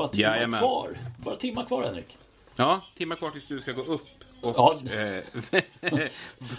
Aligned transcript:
bara 0.00 0.08
timmar 0.08 0.34
Jajamän. 0.36 0.60
kvar. 0.60 0.98
Bara 1.16 1.36
timmar 1.36 1.64
kvar 1.64 1.82
Henrik. 1.84 2.18
Ja, 2.56 2.80
timmar 2.96 3.16
kvar 3.16 3.30
tills 3.30 3.46
du 3.46 3.60
ska 3.60 3.72
gå 3.72 3.82
upp 3.82 4.06
och 4.42 4.54
Ja. 4.56 4.76
eh, 4.92 5.24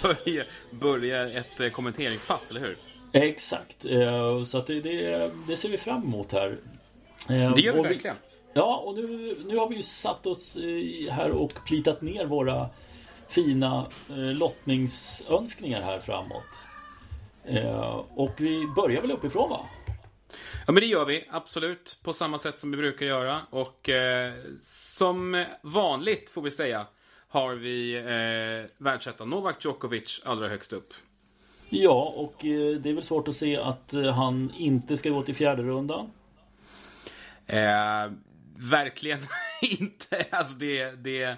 börja, 0.01 0.43
börja 0.71 1.29
ett 1.31 1.59
eh, 1.59 1.69
kommenteringspass, 1.69 2.49
eller 2.51 2.59
hur? 2.61 2.77
Exakt. 3.11 3.85
Eh, 3.85 4.43
Så 4.43 4.57
att 4.57 4.67
det, 4.67 4.81
det, 4.81 5.31
det 5.47 5.55
ser 5.55 5.69
vi 5.69 5.77
fram 5.77 6.03
emot 6.03 6.31
här. 6.31 6.57
Eh, 7.29 7.53
Det 7.55 7.61
gör 7.61 7.73
vi 7.73 7.79
och 7.79 7.85
verkligen. 7.85 8.15
Ja, 8.53 8.75
och 8.77 8.95
nu, 8.95 9.37
nu 9.45 9.57
har 9.57 9.69
vi 9.69 9.75
ju 9.75 9.83
satt 9.83 10.25
oss 10.25 10.57
här 11.11 11.31
och 11.31 11.53
plitat 11.67 12.01
ner 12.01 12.25
våra 12.25 12.69
fina 13.27 13.85
lottningsönskningar 14.07 15.81
här 15.81 15.99
framåt. 15.99 16.59
Och 18.15 18.31
vi 18.37 18.67
börjar 18.75 19.01
väl 19.01 19.11
uppifrån 19.11 19.49
va? 19.49 19.59
Ja, 20.67 20.73
men 20.73 20.81
det 20.81 20.85
gör 20.85 21.05
vi. 21.05 21.27
Absolut. 21.29 21.97
På 22.03 22.13
samma 22.13 22.39
sätt 22.39 22.57
som 22.57 22.71
vi 22.71 22.77
brukar 22.77 23.05
göra. 23.05 23.41
Och 23.49 23.89
eh, 23.89 24.33
som 24.59 25.45
vanligt, 25.61 26.29
får 26.29 26.41
vi 26.41 26.51
säga, 26.51 26.87
har 27.27 27.55
vi 27.55 27.95
eh, 27.95 28.83
världsettan 28.83 29.29
Novak 29.29 29.65
Djokovic 29.65 30.21
allra 30.25 30.47
högst 30.47 30.73
upp. 30.73 30.93
Ja, 31.69 32.13
och 32.15 32.45
eh, 32.45 32.75
det 32.75 32.89
är 32.89 32.93
väl 32.93 33.03
svårt 33.03 33.27
att 33.27 33.35
se 33.35 33.57
att 33.57 33.93
eh, 33.93 34.13
han 34.13 34.53
inte 34.57 34.97
ska 34.97 35.09
gå 35.09 35.23
till 35.23 35.35
fjärde 35.35 35.63
rundan. 35.63 36.11
Eh, 37.47 38.11
verkligen 38.57 39.19
inte. 39.61 40.25
Alltså 40.29 40.55
det... 40.55 40.91
det 40.91 41.23
eh, 41.23 41.35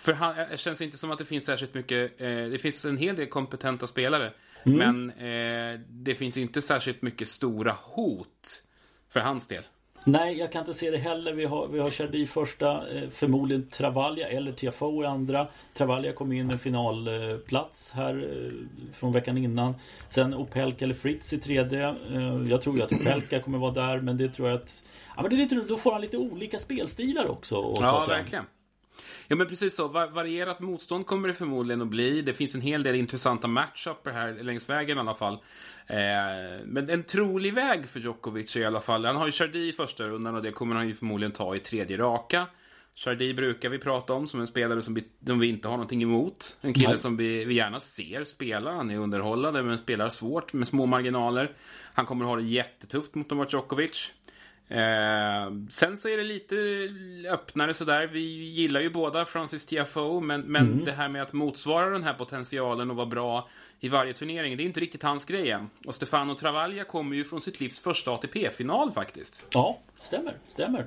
för 0.00 0.12
han, 0.12 0.36
det 0.50 0.56
känns 0.56 0.80
inte 0.80 0.98
som 0.98 1.10
att 1.10 1.18
det 1.18 1.24
finns 1.24 1.44
särskilt 1.44 1.74
mycket... 1.74 2.20
Eh, 2.20 2.28
det 2.28 2.62
finns 2.62 2.84
en 2.84 2.98
hel 2.98 3.16
del 3.16 3.26
kompetenta 3.26 3.86
spelare. 3.86 4.32
Men 4.76 5.10
eh, 5.10 5.80
det 5.88 6.14
finns 6.14 6.36
inte 6.36 6.62
särskilt 6.62 7.02
mycket 7.02 7.28
stora 7.28 7.74
hot 7.94 8.62
för 9.08 9.20
hans 9.20 9.46
del. 9.48 9.62
Nej, 10.04 10.38
jag 10.38 10.52
kan 10.52 10.60
inte 10.60 10.74
se 10.74 10.90
det 10.90 10.98
heller. 10.98 11.32
Vi 11.32 11.44
har, 11.44 11.68
vi 11.68 11.78
har 11.78 11.90
Chardy 11.90 12.18
i 12.18 12.26
första, 12.26 12.88
eh, 12.94 13.08
förmodligen 13.10 13.68
Travaglia 13.68 14.28
eller 14.28 14.52
Tiafoe 14.52 15.04
i 15.04 15.06
andra. 15.06 15.46
Travaglia 15.74 16.12
kom 16.12 16.32
in 16.32 16.46
med 16.46 16.60
finalplats 16.60 17.90
här 17.90 18.30
eh, 18.46 18.52
från 18.94 19.12
veckan 19.12 19.38
innan. 19.38 19.74
Sen 20.10 20.34
Opelka 20.34 20.84
eller 20.84 20.94
Fritz 20.94 21.32
i 21.32 21.38
tredje. 21.38 21.88
Eh, 21.88 22.42
Jag 22.50 22.62
tror 22.62 22.76
ju 22.76 22.82
att 22.82 22.92
Opelka 22.92 23.40
kommer 23.40 23.58
vara 23.58 23.72
där, 23.72 24.00
men 24.00 24.16
det 24.16 24.28
tror 24.28 24.48
jag 24.48 24.56
att... 24.60 24.82
Ja, 25.16 25.22
men 25.22 25.30
det 25.30 25.36
är 25.36 25.38
lite, 25.38 25.54
då 25.54 25.76
får 25.76 25.92
han 25.92 26.00
lite 26.00 26.16
olika 26.16 26.58
spelstilar 26.58 27.26
också 27.26 27.54
Ja, 27.80 28.04
verkligen. 28.08 28.44
Ja, 29.28 29.36
men 29.36 29.46
precis 29.46 29.76
så. 29.76 29.88
Va- 29.88 30.06
varierat 30.06 30.60
motstånd 30.60 31.06
kommer 31.06 31.28
det 31.28 31.34
förmodligen 31.34 31.82
att 31.82 31.88
bli. 31.88 32.22
Det 32.22 32.34
finns 32.34 32.54
en 32.54 32.60
hel 32.60 32.82
del 32.82 32.94
intressanta 32.94 33.48
matchuper 33.48 34.10
här 34.10 34.42
längs 34.42 34.68
vägen 34.68 34.96
i 34.96 35.00
alla 35.00 35.14
fall. 35.14 35.34
Eh, 35.86 35.96
men 36.64 36.90
en 36.90 37.02
trolig 37.02 37.54
väg 37.54 37.88
för 37.88 38.00
Djokovic 38.00 38.56
i 38.56 38.64
alla 38.64 38.80
fall... 38.80 39.04
Han 39.04 39.16
har 39.16 39.26
ju 39.26 39.32
Chardy 39.32 39.68
i 39.68 39.72
första 39.72 40.04
rundan 40.08 40.34
och 40.34 40.42
det 40.42 40.50
kommer 40.52 40.74
han 40.76 40.88
ju 40.88 40.94
förmodligen 40.94 41.32
ta 41.32 41.56
i 41.56 41.58
tredje 41.60 41.96
raka. 41.96 42.46
Chardy 42.94 43.34
brukar 43.34 43.68
vi 43.68 43.78
prata 43.78 44.12
om 44.12 44.26
som 44.26 44.40
en 44.40 44.46
spelare 44.46 44.82
som 44.82 44.94
vi, 44.94 45.04
som 45.26 45.38
vi 45.38 45.46
inte 45.46 45.68
har 45.68 45.76
någonting 45.76 46.02
emot. 46.02 46.56
En 46.60 46.74
kille 46.74 46.88
Nej. 46.88 46.98
som 46.98 47.16
vi, 47.16 47.44
vi 47.44 47.54
gärna 47.54 47.80
ser 47.80 48.24
spela. 48.24 48.72
Han 48.72 48.90
är 48.90 48.98
underhållande 48.98 49.62
men 49.62 49.78
spelar 49.78 50.08
svårt 50.08 50.52
med 50.52 50.68
små 50.68 50.86
marginaler. 50.86 51.52
Han 51.94 52.06
kommer 52.06 52.24
ha 52.24 52.36
det 52.36 52.42
jättetufft 52.42 53.14
mot 53.14 53.30
Novak 53.30 53.52
Djokovic. 53.52 54.12
Eh, 54.68 55.52
sen 55.70 55.96
så 55.96 56.08
är 56.08 56.16
det 56.16 56.22
lite 56.22 56.56
öppnare 57.30 57.74
sådär. 57.74 58.06
Vi 58.06 58.20
gillar 58.48 58.80
ju 58.80 58.90
båda 58.90 59.24
Francis 59.24 59.66
Tiafoe, 59.66 60.20
men, 60.20 60.40
men 60.40 60.84
det 60.84 60.92
här 60.92 61.08
med 61.08 61.22
att 61.22 61.32
motsvara 61.32 61.90
den 61.90 62.04
här 62.04 62.14
potentialen 62.14 62.90
och 62.90 62.96
vara 62.96 63.06
bra 63.06 63.48
i 63.80 63.88
varje 63.88 64.12
turnering, 64.12 64.56
det 64.56 64.62
är 64.62 64.64
inte 64.64 64.80
riktigt 64.80 65.02
hans 65.02 65.24
grej 65.24 65.50
än. 65.50 65.70
Och 65.86 65.94
Stefano 65.94 66.34
Travaglia 66.34 66.84
kommer 66.84 67.16
ju 67.16 67.24
från 67.24 67.40
sitt 67.40 67.60
livs 67.60 67.78
första 67.78 68.10
ATP-final 68.10 68.92
faktiskt. 68.92 69.44
Ja, 69.50 69.78
stämmer, 69.98 70.34
stämmer. 70.52 70.86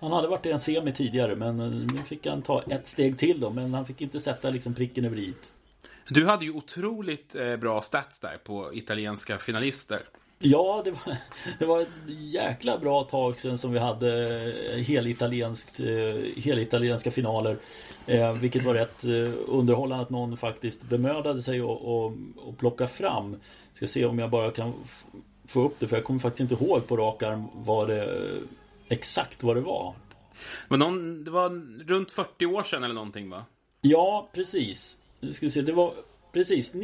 Han 0.00 0.12
hade 0.12 0.28
varit 0.28 0.46
i 0.46 0.50
en 0.50 0.60
semi 0.60 0.92
tidigare, 0.92 1.36
men 1.36 1.60
eh, 1.60 1.66
nu 1.66 1.98
fick 1.98 2.26
han 2.26 2.42
ta 2.42 2.62
ett 2.62 2.86
steg 2.86 3.18
till 3.18 3.40
då. 3.40 3.50
Men 3.50 3.74
han 3.74 3.86
fick 3.86 4.00
inte 4.00 4.20
sätta 4.20 4.50
liksom 4.50 4.74
pricken 4.74 5.04
över 5.04 5.18
i. 5.18 5.34
Du 6.08 6.26
hade 6.26 6.44
ju 6.44 6.52
otroligt 6.52 7.34
eh, 7.34 7.56
bra 7.56 7.82
stats 7.82 8.20
där 8.20 8.36
på 8.44 8.74
italienska 8.74 9.38
finalister. 9.38 10.02
Ja, 10.40 10.82
det 10.84 10.90
var, 10.90 11.16
det 11.58 11.66
var 11.66 11.80
ett 11.80 11.88
jäkla 12.06 12.78
bra 12.78 13.04
tag 13.04 13.40
sedan 13.40 13.58
som 13.58 13.72
vi 13.72 13.78
hade 13.78 14.34
eh, 14.72 14.78
helitalienskt, 14.78 15.80
eh, 15.80 16.42
helitalienska 16.42 17.10
finaler. 17.10 17.58
Eh, 18.06 18.32
vilket 18.32 18.64
var 18.64 18.74
rätt 18.74 19.04
eh, 19.04 19.32
underhållande 19.46 20.02
att 20.02 20.10
någon 20.10 20.36
faktiskt 20.36 20.82
bemödade 20.82 21.42
sig 21.42 21.62
och, 21.62 22.04
och, 22.04 22.12
och 22.36 22.58
plocka 22.58 22.86
fram. 22.86 23.36
Ska 23.74 23.86
se 23.86 24.04
om 24.04 24.18
jag 24.18 24.30
bara 24.30 24.50
kan 24.50 24.72
få 25.46 25.60
upp 25.60 25.78
det 25.78 25.86
för 25.86 25.96
jag 25.96 26.04
kommer 26.04 26.20
faktiskt 26.20 26.52
inte 26.52 26.64
ihåg 26.64 26.86
på 26.86 26.96
rak 26.96 27.22
arm 27.22 27.44
vad 27.54 27.88
det 27.88 28.24
exakt 28.88 29.42
vad 29.42 29.56
det 29.56 29.60
var. 29.60 29.94
Men 30.68 30.78
någon, 30.78 31.24
det 31.24 31.30
var 31.30 31.48
runt 31.88 32.10
40 32.10 32.46
år 32.46 32.62
sedan 32.62 32.84
eller 32.84 32.94
någonting 32.94 33.30
va? 33.30 33.44
Ja, 33.80 34.28
precis. 34.32 34.98
Nu 35.20 35.32
ska 35.32 35.46
vi 35.46 35.50
se, 35.50 35.62
det 35.62 35.72
var 35.72 35.94
precis 36.32 36.74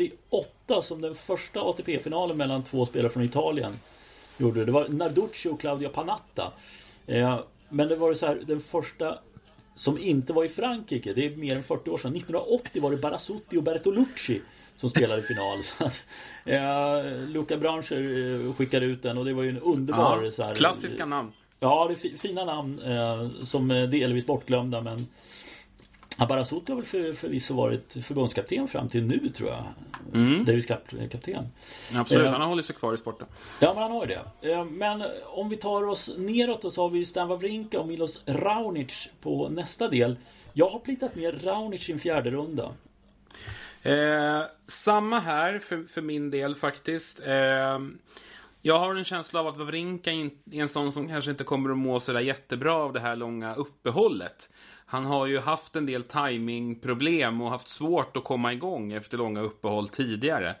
1988 0.00 0.82
som 0.82 1.00
den 1.00 1.14
första 1.14 1.60
ATP-finalen 1.60 2.36
mellan 2.36 2.62
två 2.62 2.86
spelare 2.86 3.12
från 3.12 3.22
Italien 3.22 3.72
gjorde 4.38 4.64
det. 4.64 4.72
Var 4.72 4.88
Narducci 4.88 5.48
och 5.48 5.60
Claudio 5.60 5.88
Panatta. 5.88 6.52
Eh, 7.06 7.40
men 7.68 7.88
det 7.88 7.96
var 7.96 8.10
det 8.10 8.16
så 8.16 8.26
här, 8.26 8.42
den 8.46 8.60
första 8.60 9.18
som 9.74 9.98
inte 9.98 10.32
var 10.32 10.44
i 10.44 10.48
Frankrike, 10.48 11.12
det 11.12 11.26
är 11.26 11.36
mer 11.36 11.56
än 11.56 11.62
40 11.62 11.90
år 11.90 11.98
sedan. 11.98 12.16
1980 12.16 12.82
var 12.82 12.90
det 12.90 12.96
Barasutti 12.96 13.56
och 13.56 13.62
Bertolucci 13.62 14.40
som 14.76 14.90
spelade 14.90 15.20
i 15.22 15.24
final. 15.24 15.58
Så 15.64 15.84
att, 15.84 16.04
eh, 16.44 17.28
Luca 17.28 17.56
Brancher 17.56 18.44
eh, 18.48 18.54
skickade 18.54 18.86
ut 18.86 19.02
den 19.02 19.18
och 19.18 19.24
det 19.24 19.32
var 19.32 19.42
ju 19.42 19.48
en 19.48 19.58
underbar 19.58 20.22
Ja, 20.24 20.30
så 20.30 20.42
här, 20.42 20.54
klassiska 20.54 21.06
namn. 21.06 21.32
Ja, 21.60 21.86
det 21.88 21.94
är 21.94 21.96
fi- 21.96 22.16
fina 22.18 22.44
namn 22.44 22.78
eh, 22.82 23.28
som 23.44 23.70
är 23.70 23.86
delvis 23.86 24.26
bortglömda 24.26 24.80
men 24.80 25.06
Abarasot 26.18 26.68
har 26.68 26.76
väl 26.76 26.84
för, 26.84 27.12
förvisso 27.12 27.54
varit 27.54 27.92
förbundskapten 28.04 28.68
fram 28.68 28.88
till 28.88 29.04
nu 29.06 29.28
tror 29.28 29.48
jag. 29.50 29.64
Mm. 30.14 30.44
Davis 30.44 30.66
kap, 30.66 30.80
kapten. 31.10 31.46
Absolut, 31.94 32.26
Eh. 32.26 32.32
han 32.32 32.40
har 32.40 32.48
hållit 32.48 32.66
sig 32.66 32.76
kvar 32.76 32.94
i 32.94 32.96
sporten. 32.96 33.26
Ja, 33.60 33.72
men 33.74 33.82
han 33.82 33.92
har 33.92 34.06
ju 34.06 34.14
det. 34.40 34.52
Eh, 34.52 34.64
Men 34.64 35.04
om 35.26 35.48
vi 35.48 35.56
tar 35.56 35.88
oss 35.88 36.10
neråt 36.16 36.64
och 36.64 36.72
så 36.72 36.82
har 36.82 36.90
vi 36.90 37.06
Stan 37.06 37.28
Wawrinka 37.28 37.80
och 37.80 37.88
Milos 37.88 38.22
Raonic 38.26 39.08
på 39.20 39.48
nästa 39.48 39.88
del. 39.88 40.16
Jag 40.52 40.68
har 40.68 40.78
plitat 40.78 41.14
ner 41.14 41.32
Raonic 41.44 41.88
i 41.88 41.92
en 41.92 41.98
fjärde 41.98 42.30
runda. 42.30 42.72
Eh, 43.82 44.42
samma 44.66 45.18
här 45.20 45.58
för, 45.58 45.82
för 45.88 46.02
min 46.02 46.30
del 46.30 46.54
faktiskt. 46.54 47.20
Eh, 47.26 47.78
jag 48.62 48.78
har 48.78 48.94
en 48.94 49.04
känsla 49.04 49.40
av 49.40 49.46
att 49.46 49.56
Wawrinka 49.56 50.10
in- 50.10 50.38
är 50.52 50.60
en 50.62 50.68
sån 50.68 50.92
som 50.92 51.08
kanske 51.08 51.30
inte 51.30 51.44
kommer 51.44 51.70
att 51.70 51.78
må 51.78 52.00
sådär 52.00 52.20
jättebra 52.20 52.74
av 52.74 52.92
det 52.92 53.00
här 53.00 53.16
långa 53.16 53.54
uppehållet. 53.54 54.50
Han 54.86 55.04
har 55.04 55.26
ju 55.26 55.38
haft 55.38 55.76
en 55.76 55.86
del 55.86 56.02
timingproblem 56.02 57.40
och 57.40 57.50
haft 57.50 57.68
svårt 57.68 58.16
att 58.16 58.24
komma 58.24 58.52
igång 58.52 58.92
efter 58.92 59.18
långa 59.18 59.40
uppehåll 59.40 59.88
tidigare. 59.88 60.54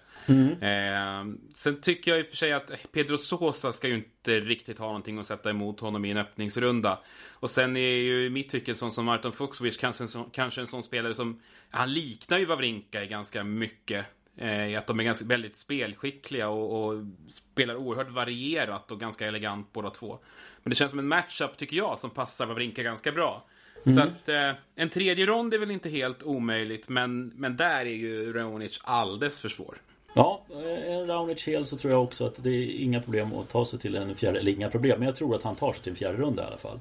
Eh, 0.60 1.24
sen 1.54 1.80
tycker 1.80 2.10
jag 2.10 2.20
i 2.20 2.22
och 2.22 2.26
för 2.26 2.36
sig 2.36 2.52
att 2.52 2.92
Pedro 2.92 3.18
Sosa 3.18 3.72
ska 3.72 3.88
ju 3.88 3.94
inte 3.94 4.40
riktigt 4.40 4.78
ha 4.78 4.86
någonting 4.86 5.18
att 5.18 5.26
sätta 5.26 5.50
emot 5.50 5.80
honom 5.80 6.04
i 6.04 6.10
en 6.10 6.16
öppningsrunda. 6.16 6.98
Och 7.30 7.50
sen 7.50 7.76
är 7.76 7.80
ju 7.80 8.26
i 8.26 8.30
mitt 8.30 8.48
tycke 8.48 8.70
en 8.70 8.76
sån 8.76 8.92
som 8.92 9.04
Martin 9.04 9.32
Fuchsovich 9.32 9.78
kanske 9.78 10.04
en 10.04 10.08
sån, 10.08 10.30
kanske 10.30 10.60
en 10.60 10.66
sån 10.66 10.82
spelare 10.82 11.14
som... 11.14 11.40
Han 11.70 11.92
liknar 11.92 12.38
ju 12.38 12.46
Wawrinka 12.46 13.04
ganska 13.04 13.44
mycket. 13.44 14.06
Eh, 14.36 14.66
i 14.66 14.76
att 14.76 14.86
de 14.86 15.00
är 15.00 15.04
ganska, 15.04 15.24
väldigt 15.24 15.56
spelskickliga 15.56 16.48
och, 16.48 16.84
och 16.84 17.04
spelar 17.30 17.76
oerhört 17.76 18.10
varierat 18.10 18.90
och 18.90 19.00
ganska 19.00 19.26
elegant 19.26 19.72
båda 19.72 19.90
två. 19.90 20.18
Men 20.62 20.70
det 20.70 20.76
känns 20.76 20.90
som 20.90 20.98
en 20.98 21.08
matchup, 21.08 21.56
tycker 21.56 21.76
jag, 21.76 21.98
som 21.98 22.10
passar 22.10 22.46
Wawrinka 22.46 22.82
ganska 22.82 23.12
bra. 23.12 23.46
Så 23.84 24.00
att 24.00 24.28
eh, 24.28 24.50
en 24.74 24.88
tredje 24.88 25.26
rond 25.26 25.54
är 25.54 25.58
väl 25.58 25.70
inte 25.70 25.88
helt 25.88 26.22
omöjligt, 26.22 26.88
men, 26.88 27.32
men 27.36 27.56
där 27.56 27.80
är 27.80 27.84
ju 27.84 28.32
Raonic 28.32 28.80
alldeles 28.84 29.40
för 29.40 29.48
svår. 29.48 29.78
Ja, 30.14 30.44
en 30.86 31.06
Raonic 31.06 31.48
hel 31.48 31.66
så 31.66 31.76
tror 31.76 31.92
jag 31.92 32.02
också 32.02 32.26
att 32.26 32.42
det 32.42 32.50
är 32.50 32.80
inga 32.80 33.00
problem 33.00 33.34
att 33.34 33.48
ta 33.48 33.64
sig 33.64 33.78
till 33.78 33.94
en 33.94 34.14
fjärde, 34.14 34.38
eller 34.38 34.52
inga 34.52 34.70
problem, 34.70 34.98
men 34.98 35.06
jag 35.06 35.16
tror 35.16 35.34
att 35.34 35.42
han 35.42 35.56
tar 35.56 35.72
sig 35.72 35.82
till 35.82 35.90
en 35.90 35.96
fjärde 35.96 36.18
runda 36.18 36.42
i 36.42 36.46
alla 36.46 36.58
fall. 36.58 36.78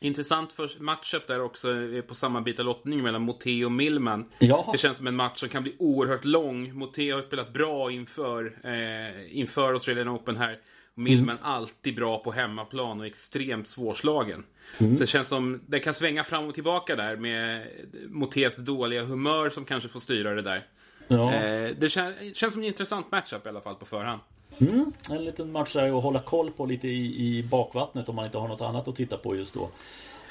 Intressant 0.00 0.52
för 0.52 0.70
matchup 0.80 1.26
där 1.26 1.40
också 1.40 1.68
är 1.70 2.02
på 2.02 2.14
samma 2.14 2.40
bit 2.40 2.58
av 2.58 2.64
lottning 2.64 3.02
mellan 3.02 3.22
Moté 3.22 3.64
och 3.64 3.72
Millman. 3.72 4.24
Ja. 4.38 4.68
Det 4.72 4.78
känns 4.78 4.96
som 4.96 5.06
en 5.06 5.16
match 5.16 5.40
som 5.40 5.48
kan 5.48 5.62
bli 5.62 5.74
oerhört 5.78 6.24
lång. 6.24 6.74
Moté 6.74 7.10
har 7.10 7.22
spelat 7.22 7.52
bra 7.52 7.90
inför, 7.90 8.58
eh, 8.64 9.38
inför 9.38 9.72
Australian 9.72 10.08
Open 10.08 10.36
här. 10.36 10.58
Och 10.98 11.02
Millman 11.02 11.38
alltid 11.42 11.94
bra 11.94 12.18
på 12.18 12.32
hemmaplan 12.32 13.00
och 13.00 13.06
extremt 13.06 13.68
svårslagen. 13.68 14.44
Så 14.78 14.84
det 14.84 15.06
känns 15.06 15.28
som 15.28 15.60
det 15.66 15.78
kan 15.80 15.94
svänga 15.94 16.24
fram 16.24 16.46
och 16.48 16.54
tillbaka 16.54 16.96
där 16.96 17.16
med 17.16 17.66
Motés 18.08 18.56
dåliga 18.56 19.04
humör 19.04 19.50
som 19.50 19.64
kanske 19.64 19.88
får 19.88 20.00
styra 20.00 20.34
det 20.34 20.42
där. 20.42 20.66
Ja. 21.08 21.32
Eh, 21.34 21.70
det 21.78 21.86
kän- 21.86 22.34
känns 22.34 22.52
som 22.52 22.62
en 22.62 22.68
intressant 22.68 23.10
matchup 23.12 23.46
i 23.46 23.48
alla 23.48 23.60
fall 23.60 23.74
på 23.74 23.86
förhand. 23.86 24.20
Mm, 24.60 24.92
en 25.10 25.24
liten 25.24 25.52
match 25.52 25.72
där 25.72 25.96
att 25.98 26.02
hålla 26.02 26.18
koll 26.20 26.50
på 26.50 26.66
lite 26.66 26.88
i, 26.88 27.26
i 27.38 27.42
bakvattnet 27.42 28.08
om 28.08 28.16
man 28.16 28.24
inte 28.26 28.38
har 28.38 28.48
något 28.48 28.60
annat 28.60 28.88
att 28.88 28.96
titta 28.96 29.16
på 29.16 29.36
just 29.36 29.54
då. 29.54 29.70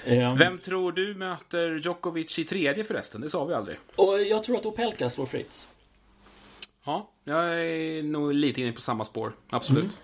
Eh, 0.06 0.36
Vem 0.36 0.58
tror 0.60 0.92
du 0.92 1.14
möter 1.16 1.76
Djokovic 1.84 2.40
i 2.40 2.44
tredje 2.44 2.84
förresten? 2.84 3.22
Det 3.22 3.30
sa 3.30 3.46
vi 3.46 3.54
aldrig. 3.54 3.78
Och 3.96 4.22
jag 4.22 4.44
tror 4.44 4.58
att 4.58 4.66
Opelka 4.66 5.10
slår 5.10 5.26
Fritz. 5.26 5.70
ja, 6.86 7.10
jag 7.24 7.62
är 7.62 8.04
nog 8.04 8.34
lite 8.34 8.62
inne 8.62 8.72
på 8.72 8.82
samma 8.82 9.06
spår. 9.06 9.34
Absolut. 9.50 9.98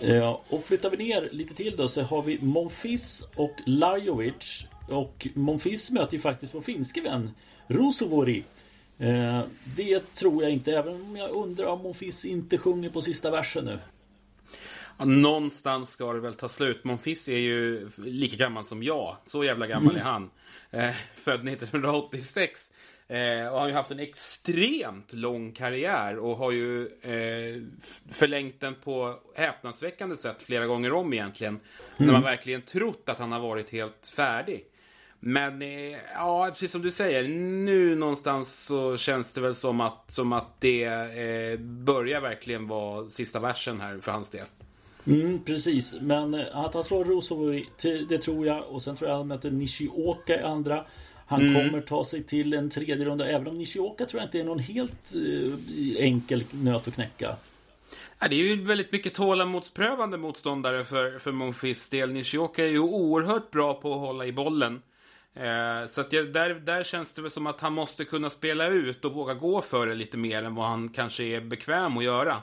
Eh, 0.00 0.40
och 0.48 0.64
flyttar 0.64 0.90
vi 0.90 0.96
ner 0.96 1.28
lite 1.32 1.54
till 1.54 1.76
då 1.76 1.88
så 1.88 2.02
har 2.02 2.22
vi 2.22 2.38
Monfils 2.42 3.22
och 3.36 3.56
Lajovic. 3.66 4.64
Och 4.88 5.28
Monfils 5.34 5.90
möter 5.90 6.14
ju 6.14 6.20
faktiskt 6.20 6.54
vår 6.54 6.60
finske 6.60 7.00
vän 7.00 7.30
Rusovori. 7.66 8.44
Eh, 8.98 9.40
det 9.76 10.14
tror 10.14 10.42
jag 10.42 10.52
inte, 10.52 10.72
även 10.72 10.94
om 10.94 11.16
jag 11.16 11.30
undrar 11.30 11.66
om 11.66 11.82
Monfils 11.82 12.24
inte 12.24 12.58
sjunger 12.58 12.90
på 12.90 13.02
sista 13.02 13.30
versen 13.30 13.64
nu. 13.64 13.78
Ja, 14.98 15.04
någonstans 15.04 15.90
ska 15.90 16.12
det 16.12 16.20
väl 16.20 16.34
ta 16.34 16.48
slut. 16.48 16.84
Monfils 16.84 17.28
är 17.28 17.38
ju 17.38 17.90
lika 17.96 18.36
gammal 18.36 18.64
som 18.64 18.82
jag. 18.82 19.16
Så 19.26 19.44
jävla 19.44 19.66
gammal 19.66 19.96
är 19.96 20.00
han. 20.00 20.30
Eh, 20.70 20.90
född 21.14 21.48
1986. 21.48 22.72
Eh, 23.10 23.52
och 23.52 23.60
har 23.60 23.68
ju 23.68 23.74
haft 23.74 23.90
en 23.90 24.00
extremt 24.00 25.12
lång 25.12 25.52
karriär 25.52 26.18
och 26.18 26.36
har 26.36 26.50
ju 26.50 26.86
eh, 26.86 27.62
förlängt 28.12 28.60
den 28.60 28.74
på 28.74 29.14
häpnadsväckande 29.34 30.16
sätt 30.16 30.42
flera 30.42 30.66
gånger 30.66 30.92
om 30.92 31.12
egentligen. 31.12 31.60
När 31.96 32.12
man 32.12 32.22
verkligen 32.22 32.62
trott 32.62 33.02
att 33.06 33.18
han 33.18 33.32
har 33.32 33.40
varit 33.40 33.70
helt 33.70 34.12
färdig. 34.16 34.64
Men 35.20 35.62
eh, 35.62 35.98
ja, 36.14 36.48
precis 36.50 36.72
som 36.72 36.82
du 36.82 36.90
säger, 36.90 37.28
nu 37.64 37.94
någonstans 37.96 38.64
så 38.66 38.96
känns 38.96 39.32
det 39.32 39.40
väl 39.40 39.54
som 39.54 39.80
att, 39.80 40.04
som 40.08 40.32
att 40.32 40.60
det 40.60 40.84
eh, 40.84 41.58
börjar 41.60 42.20
verkligen 42.20 42.68
vara 42.68 43.08
sista 43.08 43.40
versen 43.40 43.80
här 43.80 43.98
för 44.00 44.12
hans 44.12 44.30
del. 44.30 44.46
Mm, 45.06 45.44
precis, 45.44 45.94
men 46.00 46.34
eh, 46.34 46.56
att 46.56 46.74
han 46.74 46.84
slår 46.84 47.76
t- 47.76 48.06
det 48.08 48.18
tror 48.18 48.46
jag. 48.46 48.68
Och 48.68 48.82
sen 48.82 48.96
tror 48.96 49.10
jag 49.10 49.16
han 49.16 49.28
möter 49.28 49.50
Nishioka 49.50 50.40
i 50.40 50.42
andra. 50.42 50.86
Han 51.30 51.54
kommer 51.54 51.80
ta 51.80 52.04
sig 52.04 52.22
till 52.22 52.54
en 52.54 52.70
tredje 52.70 53.04
runda. 53.04 53.26
Även 53.26 53.46
om 53.46 53.58
Nishioka 53.58 54.06
tror 54.06 54.20
jag 54.20 54.26
inte 54.26 54.40
är 54.40 54.44
någon 54.44 54.58
helt 54.58 55.14
eh, 55.14 56.04
enkel 56.04 56.44
nöt 56.50 56.88
att 56.88 56.94
knäcka. 56.94 57.36
Ja, 58.18 58.28
det 58.28 58.34
är 58.36 58.38
ju 58.38 58.62
väldigt 58.62 58.92
mycket 58.92 59.14
tålamodsprövande 59.14 60.16
motståndare 60.16 60.84
för, 60.84 61.18
för 61.18 61.32
Monfils 61.32 61.88
del. 61.88 62.12
Nishioka 62.12 62.64
är 62.64 62.68
ju 62.68 62.78
oerhört 62.78 63.50
bra 63.50 63.74
på 63.74 63.92
att 63.92 64.00
hålla 64.00 64.26
i 64.26 64.32
bollen. 64.32 64.82
Eh, 65.34 65.86
så 65.86 66.00
att 66.00 66.12
jag, 66.12 66.32
där, 66.32 66.54
där 66.54 66.82
känns 66.82 67.14
det 67.14 67.22
väl 67.22 67.30
som 67.30 67.46
att 67.46 67.60
han 67.60 67.72
måste 67.72 68.04
kunna 68.04 68.30
spela 68.30 68.68
ut 68.68 69.04
och 69.04 69.12
våga 69.12 69.34
gå 69.34 69.60
för 69.60 69.86
det 69.86 69.94
lite 69.94 70.16
mer 70.16 70.42
än 70.42 70.54
vad 70.54 70.66
han 70.66 70.88
kanske 70.88 71.24
är 71.24 71.40
bekväm 71.40 71.96
att 71.96 72.04
göra. 72.04 72.42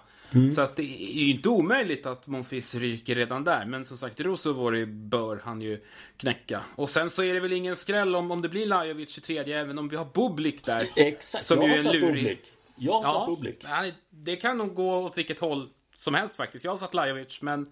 Så 0.56 0.62
att 0.62 0.76
det 0.76 0.84
är 0.84 1.14
ju 1.26 1.30
inte 1.32 1.50
omöjligt 1.50 2.06
att 2.06 2.28
Monfils 2.28 2.76
ryker 2.76 3.16
redan 3.16 3.44
där. 3.44 3.66
Men 3.66 3.86
som 3.86 3.98
sagt, 3.98 4.20
Rosovori 4.20 4.86
bör 4.86 5.42
han 5.44 5.62
ju 5.62 5.84
knäcka. 6.18 6.62
Och 6.76 6.90
sen 6.90 7.10
så 7.10 7.24
är 7.24 7.34
det 7.34 7.40
väl 7.40 7.54
ingen 7.54 7.76
skräll 7.76 8.16
om, 8.16 8.32
om 8.32 8.42
det 8.42 8.50
blir 8.50 8.66
Lajovic 8.66 9.18
i 9.18 9.22
tredje, 9.22 9.60
även 9.60 9.78
om 9.80 9.90
vi 9.90 9.96
har 9.96 10.08
Bublik 10.14 10.66
där. 10.66 10.88
Exakt, 10.96 11.46
Som 11.46 11.58
jag 11.62 11.66
ju 11.70 11.72
har 11.78 11.84
satt 11.84 11.94
lurig. 11.94 12.08
Bublik. 12.14 12.52
Jag 12.76 12.94
har 12.94 13.04
satt 13.04 13.14
Ja, 13.14 13.26
Bublik. 13.36 13.64
nej, 13.64 13.94
det 14.10 14.36
kan 14.36 14.58
nog 14.58 14.76
gå 14.76 14.98
åt 14.98 15.18
vilket 15.18 15.40
håll 15.40 15.70
som 15.98 16.14
helst 16.14 16.36
faktiskt. 16.36 16.66
Jag 16.66 16.72
har 16.72 16.78
satt 16.78 16.94
Lajovic, 16.94 17.42
men 17.42 17.68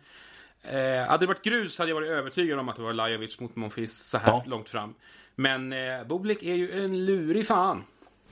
eh, 0.62 1.08
hade 1.08 1.18
det 1.24 1.28
varit 1.28 1.44
grus 1.44 1.80
hade 1.80 1.92
jag 1.92 1.96
varit 1.96 2.10
övertygad 2.10 2.60
om 2.60 2.70
att 2.70 2.76
det 2.76 2.82
var 2.82 2.94
Lajovic 2.94 3.40
mot 3.40 3.56
Monfils 3.56 3.94
så 4.10 4.18
här 4.18 4.32
Ja. 4.32 4.44
långt 4.48 4.70
fram. 4.70 4.94
Men 5.36 5.74
eh, 5.74 6.04
Bublik 6.10 6.44
är 6.44 6.54
ju 6.56 6.84
en 6.84 7.06
lurig 7.06 7.48
fan. 7.48 7.84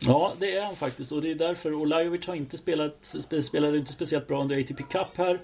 Ja, 0.05 0.33
det 0.39 0.57
är 0.57 0.65
han 0.65 0.75
faktiskt. 0.75 1.11
Och 1.11 1.21
det 1.21 1.31
är 1.31 1.35
därför. 1.35 1.73
Olajovic 1.73 2.27
har 2.27 2.35
inte 2.35 2.57
spelat, 2.57 3.15
spelade 3.43 3.77
inte 3.77 3.93
speciellt 3.93 4.27
bra 4.27 4.41
under 4.41 4.59
ATP 4.59 4.83
Cup 4.83 5.07
här. 5.15 5.41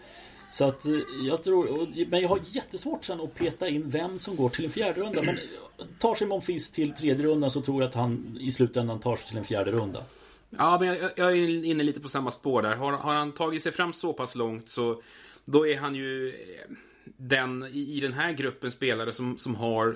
Så 0.51 0.65
att 0.65 0.85
eh, 0.85 0.93
jag 1.23 1.43
tror, 1.43 1.87
men 2.09 2.21
jag 2.21 2.29
har 2.29 2.39
jättesvårt 2.43 3.05
sen 3.05 3.21
att 3.21 3.35
peta 3.35 3.67
in 3.67 3.89
vem 3.89 4.19
som 4.19 4.35
går 4.35 4.49
till 4.49 4.65
en 4.65 4.71
fjärde 4.71 5.01
runda. 5.01 5.21
Men 5.21 5.37
eh, 5.37 5.85
tar 5.99 6.15
sig 6.15 6.27
Monfils 6.27 6.71
till 6.71 6.93
tredje 6.93 7.25
rundan 7.25 7.51
så 7.51 7.61
tror 7.61 7.81
jag 7.81 7.89
att 7.89 7.95
han 7.95 8.37
i 8.41 8.51
slutändan 8.51 8.99
tar 8.99 9.15
sig 9.15 9.27
till 9.27 9.37
en 9.37 9.45
fjärde 9.45 9.71
runda. 9.71 10.03
Ja, 10.49 10.77
men 10.79 10.87
jag, 10.87 11.11
jag 11.15 11.31
är 11.31 11.65
inne 11.65 11.83
lite 11.83 11.99
på 11.99 12.09
samma 12.09 12.31
spår 12.31 12.61
där. 12.61 12.75
Har, 12.75 12.91
har 12.91 13.15
han 13.15 13.31
tagit 13.31 13.63
sig 13.63 13.71
fram 13.71 13.93
så 13.93 14.13
pass 14.13 14.35
långt 14.35 14.69
så 14.69 15.01
då 15.45 15.67
är 15.67 15.77
han 15.77 15.95
ju 15.95 16.29
eh, 16.29 16.75
den 17.17 17.63
i, 17.71 17.97
i 17.97 17.99
den 17.99 18.13
här 18.13 18.31
gruppen 18.31 18.71
spelare 18.71 19.13
som, 19.13 19.37
som 19.37 19.55
har 19.55 19.95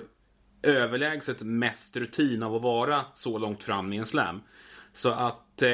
överlägset 0.64 1.42
mest 1.42 1.96
rutin 1.96 2.42
av 2.42 2.54
att 2.54 2.62
vara 2.62 3.04
så 3.14 3.38
långt 3.38 3.64
fram 3.64 3.92
i 3.92 3.96
en 3.96 4.06
slam. 4.06 4.40
Så 4.92 5.08
att 5.10 5.62
eh, 5.62 5.68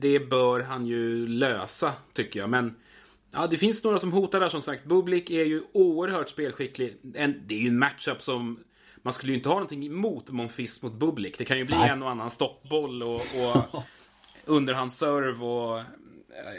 det 0.00 0.28
bör 0.30 0.60
han 0.60 0.86
ju 0.86 1.28
lösa, 1.28 1.92
tycker 2.12 2.40
jag. 2.40 2.50
Men 2.50 2.76
ja, 3.30 3.46
det 3.46 3.56
finns 3.56 3.84
några 3.84 3.98
som 3.98 4.12
hotar 4.12 4.40
där 4.40 4.48
som 4.48 4.62
sagt. 4.62 4.84
Bublik 4.84 5.30
är 5.30 5.44
ju 5.44 5.62
oerhört 5.72 6.28
spelskicklig. 6.28 6.96
En, 7.14 7.42
det 7.46 7.54
är 7.54 7.58
ju 7.58 7.68
en 7.68 7.78
matchup 7.78 8.22
som 8.22 8.58
man 9.02 9.12
skulle 9.12 9.32
ju 9.32 9.36
inte 9.36 9.48
ha 9.48 9.54
någonting 9.54 9.86
emot 9.86 10.30
Monfils 10.30 10.82
mot 10.82 10.92
Bublik. 10.92 11.38
Det 11.38 11.44
kan 11.44 11.58
ju 11.58 11.64
bli 11.64 11.76
Nej. 11.76 11.88
en 11.90 12.02
och 12.02 12.10
annan 12.10 12.30
stoppboll 12.30 13.02
och, 13.02 13.14
och 13.14 13.82
underhandsserve 14.44 15.44
och 15.44 15.78
eh, 15.78 15.84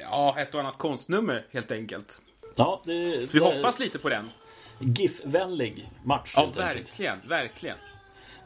ja, 0.02 0.36
ett 0.40 0.54
och 0.54 0.60
annat 0.60 0.78
konstnummer 0.78 1.46
helt 1.52 1.72
enkelt. 1.72 2.22
Ja, 2.56 2.82
det, 2.86 2.94
vi 2.94 3.26
det- 3.32 3.40
hoppas 3.40 3.80
lite 3.80 4.00
på 4.00 4.10
den. 4.10 4.30
GIF-vänlig 4.80 5.90
match. 6.04 6.34
Ja, 6.36 6.42
helt 6.42 6.58
enkelt. 6.58 6.78
verkligen, 6.78 7.20
verkligen. 7.28 7.78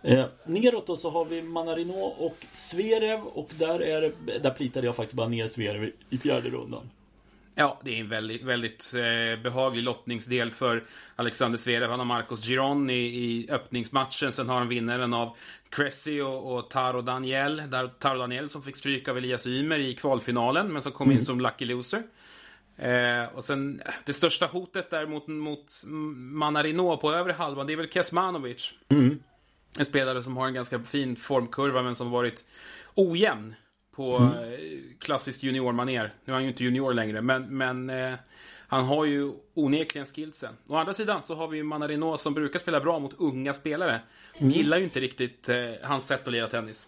Eh, 0.01 0.25
neråt 0.45 0.87
då 0.87 0.97
så 0.97 1.09
har 1.09 1.25
vi 1.25 1.41
Manarino 1.41 1.93
och 1.93 2.37
Zverev 2.51 3.23
och 3.23 3.49
där, 3.59 3.83
är 3.83 4.11
där 4.39 4.51
plitade 4.51 4.85
jag 4.85 4.95
faktiskt 4.95 5.15
bara 5.15 5.27
ner 5.27 5.47
Zverev 5.47 5.91
i 6.09 6.17
fjärde 6.17 6.49
rundan. 6.49 6.89
Ja, 7.59 7.79
det 7.83 7.95
är 7.95 7.99
en 7.99 8.09
väldigt, 8.09 8.43
väldigt 8.43 8.93
eh, 8.93 9.43
behaglig 9.43 9.83
lottningsdel 9.83 10.51
för 10.51 10.83
Alexander 11.15 11.57
Zverev. 11.57 11.89
Han 11.89 11.99
har 11.99 12.05
Marcos 12.05 12.45
Giron 12.45 12.89
i, 12.89 12.93
i 12.93 13.47
öppningsmatchen. 13.51 14.31
Sen 14.31 14.49
har 14.49 14.57
han 14.57 14.67
vinnaren 14.67 15.13
av 15.13 15.35
Cressy 15.69 16.21
och, 16.21 16.57
och 16.57 16.69
Taro 16.69 17.01
Daniel. 17.01 17.63
Där 17.69 17.87
Taro 17.87 18.17
Daniel 18.17 18.49
som 18.49 18.63
fick 18.63 18.75
stryk 18.75 19.07
av 19.07 19.17
Elias 19.17 19.47
Ymer 19.47 19.79
i 19.79 19.95
kvalfinalen, 19.95 20.73
men 20.73 20.81
som 20.81 20.91
kom 20.91 21.11
in 21.11 21.25
som 21.25 21.41
lucky 21.41 21.65
loser. 21.65 22.03
Eh, 22.77 23.23
och 23.35 23.43
sen 23.43 23.81
eh, 23.85 23.93
det 24.05 24.13
största 24.13 24.45
hotet 24.45 24.89
där 24.89 25.07
mot, 25.07 25.27
mot 25.27 25.83
Manarino 26.15 26.97
på 26.97 27.13
övre 27.13 27.33
halvan, 27.33 27.67
det 27.67 27.73
är 27.73 27.77
väl 27.77 27.89
Kesmanovic. 27.89 28.73
En 29.77 29.85
spelare 29.85 30.23
som 30.23 30.37
har 30.37 30.47
en 30.47 30.53
ganska 30.53 30.79
fin 30.79 31.15
formkurva 31.15 31.83
men 31.83 31.95
som 31.95 32.11
varit 32.11 32.45
ojämn 32.95 33.55
på 33.95 34.15
eh, 34.15 34.59
klassiskt 34.99 35.43
juniormaner. 35.43 36.13
Nu 36.25 36.33
är 36.33 36.35
han 36.35 36.43
ju 36.43 36.49
inte 36.49 36.63
junior 36.63 36.93
längre, 36.93 37.21
men, 37.21 37.57
men 37.57 37.89
eh, 37.89 38.13
han 38.67 38.85
har 38.85 39.05
ju 39.05 39.31
onekligen 39.53 40.05
skillsen. 40.05 40.53
Å 40.67 40.75
andra 40.75 40.93
sidan 40.93 41.23
så 41.23 41.35
har 41.35 41.47
vi 41.47 41.57
ju 41.57 41.63
Manarino 41.63 42.17
som 42.17 42.33
brukar 42.33 42.59
spela 42.59 42.79
bra 42.79 42.99
mot 42.99 43.13
unga 43.17 43.53
spelare. 43.53 44.01
Gillar 44.37 44.77
ju 44.77 44.83
inte 44.83 44.99
riktigt 44.99 45.49
eh, 45.49 45.57
hans 45.83 46.07
sätt 46.07 46.27
att 46.27 46.33
lira 46.33 46.47
tennis. 46.47 46.87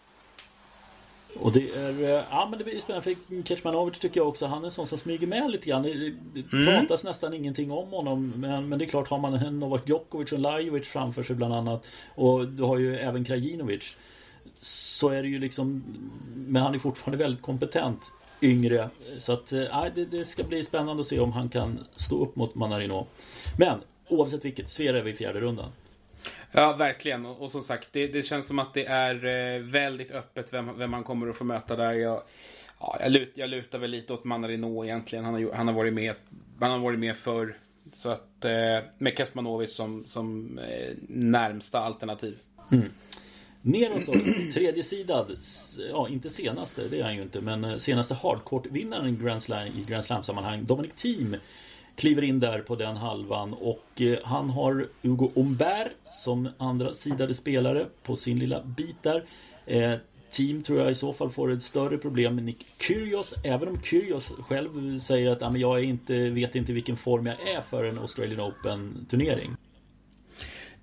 Och 1.36 1.52
det 1.52 1.70
är, 1.72 2.04
eh, 2.04 2.24
ja 2.32 2.48
men 2.50 2.60
det 2.60 2.66
blir 2.66 2.80
spännande 2.80 3.04
för 3.04 3.44
Kecmanovic 3.44 4.00
tycker 4.00 4.20
jag 4.20 4.28
också, 4.28 4.46
han 4.46 4.62
är 4.62 4.66
en 4.66 4.72
sån 4.72 4.88
som 4.88 4.98
smyger 4.98 5.28
med 5.28 5.52
lite 5.52 5.70
grann. 5.70 5.84
Det, 5.84 6.14
Mm. 6.54 6.66
pratas 6.66 7.04
nästan 7.04 7.34
ingenting 7.34 7.72
om 7.72 7.90
honom. 7.90 8.34
Men, 8.36 8.70
men 8.70 8.80
det 8.80 8.86
är 8.86 8.90
klart, 8.90 9.08
har 9.10 9.18
man 9.20 9.34
en 9.34 9.60
Novak 9.60 9.90
Djokovic 9.90 10.32
och 10.32 10.40
Lajovic 10.40 10.88
framför 10.88 11.24
sig 11.24 11.36
bland 11.36 11.54
annat. 11.54 11.86
Och 12.16 12.48
du 12.48 12.64
har 12.64 12.78
ju 12.78 12.98
även 12.98 13.26
Krajinovic. 13.26 13.96
Så 14.60 15.10
är 15.10 15.22
det 15.22 15.28
ju 15.30 15.40
liksom, 15.40 15.84
men 16.36 16.62
han 16.62 16.76
är 16.76 16.80
fortfarande 16.80 17.24
väldigt 17.24 17.42
kompetent. 17.42 18.12
Yngre. 18.42 18.90
Så 19.20 19.34
att, 19.34 19.52
eh, 19.54 19.64
nej, 19.74 19.92
det, 19.96 20.06
det 20.06 20.26
ska 20.26 20.44
bli 20.44 20.64
spännande 20.64 21.02
att 21.02 21.08
se 21.08 21.20
om 21.20 21.32
han 21.32 21.50
kan 21.50 21.80
stå 21.96 22.24
upp 22.24 22.36
mot 22.36 22.56
Manarino. 22.56 23.08
Men 23.58 23.80
oavsett 24.08 24.46
vilket, 24.46 24.70
Zverev 24.70 25.08
i 25.08 25.14
fjärde 25.14 25.40
rundan. 25.40 25.70
Ja, 26.52 26.74
verkligen. 26.74 27.26
Och, 27.26 27.52
som 27.52 27.62
sagt, 27.64 27.90
det, 27.92 28.08
det 28.08 28.24
känns 28.24 28.48
som 28.48 28.60
att 28.60 28.74
det 28.74 28.86
är 28.86 29.26
eh, 29.26 29.62
väldigt 29.62 30.12
öppet 30.12 30.54
vem, 30.54 30.78
vem 30.78 30.92
man 30.92 31.04
kommer 31.04 31.28
att 31.28 31.36
få 31.36 31.44
möta 31.44 31.76
där. 31.76 31.94
Jag, 31.94 32.22
ja, 32.80 32.98
jag, 33.00 33.12
lut, 33.12 33.32
jag 33.36 33.50
lutar 33.50 33.80
väl 33.80 33.92
lite 33.92 34.14
åt 34.14 34.24
Manarino 34.24 34.86
egentligen. 34.86 35.26
Han 35.26 35.34
har, 35.34 35.54
han 35.54 35.68
har 35.68 35.76
varit 35.76 35.94
med 35.94 36.16
han 36.60 36.72
har 36.72 36.80
varit 36.80 37.00
med 37.00 37.16
förr. 37.16 37.58
Så 37.94 38.10
att, 38.10 38.46
eh, 38.46 38.80
med 38.98 39.18
Kesmanovic 39.18 39.76
som, 39.76 40.04
som 40.06 40.60
eh, 40.60 40.94
närmsta 41.08 41.80
alternativ. 41.80 42.38
Mm. 42.72 42.86
Neråt 43.62 44.06
då, 44.06 44.14
tredje 44.54 44.84
sidad, 44.84 45.38
ja 45.90 46.10
inte 46.10 46.30
senaste, 46.30 46.88
det 46.88 47.00
är 47.00 47.04
han 47.04 47.16
ju 47.16 47.22
inte, 47.22 47.42
men 47.42 47.64
eh, 47.64 47.78
senaste 47.78 48.14
hardcourt-vinnaren 48.14 49.08
i 49.08 49.24
Grand 49.24 49.44
Slam, 49.44 49.68
i 49.68 49.86
Grand 49.88 50.06
Slam-sammanhang, 50.06 50.66
Dominic 50.66 50.94
Thiem, 50.94 51.36
kliver 52.00 52.22
in 52.22 52.40
där 52.40 52.60
på 52.60 52.76
den 52.76 52.98
halvan 52.98 53.54
och 53.54 54.02
eh, 54.02 54.18
han 54.24 54.50
har 54.50 54.88
Hugo 55.02 55.32
Umbert 55.36 55.92
som 56.12 56.50
andra 56.58 56.94
sidade 56.94 57.34
spelare 57.34 57.86
på 58.04 58.16
sin 58.16 58.40
lilla 58.40 58.64
bit 58.64 59.04
där. 59.04 59.26
Eh, 59.66 59.94
team 60.32 60.64
tror 60.64 60.80
jag 60.80 60.92
i 60.92 60.96
så 60.96 61.14
fall 61.14 61.30
får 61.30 61.52
ett 61.52 61.64
större 61.64 61.98
problem 61.98 62.36
med 62.36 62.44
Nick 62.44 62.66
Kyrgios 62.80 63.34
Även 63.44 63.68
om 63.68 63.82
Kyrgios 63.82 64.32
själv 64.40 65.00
säger 65.00 65.32
att 65.32 65.52
men 65.52 65.62
jag 65.62 65.80
är 65.80 65.84
inte, 65.84 66.30
vet 66.30 66.56
inte 66.56 66.74
vilken 66.74 66.98
form 66.98 67.26
jag 67.26 67.50
är 67.50 67.62
för 67.62 67.84
en 67.84 67.98
Australian 67.98 68.42
Open 68.42 69.06
turnering. 69.10 69.56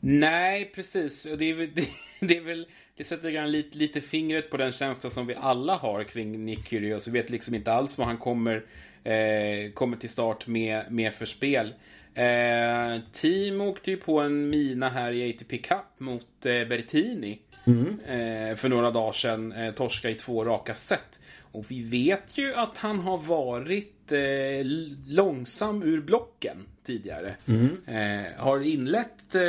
Nej, 0.01 0.73
precis. 0.75 1.27
Och 1.27 1.39
Det, 1.39 1.51
är 1.51 1.55
väl, 1.55 1.71
det, 1.75 1.89
det, 2.27 2.37
är 2.37 2.43
väl, 2.43 2.67
det 2.97 3.05
sätter 3.05 3.31
grann 3.31 3.51
lite, 3.51 3.79
lite 3.79 4.01
fingret 4.01 4.51
på 4.51 4.57
den 4.57 4.73
känsla 4.73 5.11
som 5.11 5.27
vi 5.27 5.35
alla 5.35 5.77
har 5.77 6.05
kring 6.05 6.45
Nick 6.45 6.69
Kyrgios. 6.69 7.07
Vi 7.07 7.11
vet 7.11 7.31
liksom 7.31 7.55
inte 7.55 7.73
alls 7.73 7.99
vad 7.99 8.07
han 8.07 8.19
kommer, 8.19 8.65
eh, 9.07 9.73
kommer 9.73 9.97
till 9.97 10.09
start 10.09 10.47
med, 10.47 10.85
med 10.91 11.15
för 11.15 11.27
spel. 11.27 11.75
Eh, 12.15 13.01
Team 13.13 13.61
åkte 13.61 13.91
ju 13.91 13.97
på 13.97 14.21
en 14.21 14.51
mina 14.51 14.89
här 14.89 15.13
i 15.13 15.31
ATP 15.31 15.59
Cup 15.59 15.99
mot 15.99 16.47
eh, 16.47 16.69
Bertini. 16.69 17.39
Mm. 17.65 18.01
Eh, 18.01 18.57
för 18.57 18.69
några 18.69 18.91
dagar 18.91 19.13
sedan. 19.13 19.53
Eh, 19.53 19.75
torska 19.75 20.11
i 20.11 20.15
två 20.15 20.45
raka 20.45 20.75
set. 20.75 21.21
Och 21.53 21.71
vi 21.71 21.83
vet 21.83 22.39
ju 22.39 22.55
att 22.55 22.77
han 22.77 23.01
har 23.01 23.19
varit 23.19 24.13
eh, 24.13 24.67
långsam 25.07 25.83
ur 25.83 26.01
blocken 26.01 26.57
tidigare. 26.83 27.37
Mm. 27.47 27.79
Eh, 27.87 28.33
har 28.37 28.61
inlett 28.61 29.35
eh, 29.35 29.43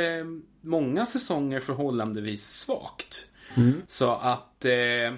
många 0.60 1.06
säsonger 1.06 1.60
förhållandevis 1.60 2.44
svagt. 2.44 3.28
Mm. 3.56 3.82
Så 3.86 4.10
att 4.10 4.64
eh, 4.64 5.14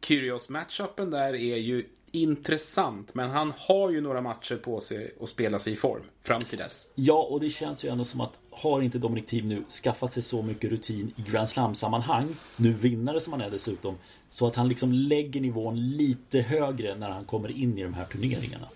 Kyrgios-matchupen 0.00 1.10
där 1.10 1.34
är 1.34 1.56
ju 1.56 1.84
intressant. 2.10 3.14
Men 3.14 3.30
han 3.30 3.52
har 3.56 3.90
ju 3.90 4.00
några 4.00 4.20
matcher 4.20 4.56
på 4.56 4.80
sig 4.80 5.14
att 5.20 5.28
spela 5.28 5.58
sig 5.58 5.72
i 5.72 5.76
form 5.76 6.02
fram 6.22 6.40
till 6.40 6.58
dess. 6.58 6.86
Ja, 6.94 7.22
och 7.30 7.40
det 7.40 7.50
känns 7.50 7.84
ju 7.84 7.88
ändå 7.88 8.04
som 8.04 8.20
att 8.20 8.32
har 8.50 8.82
inte 8.82 8.98
Dominic 8.98 9.26
Thiem 9.26 9.48
nu 9.48 9.64
skaffat 9.82 10.12
sig 10.12 10.22
så 10.22 10.42
mycket 10.42 10.70
rutin 10.70 11.12
i 11.16 11.30
Grand 11.30 11.48
Slam-sammanhang, 11.48 12.36
nu 12.56 12.72
vinnare 12.72 13.20
som 13.20 13.32
han 13.32 13.42
är 13.42 13.50
dessutom, 13.50 13.94
så 14.30 14.46
att 14.46 14.56
han 14.56 14.68
liksom 14.68 14.92
lägger 14.92 15.40
nivån 15.40 15.90
lite 15.90 16.40
högre 16.40 16.94
när 16.94 17.10
han 17.10 17.24
kommer 17.24 17.50
in 17.50 17.78
i 17.78 17.82
de 17.82 17.94
här 17.94 18.04
turneringarna. 18.04 18.68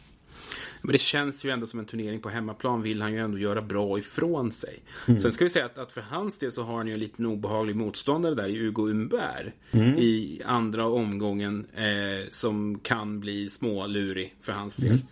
Men 0.82 0.92
det 0.92 0.99
känns 0.99 1.44
ju 1.44 1.50
ändå 1.50 1.66
som 1.66 1.78
en 1.78 1.87
turnering 1.87 2.20
på 2.20 2.28
hemmaplan 2.28 2.82
vill 2.82 3.02
han 3.02 3.12
ju 3.12 3.18
ändå 3.18 3.38
göra 3.38 3.62
bra 3.62 3.99
ifrån 3.99 4.52
sig. 4.52 4.78
Mm. 5.08 5.20
Sen 5.20 5.32
ska 5.32 5.44
vi 5.44 5.50
säga 5.50 5.66
att, 5.66 5.78
att, 5.78 5.92
för 5.92 6.00
hans 6.00 6.38
del 6.38 6.52
så 6.52 6.62
har 6.62 6.76
han 6.76 6.87
ju 6.87 6.94
en 6.94 7.00
liten 7.00 7.26
obehaglig 7.26 7.76
motståndare 7.76 8.34
där 8.34 8.49
i 8.49 8.58
Hugo 8.58 8.88
Umberg. 8.88 9.52
Mm. 9.70 9.99
I 9.99 10.42
andra 10.44 10.87
omgången 10.87 11.66
eh, 11.75 12.28
som 12.30 12.78
kan 12.78 13.20
bli 13.20 13.50
smålurig 13.50 14.34
för 14.40 14.52
hans 14.52 14.76
del. 14.76 14.90
Mm. 14.90 15.06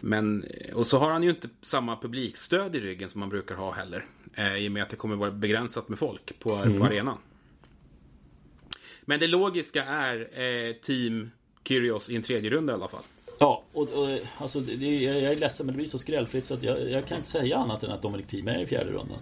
Men, 0.00 0.44
eh, 0.44 0.74
och 0.74 0.86
så 0.86 0.98
har 0.98 1.10
han 1.10 1.22
ju 1.22 1.30
inte 1.30 1.48
samma 1.62 1.96
publikstöd 1.96 2.76
i 2.76 2.80
ryggen 2.80 3.10
som 3.10 3.20
man 3.20 3.28
brukar 3.28 3.54
ha 3.54 3.72
heller. 3.72 4.06
Eh, 4.34 4.56
I 4.56 4.68
och 4.68 4.72
med 4.72 4.82
att 4.82 4.88
det 4.88 4.96
kommer 4.96 5.16
vara 5.16 5.30
begränsat 5.30 5.88
med 5.88 5.98
folk 5.98 6.38
på, 6.38 6.50
på 6.50 6.62
mm. 6.62 6.82
arenan. 6.82 7.18
Men 9.04 9.20
det 9.20 9.26
logiska 9.26 9.84
är 9.84 10.40
eh, 10.40 10.72
Team 10.72 11.30
Kyrgios 11.64 12.10
i 12.10 12.16
en 12.16 12.22
tredje 12.22 12.50
runda 12.50 12.72
i 12.72 12.74
alla 12.74 12.88
fall. 12.88 13.02
Ja, 13.38 13.62
och, 13.72 13.82
och 13.82 14.18
alltså, 14.38 14.60
det, 14.60 15.02
jag 15.02 15.32
är 15.32 15.36
ledsen 15.36 15.66
men 15.66 15.72
det 15.72 15.76
blir 15.76 15.88
så 15.88 15.98
skrällfritt 15.98 16.46
så 16.46 16.54
att 16.54 16.62
jag, 16.62 16.90
jag 16.90 17.06
kan 17.06 17.18
inte 17.18 17.30
säga 17.30 17.56
annat 17.56 17.82
än 17.82 17.90
att 17.90 18.02
Dominic 18.02 18.26
Thiem 18.26 18.48
är 18.48 18.58
i 18.58 18.66
fjärde 18.66 18.90
rundan. 18.90 19.18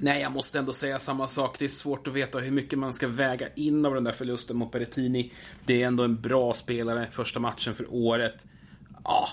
Nej, 0.00 0.22
jag 0.22 0.32
måste 0.32 0.58
ändå 0.58 0.72
säga 0.72 0.98
samma 0.98 1.28
sak. 1.28 1.58
Det 1.58 1.64
är 1.64 1.68
svårt 1.68 2.06
att 2.06 2.14
veta 2.14 2.38
hur 2.38 2.50
mycket 2.50 2.78
man 2.78 2.94
ska 2.94 3.08
väga 3.08 3.48
in 3.54 3.86
av 3.86 3.94
den 3.94 4.04
där 4.04 4.12
förlusten 4.12 4.56
mot 4.56 4.72
Berrettini. 4.72 5.32
Det 5.64 5.82
är 5.82 5.86
ändå 5.86 6.04
en 6.04 6.20
bra 6.20 6.54
spelare, 6.54 7.08
första 7.10 7.40
matchen 7.40 7.74
för 7.74 7.86
året. 7.94 8.46
Ja, 9.04 9.28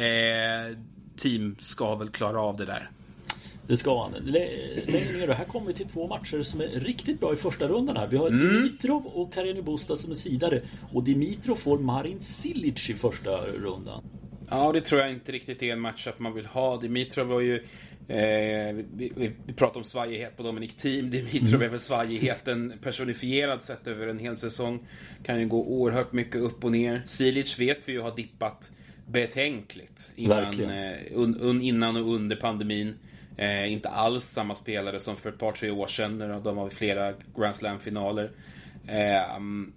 eh, 0.00 0.76
team 1.16 1.56
ska 1.60 1.94
väl 1.94 2.08
klara 2.08 2.40
av 2.40 2.56
det 2.56 2.64
där. 2.64 2.90
Det 3.70 3.76
ska 3.76 4.02
han. 4.02 4.12
Längre 4.12 5.12
ner 5.12 5.28
här 5.28 5.44
kommer 5.44 5.66
vi 5.66 5.74
till 5.74 5.88
två 5.88 6.06
matcher 6.06 6.42
som 6.42 6.60
är 6.60 6.66
riktigt 6.66 7.20
bra 7.20 7.32
i 7.32 7.36
första 7.36 7.68
rundan 7.68 7.96
här. 7.96 8.06
Vi 8.06 8.16
har 8.16 8.28
mm. 8.28 8.48
Dimitrov 8.48 9.06
och 9.06 9.32
Karin 9.32 9.64
Busta 9.64 9.96
som 9.96 10.10
är 10.10 10.14
sidare. 10.14 10.60
Och 10.92 11.04
Dimitrov 11.04 11.54
får 11.54 11.78
Marin 11.78 12.20
Cilic 12.20 12.90
i 12.90 12.94
första 12.94 13.30
rundan. 13.46 14.02
Ja, 14.48 14.72
det 14.72 14.80
tror 14.80 15.00
jag 15.00 15.10
inte 15.10 15.32
riktigt 15.32 15.62
är 15.62 15.72
en 15.72 15.80
matchup 15.80 16.18
man 16.18 16.34
vill 16.34 16.46
ha. 16.46 16.76
Dimitrov 16.76 17.26
var 17.26 17.40
ju... 17.40 17.54
Eh, 18.08 18.76
vi, 18.94 19.12
vi, 19.16 19.32
pratar 19.56 19.80
om 19.80 19.84
svajighet 19.84 20.36
på 20.36 20.42
Dominic 20.42 20.74
Team. 20.74 21.10
Dimitrov 21.10 21.54
mm. 21.54 21.62
är 21.62 21.68
väl 21.68 21.80
svajigheten 21.80 22.72
personifierad 22.82 23.62
sett 23.62 23.86
över 23.86 24.06
en 24.06 24.18
hel 24.18 24.36
säsong. 24.36 24.86
Kan 25.22 25.40
ju 25.40 25.46
gå 25.46 25.64
oerhört 25.64 26.12
mycket 26.12 26.40
upp 26.40 26.64
och 26.64 26.72
ner. 26.72 27.02
Cilic 27.06 27.58
vet 27.58 27.78
vi 27.84 27.92
ju 27.92 28.00
har 28.00 28.16
dippat 28.16 28.70
betänkligt 29.06 30.12
innan, 30.16 30.60
eh, 30.60 30.96
un, 31.14 31.40
un, 31.40 31.62
innan 31.62 31.96
och 31.96 32.14
under 32.14 32.36
pandemin. 32.36 32.94
Eh, 33.40 33.72
inte 33.72 33.88
alls 33.88 34.24
samma 34.24 34.54
spelare 34.54 35.00
som 35.00 35.16
för 35.16 35.28
ett 35.28 35.38
par, 35.38 35.52
tre 35.52 35.70
år 35.70 35.86
sedan. 35.86 36.18
När 36.18 36.40
de 36.40 36.56
var 36.56 36.66
i 36.66 36.70
flera 36.70 37.14
Grand 37.36 37.54
Slam-finaler. 37.54 38.30
Eh, 38.86 39.36
um, 39.36 39.72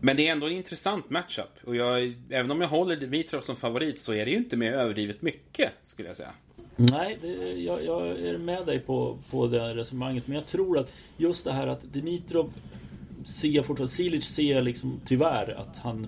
men 0.00 0.16
det 0.16 0.28
är 0.28 0.32
ändå 0.32 0.46
en 0.46 0.52
intressant 0.52 1.10
matchup. 1.10 1.58
Och 1.64 1.76
jag, 1.76 2.14
även 2.30 2.50
om 2.50 2.60
jag 2.60 2.68
håller 2.68 2.96
Dimitrov 2.96 3.40
som 3.40 3.56
favorit 3.56 4.00
så 4.00 4.14
är 4.14 4.24
det 4.24 4.30
ju 4.30 4.36
inte 4.36 4.56
med 4.56 4.74
överdrivet 4.74 5.22
mycket, 5.22 5.70
skulle 5.82 6.08
jag 6.08 6.16
säga. 6.16 6.32
Nej, 6.76 7.18
det, 7.22 7.52
jag, 7.52 7.84
jag, 7.84 8.06
är 8.08 8.38
med 8.38 8.66
dig 8.66 8.80
på, 8.80 9.18
på 9.30 9.46
det 9.46 9.74
resonemanget. 9.74 10.26
Men 10.26 10.34
jag 10.34 10.46
tror 10.46 10.78
att 10.78 10.92
just 11.16 11.44
det 11.44 11.52
här 11.52 11.66
att 11.66 11.92
Dimitrov 11.92 12.52
ser 13.24 13.62
fortfarande, 13.62 13.94
Silic 13.94 14.24
ser 14.24 14.62
liksom 14.62 15.00
tyvärr 15.04 15.54
att 15.58 15.78
han 15.78 16.06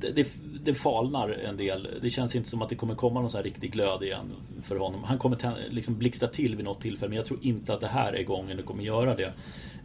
det, 0.00 0.28
det, 0.64 0.74
falnar 0.74 1.28
en 1.28 1.56
del. 1.56 1.88
Det 2.02 2.10
känns 2.10 2.36
inte 2.36 2.50
som 2.50 2.62
att 2.62 2.68
det 2.68 2.74
kommer 2.74 2.94
komma 2.94 3.20
någon 3.20 3.30
sån 3.30 3.38
här 3.38 3.44
riktig 3.44 3.72
glöd 3.72 4.02
igen 4.02 4.32
för 4.62 4.76
honom. 4.76 5.04
Han 5.04 5.18
kommer 5.18 5.68
liksom 5.70 5.98
blixtra 5.98 6.28
till 6.28 6.56
vid 6.56 6.64
något 6.64 6.80
tillfälle 6.80 7.08
men 7.08 7.16
jag 7.16 7.26
tror 7.26 7.38
inte 7.42 7.74
att 7.74 7.80
det 7.80 7.86
här 7.86 8.12
är 8.12 8.24
gången 8.24 8.56
det 8.56 8.62
kommer 8.62 8.82
göra 8.82 9.14
det. 9.14 9.32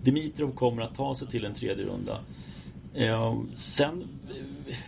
Dimitrov 0.03 0.51
kommer 0.51 0.81
att 0.81 0.95
ta 0.95 1.15
sig 1.15 1.27
till 1.27 1.45
en 1.45 1.53
tredje 1.53 1.85
runda. 1.85 2.19
Ehm, 2.95 3.11
eh, 3.13 3.35
sen 3.57 4.03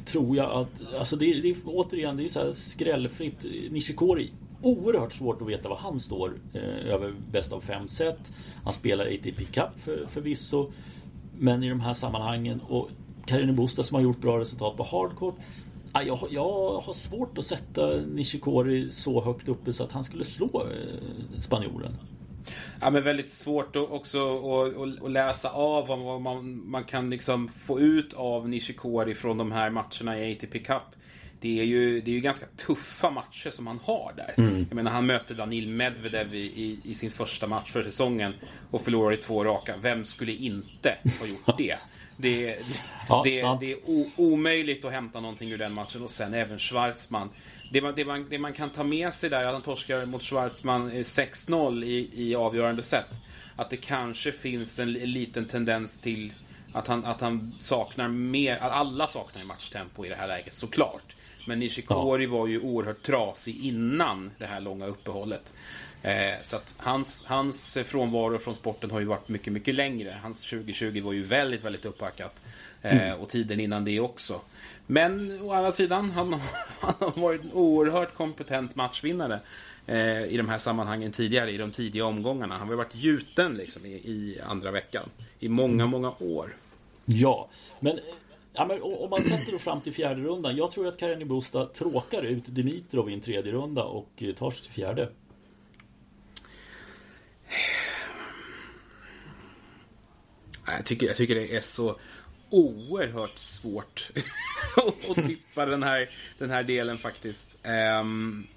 tror 0.05 0.37
jag 0.37 0.51
att, 0.51 0.93
alltså 0.99 1.15
det, 1.15 1.41
det 1.41 1.55
återigen, 1.65 2.17
det 2.17 2.23
är 2.23 2.27
så 2.27 2.39
här 2.39 2.53
skrällfritt. 2.53 3.45
Nishikori, 3.71 4.31
oerhört 4.61 5.13
svårt 5.13 5.41
att 5.41 5.47
veta 5.47 5.69
var 5.69 5.77
han 5.77 5.99
står 5.99 6.33
eh, 6.53 6.93
över 6.93 7.13
bäst 7.31 7.51
av 7.51 7.61
fem 7.61 7.87
set. 7.87 8.31
Han 8.63 8.73
spelar 8.73 9.05
ATP 9.05 9.45
Cup 9.45 9.79
för, 9.79 10.05
förvisso. 10.09 10.71
Men 11.39 11.63
i 11.63 11.69
de 11.69 11.79
här 11.79 11.93
sammanhangen 11.93 12.61
och 12.61 12.89
Karin 13.27 13.55
Busta 13.55 13.83
som 13.83 13.95
har 13.95 14.01
gjort 14.01 14.21
bra 14.21 14.39
resultat 14.39 14.77
på 14.77 14.83
hardcourt. 14.83 15.35
Jag, 15.93 16.19
jag 16.31 16.79
har 16.81 16.93
svårt 16.93 17.37
att 17.37 17.45
sätta 17.45 17.95
Nishikori 17.95 18.91
så 18.91 19.21
högt 19.21 19.47
uppe 19.47 19.73
så 19.73 19.83
att 19.83 19.91
han 19.91 20.03
skulle 20.03 20.23
slå 20.23 20.45
eh, 20.63 21.39
spanjoren. 21.41 21.97
Ja, 22.81 22.89
men 22.89 23.03
väldigt 23.03 23.31
svårt 23.31 23.75
också 23.75 24.19
att, 25.03 25.11
läsa 25.11 25.49
av 25.49 25.87
vad 25.87 26.21
man, 26.21 26.69
man 26.69 26.83
kan 26.83 27.09
liksom 27.09 27.47
få 27.47 27.79
ut 27.79 28.13
av 28.13 28.49
Nishikori 28.49 29.15
från 29.15 29.37
de 29.37 29.51
här 29.51 29.69
matcherna 29.69 30.19
i 30.19 30.33
ATP 30.33 30.59
Cup. 30.59 30.83
Det 31.39 31.59
är 31.59 31.63
ju, 31.63 32.01
det 32.01 32.11
är 32.11 32.15
ju 32.15 32.21
ganska 32.21 32.45
tuffa 32.45 33.09
matcher 33.09 33.49
som 33.49 33.67
han 33.67 33.79
har 33.83 34.13
där. 34.17 34.33
Mm. 34.37 34.65
Jag 34.69 34.75
menar, 34.75 34.91
han 34.91 35.05
möter 35.05 35.35
Danil 35.35 35.67
Medvedev 35.67 36.35
i, 36.35 36.39
i, 36.39 36.79
i, 36.83 36.93
sin 36.93 37.11
första 37.11 37.47
match 37.47 37.71
för 37.71 37.83
säsongen 37.83 38.33
och 38.71 38.81
förlorar 38.81 39.13
i 39.13 39.17
två 39.17 39.43
raka. 39.43 39.75
Vem 39.81 40.05
skulle 40.05 40.31
inte 40.31 40.97
ha 41.19 41.27
gjort 41.27 41.57
det? 41.57 41.77
Det, 42.17 42.59
ja, 43.09 43.21
det, 43.23 43.57
det 43.59 43.71
är 43.71 43.77
o, 43.85 44.09
omöjligt 44.15 44.85
att 44.85 44.91
hämta 44.91 45.19
någonting 45.19 45.51
ur 45.51 45.57
den 45.57 45.73
matchen. 45.73 46.01
Och 46.01 46.09
sen 46.09 46.33
även 46.33 46.59
Schwarzman. 46.59 47.29
Det 47.71 47.81
man, 47.81 47.93
det, 47.95 48.05
man, 48.05 48.25
det 48.29 48.39
man 48.39 48.53
kan 48.53 48.69
ta 48.69 48.83
med 48.83 49.13
sig 49.13 49.29
där, 49.29 49.45
att 49.45 49.53
han 49.53 49.61
torskar 49.61 50.05
mot 50.05 50.23
Schwarzman 50.23 50.91
6-0 50.91 51.83
i, 51.83 52.09
i 52.13 52.35
avgörande 52.35 52.83
set. 52.83 53.09
Att 53.55 53.69
det 53.69 53.77
kanske 53.77 54.31
finns 54.31 54.79
en, 54.79 54.95
en 54.95 55.11
liten 55.11 55.45
tendens 55.45 55.99
till 55.99 56.33
att 56.73 56.87
han, 56.87 57.05
att 57.05 57.21
han 57.21 57.53
saknar 57.59 58.07
mer, 58.07 58.57
att 58.57 58.71
alla 58.71 59.07
saknar 59.07 59.43
matchtempo 59.43 60.05
i 60.05 60.09
det 60.09 60.15
här 60.15 60.27
läget, 60.27 60.55
såklart. 60.55 61.15
Men 61.47 61.59
Nishikori 61.59 62.23
ja. 62.23 62.29
var 62.29 62.47
ju 62.47 62.59
oerhört 62.59 63.03
trasig 63.03 63.65
innan 63.65 64.31
det 64.37 64.45
här 64.45 64.61
långa 64.61 64.85
uppehållet. 64.85 65.53
Eh, 66.07 66.41
så 66.41 66.55
att 66.55 66.75
hans, 66.77 67.25
hans 67.25 67.77
frånvaro 67.85 68.37
från 68.37 68.55
sporten 68.55 68.91
har 68.91 68.99
ju 68.99 69.05
varit 69.05 69.29
mycket, 69.29 69.53
mycket 69.53 69.75
längre. 69.75 70.17
Hans 70.23 70.43
2020 70.43 71.01
var 71.03 71.13
ju 71.13 71.23
väldigt, 71.23 71.63
väldigt 71.63 71.85
upppackat. 71.85 72.41
Eh, 72.81 73.07
mm. 73.07 73.19
Och 73.19 73.29
tiden 73.29 73.59
innan 73.59 73.85
det 73.85 73.99
också. 73.99 74.41
Men 74.85 75.41
å 75.41 75.51
andra 75.51 75.71
sidan, 75.71 76.11
han, 76.11 76.33
han 76.79 76.93
har 76.99 77.21
varit 77.21 77.43
en 77.43 77.53
oerhört 77.53 78.13
kompetent 78.13 78.75
matchvinnare 78.75 79.39
eh, 79.85 80.23
i 80.23 80.37
de 80.37 80.49
här 80.49 80.57
sammanhangen 80.57 81.11
tidigare, 81.11 81.51
i 81.51 81.57
de 81.57 81.71
tidiga 81.71 82.05
omgångarna. 82.05 82.57
Han 82.57 82.67
har 82.67 82.75
varit 82.75 82.95
gjuten 82.95 83.53
liksom, 83.53 83.85
i, 83.85 83.89
i 83.89 84.39
andra 84.47 84.71
veckan 84.71 85.09
i 85.39 85.49
många, 85.49 85.73
mm. 85.73 85.89
många 85.89 86.13
år. 86.19 86.55
Ja, 87.05 87.49
men 87.79 87.99
Ja, 88.53 88.65
men 88.65 88.81
om 88.81 89.09
man 89.09 89.23
sätter 89.23 89.51
då 89.51 89.59
fram 89.59 89.81
till 89.81 89.93
fjärde 89.93 90.21
rundan. 90.21 90.55
Jag 90.55 90.71
tror 90.71 90.87
att 90.87 90.97
Karin 90.97 91.27
Busta 91.27 91.65
tråkar 91.65 92.23
ut 92.23 92.43
Dimitrov 92.45 93.09
i 93.09 93.13
en 93.13 93.21
tredje 93.21 93.51
runda 93.51 93.83
och 93.83 94.23
tar 94.37 94.51
sig 94.51 94.63
till 94.63 94.71
fjärde. 94.71 95.09
Jag 100.67 100.85
tycker, 100.85 101.07
jag 101.07 101.15
tycker 101.15 101.35
det 101.35 101.55
är 101.55 101.61
så 101.61 101.95
oerhört 102.49 103.37
svårt 103.37 104.11
att 105.09 105.25
tippa 105.25 105.65
den 105.65 105.83
här, 105.83 106.09
den 106.37 106.49
här 106.49 106.63
delen 106.63 106.97
faktiskt. 106.97 107.67
Um, 108.01 108.47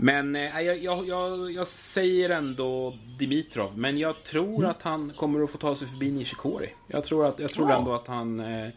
men 0.00 0.36
eh, 0.36 0.60
jag, 0.60 0.78
jag, 0.78 1.08
jag, 1.08 1.52
jag, 1.52 1.66
säger 1.66 2.30
ändå 2.30 2.98
Dimitrov. 3.18 3.78
Men 3.78 3.98
jag 3.98 4.22
tror 4.22 4.58
mm. 4.58 4.70
att 4.70 4.82
han 4.82 5.12
kommer 5.16 5.44
att 5.44 5.50
få 5.50 5.58
ta 5.58 5.76
sig 5.76 5.88
förbi 5.88 6.10
Nishikori. 6.10 6.70
Jag 6.86 7.04
tror, 7.04 7.26
att, 7.26 7.38
jag 7.38 7.52
tror 7.52 7.70
ja. 7.70 7.78
ändå 7.78 7.94
att 7.94 8.06
han 8.06 8.40
eh, 8.40 8.68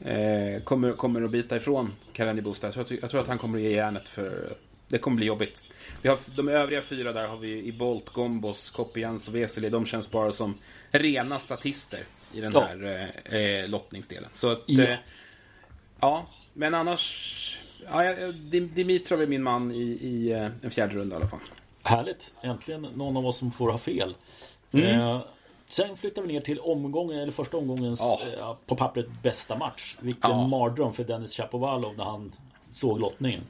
eh, 0.00 0.62
kommer, 0.62 0.92
kommer 0.92 1.22
att 1.22 1.30
bita 1.30 1.56
ifrån 1.56 1.92
Karani 2.12 2.42
Busta. 2.42 2.66
Jag, 2.66 2.86
tror, 2.86 2.98
jag 3.00 3.10
tror 3.10 3.20
att 3.20 3.28
han 3.28 3.38
kommer 3.38 3.58
att 3.58 3.64
ge 3.64 3.70
järnet 3.70 4.08
för 4.08 4.56
det 4.88 4.98
kommer 4.98 5.16
bli 5.16 5.26
jobbigt. 5.26 5.62
Vi 6.02 6.08
har, 6.08 6.18
de 6.36 6.48
övriga 6.48 6.82
fyra 6.82 7.12
där 7.12 7.28
har 7.28 7.36
vi 7.36 7.64
i 7.64 7.72
Bolt, 7.72 8.08
Gombos, 8.08 8.70
Kopians 8.70 9.28
och 9.28 9.34
Vesely. 9.34 9.68
De 9.68 9.86
känns 9.86 10.10
bara 10.10 10.32
som 10.32 10.54
rena 10.92 11.38
statister 11.38 12.00
i 12.32 12.40
den 12.40 12.52
ja. 12.54 12.60
här 12.60 13.12
eh, 13.24 13.40
eh, 13.40 13.68
lottningsdelen. 13.68 14.30
Så 14.32 14.50
att, 14.50 14.62
ja. 14.66 14.84
Eh, 14.84 14.98
ja. 16.00 16.26
men 16.52 16.74
annars... 16.74 17.58
Ja, 17.90 18.14
Dimitrov 18.74 19.22
är 19.22 19.26
min 19.26 19.42
man 19.42 19.72
i, 19.72 19.82
i 19.82 20.32
eh, 20.32 20.50
en 20.62 20.70
fjärde 20.70 20.94
runda 20.94 21.16
i 21.16 21.16
alla 21.16 21.28
fall. 21.28 21.40
Härligt! 21.82 22.32
Äntligen 22.42 22.82
någon 22.82 23.16
av 23.16 23.26
oss 23.26 23.38
som 23.38 23.52
får 23.52 23.70
ha 23.70 23.78
fel. 23.78 24.14
Mm. 24.72 25.00
Eh, 25.00 25.20
sen 25.66 25.96
flyttar 25.96 26.22
vi 26.22 26.28
ner 26.28 26.40
till 26.40 26.60
omgången, 26.60 27.18
eller 27.18 27.32
första 27.32 27.56
omgångens 27.56 28.00
oh. 28.00 28.20
eh, 28.34 28.56
på 28.66 28.76
pappret 28.76 29.06
bästa 29.22 29.56
match. 29.56 29.96
Vilken 30.00 30.30
oh. 30.30 30.48
mardröm 30.48 30.92
för 30.92 31.04
Dennis 31.04 31.36
Chapovalov 31.36 31.96
när 31.96 32.04
han 32.04 32.32
såg 32.72 33.00
lottningen. 33.00 33.42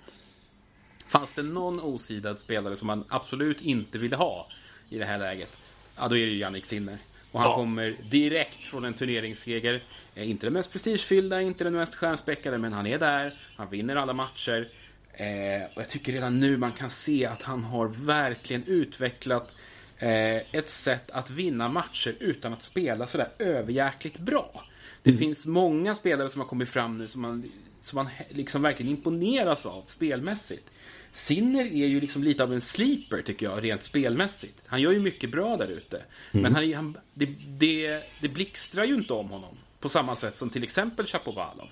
Fanns 1.07 1.33
det 1.33 1.43
någon 1.43 1.81
osidad 1.81 2.39
spelare 2.39 2.77
som 2.77 2.87
man 2.87 3.05
absolut 3.09 3.61
inte 3.61 3.99
ville 3.99 4.17
ha 4.17 4.47
i 4.89 4.99
det 4.99 5.05
här 5.05 5.19
läget? 5.19 5.59
Ja, 5.97 6.09
då 6.09 6.17
är 6.17 6.27
det 6.27 6.33
ju 6.33 6.39
Jannik 6.39 6.65
Sinner. 6.65 6.99
Och 7.33 7.41
han 7.41 7.51
ja. 7.51 7.57
kommer 7.57 7.97
direkt 8.11 8.65
från 8.65 8.85
en 8.85 8.95
turneringsseger. 8.95 9.83
Eh, 10.15 10.31
inte 10.31 10.47
den 10.47 10.53
mest 10.53 10.73
prestigefyllda, 10.73 11.43
inte 11.43 11.65
den 11.65 11.73
mest 11.75 11.95
stjärnspäckade, 11.95 12.59
men 12.59 12.73
han 12.73 12.87
är 12.87 12.99
där. 12.99 13.35
Han 13.57 13.71
vinner 13.71 13.97
alla 13.97 14.12
matcher. 14.12 14.69
Eh, 15.12 15.62
och 15.75 15.83
jag 15.83 15.89
tycker 15.89 16.12
redan 16.12 16.41
nu 16.41 16.57
man 16.57 16.73
kan 16.73 16.91
se 16.91 17.27
att 17.27 17.43
han 17.43 17.65
har 17.65 17.89
verkligen 17.89 18.65
utvecklat 18.65 19.57
eh, 19.99 20.37
ett 20.37 20.69
sätt 20.69 21.11
att 21.11 21.31
vinna 21.31 21.69
matcher 21.69 22.15
utan 22.21 22.53
att 22.53 22.62
spela 22.62 23.07
sådär 23.07 23.29
överjäkligt 23.39 24.19
bra. 24.19 24.65
Det 25.03 25.11
mm. 25.11 25.19
finns 25.19 25.47
många 25.47 25.95
spelare 25.95 26.29
som 26.29 26.41
har 26.41 26.49
kommit 26.49 26.69
fram 26.69 26.97
nu 26.97 27.09
som 27.09 27.21
man, 27.21 27.51
som 27.81 27.97
man 27.97 28.09
liksom 28.29 28.62
verkligen 28.62 28.93
imponeras 28.93 29.67
av 29.67 29.81
spelmässigt. 29.81 30.77
Sinner 31.12 31.64
är 31.64 31.87
ju 31.87 32.00
liksom 32.00 32.25
lite 32.25 32.42
av 32.42 32.52
en 32.52 32.61
sleeper 32.61 33.23
tycker 33.23 33.47
jag, 33.47 33.64
rent 33.64 33.83
spelmässigt. 33.83 34.64
Han 34.66 34.81
gör 34.81 34.92
ju 34.92 35.00
mycket 35.00 35.31
bra 35.31 35.57
där 35.57 35.69
ute. 35.69 35.97
Mm. 36.33 36.42
Men 36.42 36.54
han, 36.54 36.75
han, 36.75 36.97
det, 37.14 37.26
det, 37.47 38.02
det 38.21 38.28
blixtrar 38.28 38.85
ju 38.85 38.95
inte 38.95 39.12
om 39.12 39.28
honom. 39.31 39.57
På 39.81 39.88
samma 39.88 40.16
sätt 40.16 40.37
som 40.37 40.50
till 40.50 40.62
exempel 40.62 41.07
Chapovalov. 41.07 41.69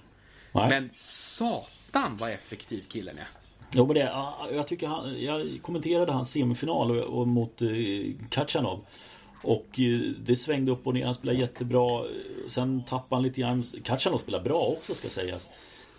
Men 0.52 0.90
satan 0.94 2.16
vad 2.16 2.30
effektiv 2.30 2.84
killen 2.88 3.18
är. 3.18 3.28
Jo 3.72 3.86
men 3.86 3.94
det, 3.94 4.12
jag 4.52 4.68
tycker 4.68 4.86
han, 4.86 5.22
jag 5.22 5.58
kommenterade 5.62 6.12
hans 6.12 6.30
semifinal 6.30 6.90
och, 6.90 7.20
och 7.20 7.28
mot 7.28 7.62
eh, 7.62 7.68
Kachanov. 8.30 8.86
Och 9.42 9.80
eh, 9.80 10.00
det 10.18 10.36
svängde 10.36 10.72
upp 10.72 10.86
och 10.86 10.94
ner, 10.94 11.04
han 11.04 11.14
spelade 11.14 11.38
jättebra. 11.38 12.04
Sen 12.48 12.84
tappade 12.84 13.16
han 13.16 13.22
lite 13.22 13.40
grann. 13.40 13.64
Kachanov 13.84 14.18
spelar 14.18 14.40
bra 14.40 14.60
också 14.60 14.94
ska 14.94 15.08
sägas. 15.08 15.48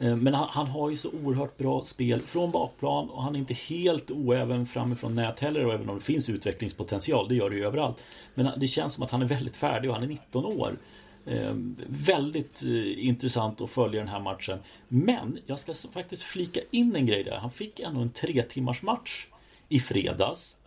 Eh, 0.02 0.16
men 0.16 0.34
han, 0.34 0.48
han, 0.50 0.68
har 0.68 0.90
ju 0.90 0.98
så 0.98 1.10
oerhört 1.24 1.58
bra 1.58 1.84
spel 1.86 2.22
från 2.22 2.52
bakplan 2.52 3.10
och 3.10 3.24
han 3.24 3.36
är 3.36 3.40
inte 3.40 3.54
helt 3.54 4.12
oäven 4.12 4.66
framifrån 4.66 5.16
nät 5.16 5.40
heller. 5.40 5.66
Och 5.66 5.74
även 5.74 5.90
om 5.90 5.96
det 5.96 6.04
finns 6.04 6.30
utvecklingspotential, 6.30 7.28
det 7.28 7.36
gör 7.36 7.50
det 7.50 7.56
ju 7.56 7.66
överallt. 7.66 8.04
Men 8.34 8.50
det 8.58 8.68
känns 8.68 8.94
som 8.94 9.04
att 9.04 9.12
han 9.12 9.22
är 9.22 9.26
väldigt 9.26 9.56
färdig 9.56 9.90
och 9.90 9.96
han 9.96 10.04
är 10.04 10.08
19 10.08 10.46
år. 10.46 10.78
Eh, 11.26 11.54
väldigt 11.88 12.64
eh, 12.64 13.08
intressant 13.08 13.62
att 13.62 13.70
följa 13.70 14.00
den 14.00 14.10
här 14.10 14.20
matchen. 14.20 14.60
Men 14.88 15.38
jag 15.46 15.60
ska 15.60 15.74
faktiskt 15.74 16.24
flika 16.24 16.60
in 16.72 16.96
en 16.96 17.06
grej 17.06 17.24
där. 17.24 17.38
Han 17.38 17.52
fick 17.52 17.80
ändå 17.80 18.02
en 18.02 18.12
tre 18.12 18.44
timmars 18.44 18.82
match 18.82 19.28
i 19.70 19.80
fredags. 19.80 20.58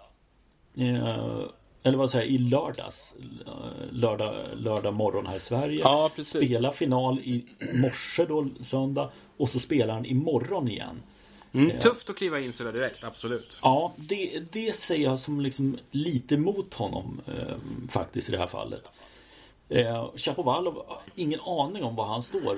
Eh, 0.77 1.45
eller 1.87 1.99
vad 1.99 2.11
säger 2.11 2.25
jag, 2.25 2.35
i 2.35 2.39
lördags. 2.39 3.15
Lördag, 3.91 4.35
lördag 4.57 4.95
morgon 4.95 5.27
här 5.27 5.37
i 5.37 5.41
Sverige. 5.41 5.81
Ja, 5.81 6.11
Spela 6.25 6.73
final 6.73 7.19
i 7.19 7.45
morse 7.73 8.25
då, 8.25 8.47
söndag. 8.61 9.11
Och 9.37 9.49
så 9.49 9.61
spelar 9.61 9.95
han 9.95 10.07
imorgon 10.07 10.69
igen. 10.69 11.03
Mm, 11.53 11.71
eh, 11.71 11.79
tufft 11.79 12.11
att 12.11 12.17
kliva 12.17 12.41
in 12.41 12.53
sådär 12.53 12.73
direkt, 12.73 13.05
absolut. 13.05 13.59
Ja, 13.63 13.93
det, 13.97 14.43
det 14.53 14.77
ser 14.77 14.97
jag 14.97 15.19
som 15.19 15.41
liksom 15.41 15.79
lite 15.91 16.37
mot 16.37 16.75
honom 16.75 17.21
eh, 17.27 17.57
faktiskt 17.91 18.29
i 18.29 18.33
det 18.33 18.39
här 18.39 18.47
fallet. 18.47 18.83
Eh, 19.69 20.11
Chapovalov, 20.17 20.83
ingen 21.15 21.41
aning 21.41 21.85
om 21.85 21.97
var 21.97 22.07
han 22.07 22.23
står. 22.23 22.57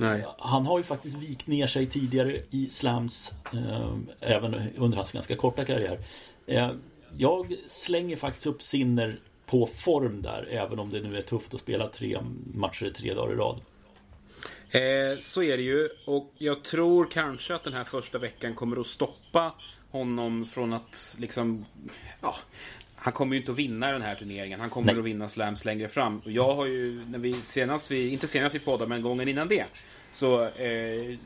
Eh, 0.00 0.20
han 0.38 0.66
har 0.66 0.78
ju 0.78 0.84
faktiskt 0.84 1.16
vikt 1.16 1.46
ner 1.46 1.66
sig 1.66 1.86
tidigare 1.86 2.42
i 2.50 2.68
slams, 2.70 3.32
eh, 3.52 3.92
även 4.20 4.54
under 4.76 4.96
hans 4.96 5.12
ganska 5.12 5.36
korta 5.36 5.64
karriär. 5.64 5.98
Eh, 6.46 6.70
jag 7.16 7.56
slänger 7.66 8.16
faktiskt 8.16 8.46
upp 8.46 8.62
Sinner 8.62 9.18
på 9.46 9.66
form 9.66 10.22
där, 10.22 10.48
även 10.50 10.78
om 10.78 10.90
det 10.90 11.00
nu 11.00 11.16
är 11.16 11.22
tufft 11.22 11.54
att 11.54 11.60
spela 11.60 11.88
tre 11.88 12.18
matcher 12.54 12.92
tre 12.96 13.14
dagar 13.14 13.32
i 13.32 13.36
rad. 13.36 13.60
Eh, 14.70 15.18
så 15.18 15.42
är 15.42 15.56
det 15.56 15.62
ju. 15.62 15.88
Och 16.04 16.32
jag 16.38 16.64
tror 16.64 17.06
kanske 17.10 17.54
att 17.54 17.64
den 17.64 17.72
här 17.72 17.84
första 17.84 18.18
veckan 18.18 18.54
kommer 18.54 18.80
att 18.80 18.86
stoppa 18.86 19.54
honom 19.90 20.46
från 20.46 20.72
att 20.72 21.16
liksom... 21.18 21.64
Ja, 22.20 22.34
han 22.96 23.12
kommer 23.12 23.34
ju 23.34 23.40
inte 23.40 23.52
att 23.52 23.58
vinna 23.58 23.92
den 23.92 24.02
här 24.02 24.14
turneringen. 24.14 24.60
Han 24.60 24.70
kommer 24.70 24.92
Nej. 24.92 24.98
att 24.98 25.04
vinna 25.04 25.28
slams 25.28 25.64
längre 25.64 25.88
fram. 25.88 26.18
Och 26.18 26.30
jag 26.30 26.54
har 26.54 26.66
ju, 26.66 27.04
när 27.08 27.18
vi 27.18 27.32
senast, 27.32 27.90
vi, 27.90 28.08
inte 28.08 28.26
senast 28.26 28.54
vi 28.54 28.58
poddade, 28.58 28.88
men 28.88 29.02
gången 29.02 29.28
innan 29.28 29.48
det. 29.48 29.64
Så 30.10 30.44
eh, 30.46 31.18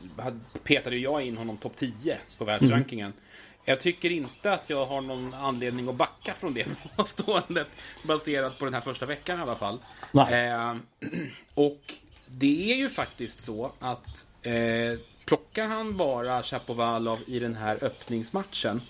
petade 0.63 0.97
jag 0.97 1.21
in 1.21 1.37
honom 1.37 1.57
topp 1.57 1.75
10 1.75 2.17
på 2.37 2.45
världsrankingen. 2.45 3.05
Mm. 3.05 3.17
Jag 3.65 3.79
tycker 3.79 4.09
inte 4.09 4.53
att 4.53 4.69
jag 4.69 4.85
har 4.85 5.01
någon 5.01 5.33
anledning 5.33 5.89
att 5.89 5.95
backa 5.95 6.33
från 6.33 6.53
det 6.53 6.65
påståendet. 6.95 7.67
Baserat 8.03 8.59
på 8.59 8.65
den 8.65 8.73
här 8.73 8.81
första 8.81 9.05
veckan 9.05 9.39
i 9.39 9.41
alla 9.41 9.55
fall. 9.55 9.79
Eh, 10.13 10.75
och 11.53 11.93
det 12.37 12.71
är 12.71 12.75
ju 12.75 12.89
faktiskt 12.89 13.41
så 13.41 13.71
att 13.79 14.27
eh, 14.41 14.99
plockar 15.25 15.67
han 15.67 15.97
bara 15.97 16.43
Chapovalov 16.43 17.19
i 17.27 17.39
den 17.39 17.55
här 17.55 17.83
öppningsmatchen. 17.83 18.81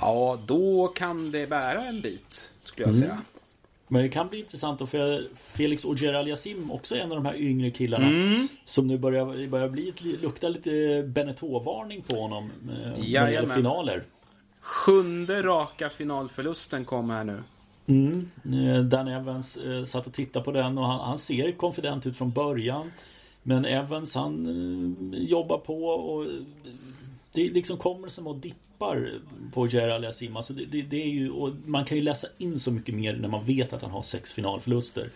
Ja, 0.00 0.38
då 0.46 0.88
kan 0.88 1.30
det 1.30 1.46
bära 1.46 1.86
en 1.86 2.00
bit, 2.00 2.52
skulle 2.56 2.88
jag 2.88 2.96
mm. 2.96 3.08
säga. 3.08 3.18
Men 3.88 4.02
det 4.02 4.08
kan 4.08 4.28
bli 4.28 4.38
intressant 4.38 4.82
att 4.82 4.90
för 4.90 5.28
Felix 5.44 5.84
Ogier 5.84 6.14
Aliasim 6.14 6.70
också 6.70 6.94
är 6.94 6.98
en 6.98 7.12
av 7.12 7.16
de 7.16 7.26
här 7.26 7.36
yngre 7.36 7.70
killarna. 7.70 8.06
Mm. 8.06 8.48
Som 8.64 8.86
nu 8.86 8.98
börjar, 8.98 9.46
börjar 9.46 9.68
bli, 9.68 9.94
lukta 10.22 10.48
lite 10.48 11.02
Beneteau-varning 11.06 12.02
på 12.02 12.16
honom. 12.16 12.50
Eh, 12.62 12.68
när 12.68 13.26
det 13.26 13.32
gäller 13.32 13.54
finaler. 13.54 14.04
Sjunde 14.60 15.42
raka 15.42 15.90
finalförlusten 15.90 16.84
kom 16.84 17.10
här 17.10 17.24
nu. 17.24 17.42
Mm. 17.86 18.30
Eh, 18.44 18.80
Dan 18.80 19.08
Evans 19.08 19.56
eh, 19.56 19.84
satt 19.84 20.06
och 20.06 20.12
tittade 20.12 20.44
på 20.44 20.52
den 20.52 20.78
och 20.78 20.86
han, 20.86 21.00
han, 21.00 21.18
ser 21.18 21.52
konfident 21.52 22.06
ut 22.06 22.16
från 22.16 22.30
början. 22.30 22.92
Men 23.42 23.64
Evans 23.64 24.14
han 24.14 24.46
eh, 25.12 25.18
jobbar 25.18 25.58
på 25.58 25.86
och 25.86 26.24
eh, 26.24 26.30
det 27.32 27.50
liksom 27.50 27.76
kommer 27.76 28.08
som 28.08 28.40
dippar 28.40 29.12
på 29.52 29.66
Gerald 29.66 30.04
Yassima. 30.04 30.38
Alltså 30.38 30.52
det, 30.52 30.64
det, 30.64 30.82
det, 30.82 31.02
är 31.02 31.08
ju, 31.08 31.30
och 31.30 31.50
man 31.64 31.84
kan 31.84 31.96
ju 31.96 32.02
läsa 32.02 32.28
in 32.38 32.58
så 32.58 32.70
mycket 32.70 32.94
mer 32.94 33.16
när 33.16 33.28
man 33.28 33.44
vet 33.44 33.72
att 33.72 33.82
han 33.82 33.90
har 33.90 34.02
sex 34.02 34.32
finalförluster. 34.32 35.10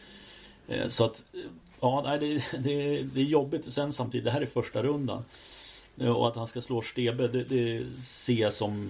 Eh, 0.68 0.88
så 0.88 1.04
att 1.04 1.24
eh, 1.32 1.40
Ja, 1.80 2.02
nej, 2.04 2.18
det, 2.18 2.58
det, 2.58 3.02
det 3.02 3.20
är 3.20 3.24
jobbigt 3.24 3.72
sen 3.72 3.92
samtidigt. 3.92 4.24
Det 4.24 4.30
här 4.30 4.40
är 4.40 4.46
första 4.46 4.82
rundan. 4.82 5.24
Och 5.96 6.28
att 6.28 6.36
han 6.36 6.46
ska 6.46 6.60
slå 6.60 6.82
Stebe, 6.82 7.28
det, 7.28 7.44
det 7.44 7.86
ser 8.02 8.40
jag 8.40 8.52
som 8.52 8.88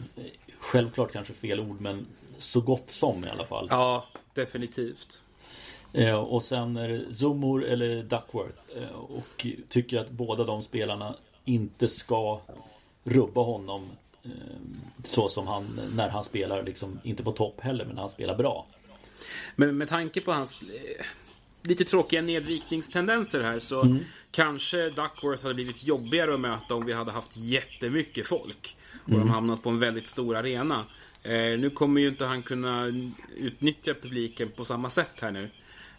Självklart 0.59 1.13
kanske 1.13 1.33
fel 1.33 1.61
ord 1.61 1.81
men 1.81 2.07
så 2.39 2.61
gott 2.61 2.91
som 2.91 3.25
i 3.25 3.29
alla 3.29 3.45
fall. 3.45 3.67
Ja, 3.71 4.07
definitivt. 4.35 5.23
Eh, 5.93 6.15
och 6.15 6.43
sen 6.43 6.77
är 6.77 6.89
det 6.89 7.15
Zumur 7.15 7.65
eller 7.65 8.03
Duckworth. 8.03 8.59
Eh, 8.77 8.97
och 8.97 9.47
tycker 9.69 9.99
att 9.99 10.11
båda 10.11 10.45
de 10.45 10.63
spelarna 10.63 11.15
inte 11.45 11.89
ska 11.89 12.41
rubba 13.05 13.43
honom 13.43 13.85
eh, 14.23 14.31
så 15.05 15.29
som 15.29 15.47
han 15.47 15.81
när 15.95 16.09
han 16.09 16.25
spelar 16.25 16.63
liksom 16.63 17.01
inte 17.03 17.23
på 17.23 17.33
topp 17.33 17.61
heller 17.61 17.85
men 17.85 17.95
när 17.95 18.03
han 18.03 18.11
spelar 18.11 18.37
bra. 18.37 18.67
Men 19.57 19.77
med 19.77 19.89
tanke 19.89 20.21
på 20.21 20.33
hans 20.33 20.63
eh, 20.63 21.05
lite 21.63 21.85
tråkiga 21.85 22.23
nedvikningstendenser 22.23 23.43
här 23.43 23.59
så 23.59 23.83
mm. 23.83 23.99
kanske 24.31 24.91
Duckworth 24.91 25.43
hade 25.43 25.55
blivit 25.55 25.85
jobbigare 25.85 26.35
att 26.35 26.41
möta 26.41 26.75
om 26.75 26.87
vi 26.87 26.93
hade 26.93 27.13
haft 27.13 27.37
jättemycket 27.37 28.27
folk. 28.27 28.77
Och 29.03 29.09
mm. 29.09 29.21
de 29.21 29.31
hamnat 29.31 29.63
på 29.63 29.69
en 29.69 29.79
väldigt 29.79 30.09
stor 30.09 30.37
arena. 30.37 30.85
Eh, 31.29 31.59
nu 31.59 31.71
kommer 31.71 32.01
ju 32.01 32.09
inte 32.09 32.25
han 32.25 32.43
kunna 32.43 32.87
utnyttja 33.37 33.95
publiken 33.95 34.51
på 34.57 34.65
samma 34.65 34.91
sätt 34.91 35.15
här 35.21 35.31
nu. 35.31 35.51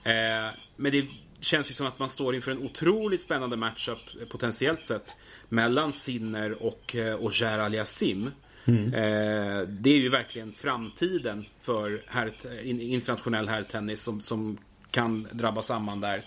Eh, 0.03 0.53
men 0.75 0.91
det 0.91 1.07
känns 1.39 1.69
ju 1.69 1.73
som 1.73 1.87
att 1.87 1.99
man 1.99 2.09
står 2.09 2.35
inför 2.35 2.51
en 2.51 2.63
otroligt 2.63 3.21
spännande 3.21 3.57
matchup 3.57 4.29
potentiellt 4.29 4.85
sett. 4.85 5.17
Mellan 5.49 5.93
Sinner 5.93 6.63
och 6.63 6.95
eh, 6.95 7.15
Oger 7.21 7.59
Aliasim. 7.59 8.31
Mm. 8.65 8.93
Eh, 8.93 9.61
det 9.67 9.89
är 9.89 9.97
ju 9.97 10.09
verkligen 10.09 10.53
framtiden 10.53 11.45
för 11.61 12.03
här, 12.07 12.33
internationell 12.63 13.47
herrtennis 13.47 14.01
som, 14.01 14.21
som 14.21 14.57
kan 14.91 15.27
drabba 15.31 15.61
samman 15.61 16.01
där 16.01 16.25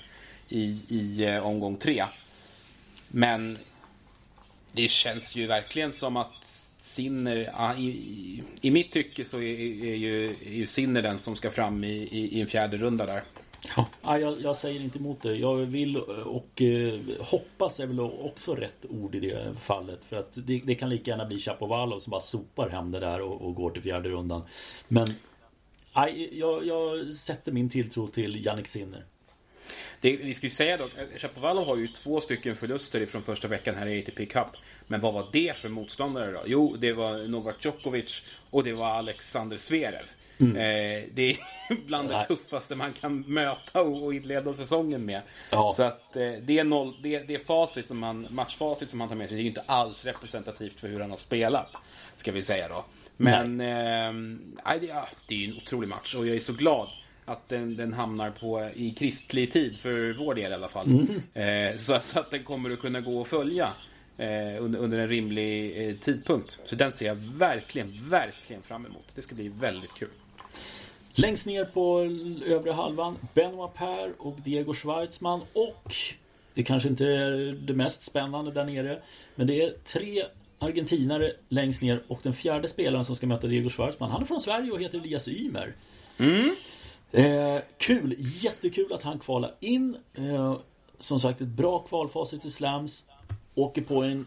i, 0.49 0.85
i 0.89 1.25
eh, 1.25 1.47
omgång 1.47 1.77
tre. 1.77 2.05
Men 3.09 3.59
det 4.73 4.89
känns 4.89 5.37
ju 5.37 5.47
verkligen 5.47 5.93
som 5.93 6.17
att 6.17 6.62
Sinner, 6.83 7.75
i, 7.79 7.83
i, 7.83 8.43
i 8.61 8.71
mitt 8.71 8.93
tycke 8.93 9.25
så 9.25 9.37
är, 9.37 9.61
är, 9.85 9.95
ju, 9.95 10.31
är 10.31 10.55
ju 10.55 10.67
Sinner 10.67 11.03
den 11.03 11.19
som 11.19 11.37
ska 11.37 11.51
fram 11.51 11.85
i, 11.85 11.89
i, 11.89 12.39
i 12.39 12.41
en 12.41 12.47
fjärde 12.47 12.77
runda 12.77 13.07
där. 13.07 13.23
Ja, 13.77 14.19
jag, 14.19 14.41
jag, 14.41 14.57
säger 14.57 14.81
inte 14.81 14.99
emot 14.99 15.23
det. 15.23 15.37
Jag 15.37 15.57
vill 15.57 15.97
och 15.97 16.63
eh, 16.63 17.01
hoppas 17.21 17.81
är 17.81 17.87
väl 17.87 18.01
också 18.01 18.55
rätt 18.55 18.87
ord 18.89 19.15
i 19.15 19.21
det 19.21 19.55
fallet. 19.61 20.01
För 20.09 20.17
att 20.17 20.35
det, 20.35 20.61
det 20.65 20.75
kan 20.75 20.91
lika 20.91 21.11
gärna 21.11 21.27
bli 21.27 21.39
Chapovalov 21.39 22.01
som 22.01 22.11
bara 22.11 22.21
sopar 22.21 22.69
hem 22.69 22.91
det 22.91 23.01
där 23.01 23.21
och, 23.21 23.43
och 23.43 23.55
går 23.55 23.71
till 23.71 23.83
fjärde 23.83 24.09
rundan. 24.09 24.43
Men 24.89 25.09
aj, 25.93 26.39
jag, 26.39 26.67
jag 26.67 27.15
sätter 27.15 27.53
min 27.53 27.71
tilltro 27.71 28.07
till 28.07 28.47
Jannik 28.47 28.67
Sinner. 28.67 29.05
Det, 30.01 30.17
vi 30.17 30.35
ska 30.35 30.47
ju 30.47 30.51
säga 30.51 30.77
dock, 30.77 30.91
Chapovalov 31.19 31.67
har 31.67 31.77
ju 31.77 31.89
två 31.89 32.21
stycken 32.21 32.57
förluster 32.57 33.07
från 33.07 33.23
första 33.23 33.49
veckan 33.49 33.75
här 33.75 33.87
i 33.87 33.99
ATP 33.99 34.27
Cup. 34.27 34.47
Men 34.93 35.01
vad 35.01 35.15
var 35.15 35.27
det 35.33 35.57
för 35.57 35.69
motståndare 35.69 36.33
då? 36.33 36.43
Jo, 36.47 36.77
det 36.79 36.93
var 36.93 37.29
Novak 37.29 37.65
Djokovic 37.65 38.23
och 38.51 38.65
det 38.65 38.73
var 38.73 38.87
Alexander 38.87 39.57
Zverev. 39.57 40.05
Mm. 40.39 40.57
Eh, 40.57 41.09
det 41.15 41.31
är 41.31 41.37
bland 41.87 42.09
det 42.09 42.25
tuffaste 42.25 42.77
man 42.77 42.93
kan 42.93 43.21
möta 43.21 43.83
och, 43.83 44.05
och 44.05 44.15
inleda 44.15 44.55
säsongen 44.55 45.05
med. 45.05 45.23
Ja. 45.51 45.73
Så 45.77 45.83
att 45.83 46.17
eh, 46.17 46.33
det, 46.43 46.59
är 46.59 46.65
noll, 46.65 46.95
det, 47.03 47.19
det 47.19 47.39
facit 47.39 47.87
som 47.87 48.03
han, 48.03 48.27
matchfacit 48.31 48.91
som 48.91 49.01
han 49.01 49.09
tar 49.09 49.17
med 49.17 49.29
sig. 49.29 49.37
Det 49.37 49.41
är 49.41 49.43
ju 49.43 49.49
inte 49.49 49.65
alls 49.67 50.05
representativt 50.05 50.81
för 50.81 50.89
hur 50.89 51.01
han 51.01 51.11
har 51.11 51.17
spelat. 51.17 51.77
Ska 52.17 52.33
vi 52.33 52.43
säga 52.43 52.69
då. 52.69 52.85
Men 53.17 53.61
eh, 53.61 54.79
det, 54.81 54.87
ja, 54.87 55.09
det 55.29 55.35
är 55.35 55.39
ju 55.39 55.51
en 55.51 55.57
otrolig 55.57 55.89
match 55.89 56.15
och 56.15 56.27
jag 56.27 56.37
är 56.37 56.41
så 56.41 56.53
glad 56.53 56.89
att 57.25 57.49
den, 57.49 57.77
den 57.77 57.93
hamnar 57.93 58.31
på, 58.31 58.71
i 58.75 58.91
kristlig 58.91 59.53
tid, 59.53 59.79
för 59.79 60.13
vår 60.19 60.35
del 60.35 60.53
i 60.53 60.55
alla 60.55 60.69
fall. 60.69 60.87
Mm. 60.87 61.73
Eh, 61.73 61.77
så, 61.77 61.99
så, 62.03 62.21
att 62.21 62.31
den 62.31 62.43
kommer 62.43 62.71
att 62.71 62.81
kunna 62.81 63.01
gå 63.01 63.21
att 63.21 63.29
följa 63.29 63.73
under, 64.61 64.79
under 64.79 65.01
en 65.01 65.09
rimlig 65.09 65.89
eh, 65.89 65.97
tidpunkt. 65.97 66.59
Så 66.65 66.77
den 66.77 66.93
ser 66.93 67.07
jag 67.07 67.15
verkligen, 67.15 68.09
verkligen 68.09 68.63
fram 68.63 68.87
emot. 68.87 69.13
Det 69.15 69.23
ska 69.23 69.35
bli 69.35 69.49
väldigt 69.49 69.95
kul. 69.95 70.09
Längst 71.15 71.47
ner 71.47 71.65
på 71.65 72.01
övre 72.47 72.71
halvan, 72.71 73.19
Benoit 73.35 73.75
Per 73.75 74.13
och 74.19 74.41
Diego 74.41 74.75
Schwartzman 74.75 75.41
och 75.53 75.95
det 76.55 76.63
kanske 76.63 76.89
inte 76.89 77.07
är 77.07 77.53
det 77.53 77.75
mest 77.75 78.03
spännande 78.03 78.51
där 78.51 78.65
nere. 78.65 79.03
Men 79.35 79.47
det 79.47 79.63
är 79.63 79.75
tre 79.85 80.25
argentinare 80.59 81.33
längst 81.49 81.83
ner 81.83 82.03
och 82.09 82.21
den 82.23 82.33
fjärde 82.33 82.69
spelaren 82.69 83.05
som 83.05 83.17
ska 83.17 83.27
möta 83.27 83.47
Diego 83.47 83.71
Schwartzman. 83.71 84.11
Han 84.11 84.23
är 84.23 84.27
från 84.27 84.41
Sverige 84.41 84.73
och 84.73 84.81
heter 84.81 84.99
Elias 84.99 85.29
Ymer. 85.29 85.75
Mm. 86.19 86.57
Eh, 87.13 87.63
kul, 87.79 88.15
jättekul 88.19 88.93
att 88.93 89.03
han 89.03 89.19
kvalar 89.19 89.55
in. 89.61 89.97
Eh, 90.15 90.57
som 90.99 91.21
sagt 91.21 91.41
ett 91.41 91.49
bra 91.49 91.79
kvalfacit 91.79 92.43
till 92.43 92.53
Slams. 92.53 93.05
Åker 93.55 93.83
på 93.83 94.03
en, 94.03 94.27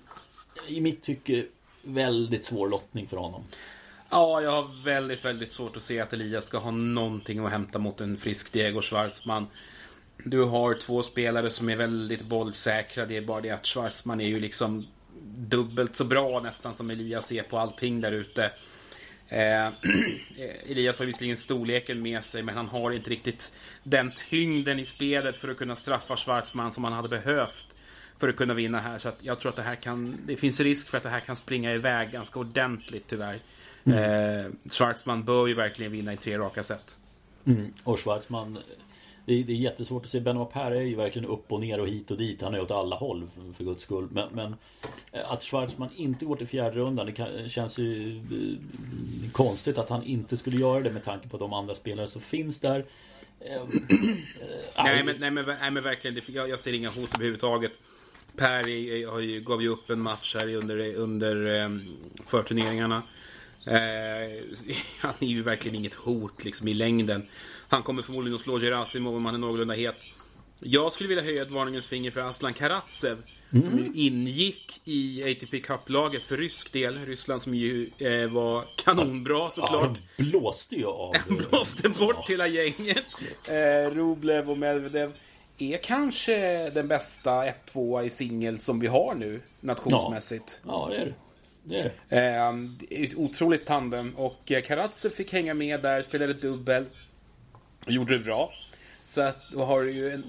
i 0.68 0.82
mitt 0.82 1.04
tycke, 1.04 1.46
väldigt 1.82 2.46
svår 2.46 2.70
lottning 2.70 3.08
för 3.08 3.18
honom. 3.18 3.44
Ja, 4.10 4.42
jag 4.42 4.52
har 4.52 4.84
väldigt, 4.84 5.26
väldigt 5.26 5.52
svårt 5.52 5.78
att 5.78 5.82
se 5.82 6.00
att 6.00 6.14
Elias 6.14 6.46
ska 6.46 6.58
ha 6.58 6.72
någonting 6.72 7.46
att 7.46 7.52
hämta 7.52 7.80
mot 7.80 8.02
en 8.02 8.18
frisk 8.18 8.54
Diego 8.54 8.82
Schwartzman. 8.82 9.48
Du 10.18 10.44
har 10.44 10.74
två 10.74 11.04
spelare 11.04 11.50
som 11.50 11.70
är 11.70 11.76
väldigt 11.76 12.22
bollsäkra. 12.22 13.06
Det 13.06 13.18
är 13.18 13.22
bara 13.22 13.42
det 13.42 13.50
att 13.50 13.66
Schwartzman 13.66 14.22
är 14.22 14.28
ju 14.28 14.40
liksom 14.40 14.88
dubbelt 15.36 15.96
så 15.96 16.04
bra 16.04 16.40
nästan 16.40 16.74
som 16.74 16.90
Elias 16.90 17.32
är 17.32 17.44
på 17.44 17.58
allting 17.58 18.02
där 18.02 18.12
ute. 18.12 18.52
Eh, 19.28 19.68
Elias 20.70 21.00
har 21.00 21.06
visserligen 21.06 21.38
storleken 21.38 22.02
med 22.02 22.24
sig 22.24 22.44
men 22.44 22.56
han 22.56 22.68
har 22.68 22.92
inte 22.92 23.10
riktigt 23.10 23.52
den 23.84 24.12
tyngden 24.30 24.80
i 24.80 24.86
spelet 24.86 25.38
för 25.38 25.48
att 25.48 25.58
kunna 25.58 25.76
straffa 25.76 26.18
Schwarzman 26.18 26.72
som 26.72 26.84
han 26.84 26.94
hade 26.94 27.10
behövt 27.10 27.76
för 28.18 28.30
att 28.30 28.36
kunna 28.36 28.54
vinna 28.54 28.80
här. 28.80 28.98
Så 28.98 29.12
jag 29.22 29.40
tror 29.40 29.50
att 29.50 29.56
det 29.56 29.62
här 29.62 29.76
kan... 29.76 30.18
Det 30.26 30.36
finns 30.36 30.60
risk 30.60 30.90
för 30.90 30.98
att 30.98 31.04
det 31.04 31.10
här 31.10 31.20
kan 31.20 31.36
springa 31.36 31.74
iväg 31.74 32.12
ganska 32.12 32.40
ordentligt 32.40 33.04
tyvärr. 33.08 33.40
Mm. 33.84 34.00
Eh, 34.00 34.52
Schwarzman 34.72 35.24
bör 35.24 35.48
ju 35.48 35.54
verkligen 35.54 35.92
vinna 35.92 36.14
i 36.14 36.18
tre 36.18 36.38
raka 36.38 36.64
set. 36.64 36.98
Mm. 37.46 37.74
Och 37.84 38.00
Schwarzman 38.00 38.58
det 39.26 39.34
är, 39.34 39.44
det 39.44 39.54
är 39.54 39.58
jättesvårt 39.58 40.06
att 40.06 40.12
se. 40.12 40.20
Benoit 40.20 40.54
Per 40.54 40.72
är 40.72 40.82
ju 40.82 40.96
verkligen 40.96 41.30
upp 41.30 41.52
och 41.52 41.60
ner 41.60 41.80
och 41.80 41.88
hit 41.88 42.12
och 42.12 42.18
dit. 42.18 42.42
Han 42.42 42.54
är 42.54 42.62
åt 42.62 42.72
alla 42.72 42.96
håll 42.96 43.30
för 43.58 43.64
guds 43.64 43.84
skull. 43.84 44.08
Men, 44.12 44.30
men 44.34 44.56
eh, 45.12 45.32
att 45.32 45.44
Schwarzman 45.44 45.90
inte 45.96 46.26
går 46.26 46.36
till 46.36 46.48
fjärde 46.48 46.80
rundan 46.80 47.06
Det 47.06 47.12
kan, 47.12 47.50
känns 47.50 47.78
ju 47.78 48.18
eh, 48.18 49.32
konstigt 49.32 49.78
att 49.78 49.90
han 49.90 50.04
inte 50.04 50.38
skulle 50.38 50.58
göra 50.58 50.80
det 50.80 50.92
med 50.92 51.06
tanke 51.06 51.28
på 51.28 51.38
de 51.38 51.54
andra 51.54 51.76
spelare 51.76 52.08
som 52.08 52.22
finns 52.22 52.60
där. 52.60 52.86
Eh, 53.40 53.64
nej, 54.78 55.04
men, 55.04 55.16
nej, 55.20 55.32
men, 55.32 55.46
nej 55.46 55.72
men 55.72 55.84
verkligen. 55.84 56.22
Jag, 56.28 56.50
jag 56.50 56.60
ser 56.60 56.74
inga 56.74 56.90
hot 56.90 57.16
överhuvudtaget. 57.16 57.72
Per 58.38 58.68
är, 58.68 59.20
ju, 59.20 59.42
gav 59.42 59.62
ju 59.62 59.70
upp 59.70 59.90
en 59.90 60.02
match 60.02 60.36
här 60.36 60.56
under, 60.56 60.96
under 60.96 61.72
förturneringarna. 62.28 63.04
Eh, 63.68 64.44
han 65.00 65.14
är 65.20 65.28
ju 65.28 65.42
verkligen 65.42 65.76
inget 65.76 65.94
hot 65.94 66.46
liksom 66.46 66.68
i 66.68 66.74
längden. 66.74 67.28
Han 67.68 67.84
kommer 67.84 68.02
förmodligen 68.02 68.36
att 68.36 68.42
slå 68.42 68.60
Gerasimov 68.60 69.16
om 69.16 69.26
han 69.26 69.36
är 69.36 69.40
någorlunda 69.40 69.74
het. 69.74 70.08
Jag 70.60 70.92
skulle 70.92 71.10
vilja 71.10 71.24
höja 71.24 71.42
ett 71.42 71.52
varningens 71.52 71.88
finger 71.88 72.12
för 72.12 72.22
Aslan 72.22 72.54
Karatsev. 72.54 73.18
Mm. 73.54 73.70
Som 73.70 73.80
ju 73.80 73.92
ingick 73.94 74.82
i 74.84 75.32
ATP 75.32 75.60
Cup-laget 75.60 76.24
för 76.24 76.38
rysk 76.38 76.74
del. 76.74 77.06
Ryssland 77.06 77.42
som 77.42 77.56
ju 77.56 77.92
eh, 77.98 78.30
var 78.30 78.66
kanonbra 78.76 79.50
såklart. 79.50 80.02
Ja, 80.18 80.24
blåste 80.24 80.76
ju 80.76 80.86
av. 80.86 81.16
Han 81.28 81.38
blåste 81.38 81.90
bort 81.90 82.16
ja. 82.16 82.26
hela 82.28 82.48
gänget. 82.48 83.06
Eh, 83.48 83.96
Rublev 83.96 84.52
och 84.52 84.58
Medvedev 84.58 85.14
är 85.58 85.78
kanske 85.78 86.70
den 86.70 86.88
bästa 86.88 87.46
1-2 87.46 88.04
i 88.04 88.10
singel 88.10 88.60
som 88.60 88.80
vi 88.80 88.88
har 88.88 89.16
nu 89.16 89.42
nationsmässigt. 89.60 90.62
Ja, 90.68 90.90
ja 90.92 90.96
det 90.96 91.02
är 91.02 91.06
det. 91.06 91.14
Det 91.64 91.80
är 91.80 91.94
det. 92.10 93.06
Eh, 93.06 93.20
otroligt 93.20 93.66
tandem 93.66 94.16
och 94.16 94.52
eh, 94.52 94.62
Karatsev 94.62 95.10
fick 95.10 95.34
hänga 95.34 95.54
med 95.54 95.82
där, 95.82 96.02
spelade 96.02 96.34
dubbel. 96.34 96.86
Gjorde 97.88 98.18
det 98.18 98.24
bra. 98.24 98.54
Så 99.06 99.22
att 99.22 99.52
då 99.52 99.64
har 99.64 99.84
ju 99.84 100.10
en 100.10 100.24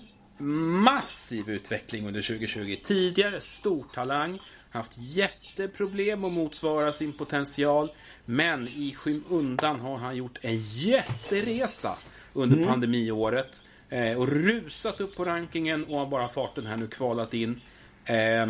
massiv 0.83 1.51
utveckling 1.51 2.07
under 2.07 2.23
2020. 2.23 2.77
Tidigare 2.83 3.41
stor 3.41 3.85
talang, 3.95 4.41
haft 4.71 4.99
jätteproblem 4.99 6.25
att 6.25 6.33
motsvara 6.33 6.93
sin 6.93 7.12
potential. 7.12 7.93
Men 8.25 8.69
i 8.69 8.95
skymundan 8.95 9.81
har 9.81 9.97
han 9.97 10.17
gjort 10.17 10.39
en 10.41 10.62
jätteresa 10.62 11.97
under 12.33 12.57
mm. 12.57 12.69
pandemiåret. 12.69 13.62
Eh, 13.90 14.18
och 14.18 14.29
rusat 14.29 15.01
upp 15.01 15.16
på 15.16 15.25
rankingen 15.25 15.85
och 15.85 15.99
har 15.99 16.07
bara 16.07 16.29
farten 16.29 16.66
här 16.66 16.77
nu 16.77 16.87
kvalat 16.87 17.35
in. 17.35 17.61
Eh, 18.05 18.46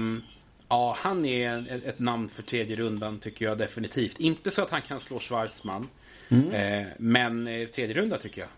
ja, 0.68 0.96
han 0.98 1.24
är 1.24 1.82
ett 1.88 1.98
namn 1.98 2.28
för 2.28 2.42
tredje 2.42 2.76
rundan 2.76 3.18
tycker 3.18 3.44
jag 3.44 3.58
definitivt. 3.58 4.20
Inte 4.20 4.50
så 4.50 4.62
att 4.62 4.70
han 4.70 4.82
kan 4.82 5.00
slå 5.00 5.18
Schwarzman. 5.18 5.88
Mm. 6.28 6.50
Eh, 6.50 6.86
men 6.98 7.46
eh, 7.46 7.68
tredje 7.68 7.94
runda 7.94 8.18
tycker 8.18 8.40
jag. 8.40 8.50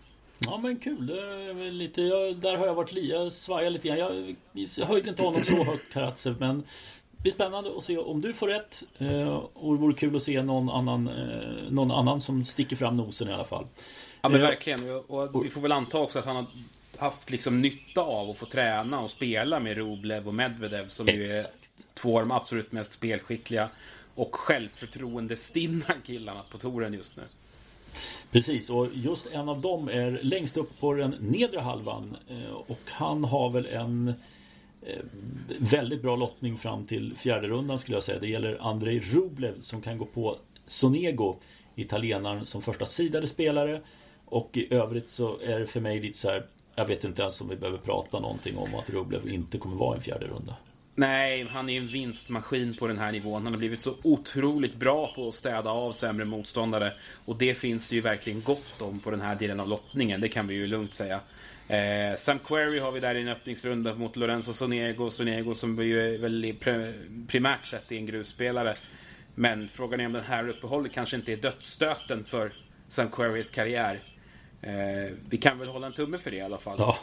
Ja 0.45 0.57
men 0.57 0.75
kul. 0.75 1.11
lite, 1.71 2.01
jag, 2.01 2.35
där 2.35 2.57
har 2.57 2.67
jag 2.67 2.75
varit 2.75 2.93
jag 2.93 3.31
svajar 3.31 3.69
lite 3.69 3.87
grann. 3.87 3.97
Jag, 3.97 4.35
jag 4.77 4.85
höjde 4.85 5.09
inte 5.09 5.21
honom 5.21 5.43
så 5.43 5.63
högt 5.63 5.93
Karatsev 5.93 6.35
men 6.39 6.63
det 7.19 7.23
blir 7.23 7.31
spännande 7.31 7.77
att 7.77 7.83
se 7.83 7.97
om 7.97 8.21
du 8.21 8.33
får 8.33 8.47
rätt. 8.47 8.83
Eh, 8.97 9.33
och 9.53 9.73
det 9.73 9.81
vore 9.81 9.93
kul 9.93 10.15
att 10.15 10.21
se 10.21 10.41
någon 10.41 10.69
annan, 10.69 11.07
eh, 11.07 11.71
någon 11.71 11.91
annan 11.91 12.21
som 12.21 12.45
sticker 12.45 12.75
fram 12.75 12.97
nosen 12.97 13.29
i 13.29 13.33
alla 13.33 13.45
fall. 13.45 13.67
Ja 14.21 14.29
men 14.29 14.41
verkligen. 14.41 14.89
Och 15.07 15.45
vi 15.45 15.49
får 15.49 15.61
väl 15.61 15.71
anta 15.71 15.97
också 15.97 16.19
att 16.19 16.25
han 16.25 16.35
har 16.35 16.45
haft 16.97 17.29
liksom 17.29 17.61
nytta 17.61 18.01
av 18.01 18.29
att 18.29 18.37
få 18.37 18.45
träna 18.45 18.99
och 18.99 19.11
spela 19.11 19.59
med 19.59 19.77
Rublev 19.77 20.27
och 20.27 20.33
Medvedev 20.33 20.87
som 20.87 21.07
Exakt. 21.07 21.29
ju 21.29 21.33
är 21.33 21.45
två 21.93 22.19
av 22.19 22.27
de 22.27 22.31
absolut 22.31 22.71
mest 22.71 22.91
spelskickliga 22.91 23.69
och 24.15 24.35
självförtroendestinna 24.35 25.93
killarna 26.05 26.41
på 26.51 26.57
touren 26.57 26.93
just 26.93 27.15
nu. 27.15 27.23
Precis, 28.31 28.69
och 28.69 28.87
just 28.93 29.27
en 29.27 29.49
av 29.49 29.61
dem 29.61 29.89
är 29.89 30.19
längst 30.21 30.57
upp 30.57 30.79
på 30.79 30.93
den 30.93 31.15
nedre 31.19 31.59
halvan. 31.59 32.17
Eh, 32.27 32.51
och 32.51 32.79
han 32.85 33.23
har 33.23 33.49
väl 33.49 33.65
en 33.65 34.13
eh, 34.81 34.99
väldigt 35.59 36.01
bra 36.01 36.15
lottning 36.15 36.57
fram 36.57 36.85
till 36.85 37.15
fjärde 37.17 37.47
rundan 37.47 37.79
skulle 37.79 37.95
jag 37.95 38.03
säga. 38.03 38.19
Det 38.19 38.27
gäller 38.27 38.57
Andrei 38.61 38.99
Rublev 38.99 39.61
som 39.61 39.81
kan 39.81 39.97
gå 39.97 40.05
på 40.05 40.37
Sonego, 40.65 41.35
italienaren 41.75 42.45
som 42.45 42.61
första 42.61 42.85
sidade 42.85 43.27
spelare. 43.27 43.81
Och 44.29 44.49
i 44.53 44.73
övrigt 44.73 45.09
så 45.09 45.39
är 45.39 45.59
det 45.59 45.67
för 45.67 45.79
mig 45.79 45.99
lite 45.99 46.17
så 46.17 46.29
här, 46.29 46.45
jag 46.75 46.85
vet 46.85 47.03
inte 47.03 47.21
ens 47.21 47.41
om 47.41 47.49
vi 47.49 47.55
behöver 47.55 47.77
prata 47.77 48.19
någonting 48.19 48.57
om 48.57 48.75
att 48.75 48.89
Rublev 48.89 49.27
inte 49.27 49.57
kommer 49.57 49.75
vara 49.75 49.95
en 49.95 50.01
fjärde 50.01 50.27
runda. 50.27 50.55
Nej, 50.95 51.47
han 51.51 51.69
är 51.69 51.77
en 51.77 51.87
vinstmaskin 51.87 52.75
på 52.79 52.87
den 52.87 52.97
här 52.97 53.11
nivån. 53.11 53.43
Han 53.43 53.53
har 53.53 53.57
blivit 53.57 53.81
så 53.81 53.93
otroligt 54.03 54.75
bra 54.75 55.13
på 55.15 55.27
att 55.27 55.35
städa 55.35 55.69
av 55.69 55.91
sämre 55.91 56.25
motståndare. 56.25 56.93
Och 57.25 57.35
det 57.35 57.55
finns 57.55 57.89
det 57.89 57.95
ju 57.95 58.01
verkligen 58.01 58.41
gott 58.41 58.81
om 58.81 58.99
på 58.99 59.11
den 59.11 59.21
här 59.21 59.35
delen 59.35 59.59
av 59.59 59.67
lottningen. 59.67 60.21
Det 60.21 60.29
kan 60.29 60.47
vi 60.47 60.55
ju 60.55 60.67
lugnt 60.67 60.93
säga. 60.93 61.19
Eh, 61.67 62.15
Sam 62.17 62.39
Query 62.39 62.79
har 62.79 62.91
vi 62.91 62.99
där 62.99 63.15
i 63.15 63.21
en 63.21 63.27
öppningsrunda 63.27 63.95
mot 63.95 64.15
Lorenzo 64.15 64.53
Sonego. 64.53 65.11
Sonego 65.11 65.55
som 65.55 65.83
ju 65.83 66.17
väl 66.17 66.53
primärt 67.27 67.65
sett 67.65 67.91
är 67.91 67.95
en 67.95 68.05
grusspelare. 68.05 68.77
Men 69.35 69.69
frågan 69.69 69.99
är 69.99 70.05
om 70.05 70.13
den 70.13 70.23
här 70.23 70.49
uppehållet 70.49 70.91
kanske 70.91 71.15
inte 71.15 71.33
är 71.33 71.37
dödsstöten 71.37 72.23
för 72.23 72.51
Sam 72.89 73.09
Querys 73.11 73.51
karriär. 73.51 73.99
Eh, 74.61 75.13
vi 75.29 75.37
kan 75.37 75.59
väl 75.59 75.67
hålla 75.67 75.87
en 75.87 75.93
tumme 75.93 76.17
för 76.17 76.31
det 76.31 76.37
i 76.37 76.41
alla 76.41 76.57
fall. 76.57 76.75
Ja, 76.79 76.97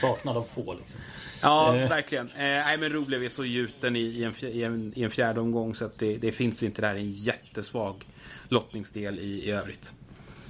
saknad 0.00 0.36
av 0.36 0.42
få 0.42 0.74
liksom. 0.74 1.00
Ja, 1.42 1.76
eh. 1.76 1.88
verkligen. 1.88 2.26
Eh, 2.26 2.34
nej, 2.36 2.78
men 2.78 2.92
Rob 2.92 3.06
blev 3.06 3.28
så 3.28 3.44
gjuten 3.44 3.96
i, 3.96 4.00
i, 4.00 4.24
en, 4.24 4.34
i, 4.42 4.62
en, 4.62 4.92
i 4.96 5.02
en 5.02 5.10
fjärde 5.10 5.40
omgång 5.40 5.74
så 5.74 5.84
att 5.84 5.98
det, 5.98 6.16
det 6.16 6.32
finns 6.32 6.62
inte 6.62 6.82
där 6.82 6.94
en 6.94 7.10
jättesvag 7.10 7.94
lottningsdel 8.48 9.18
i, 9.18 9.46
i 9.46 9.50
övrigt. 9.50 9.92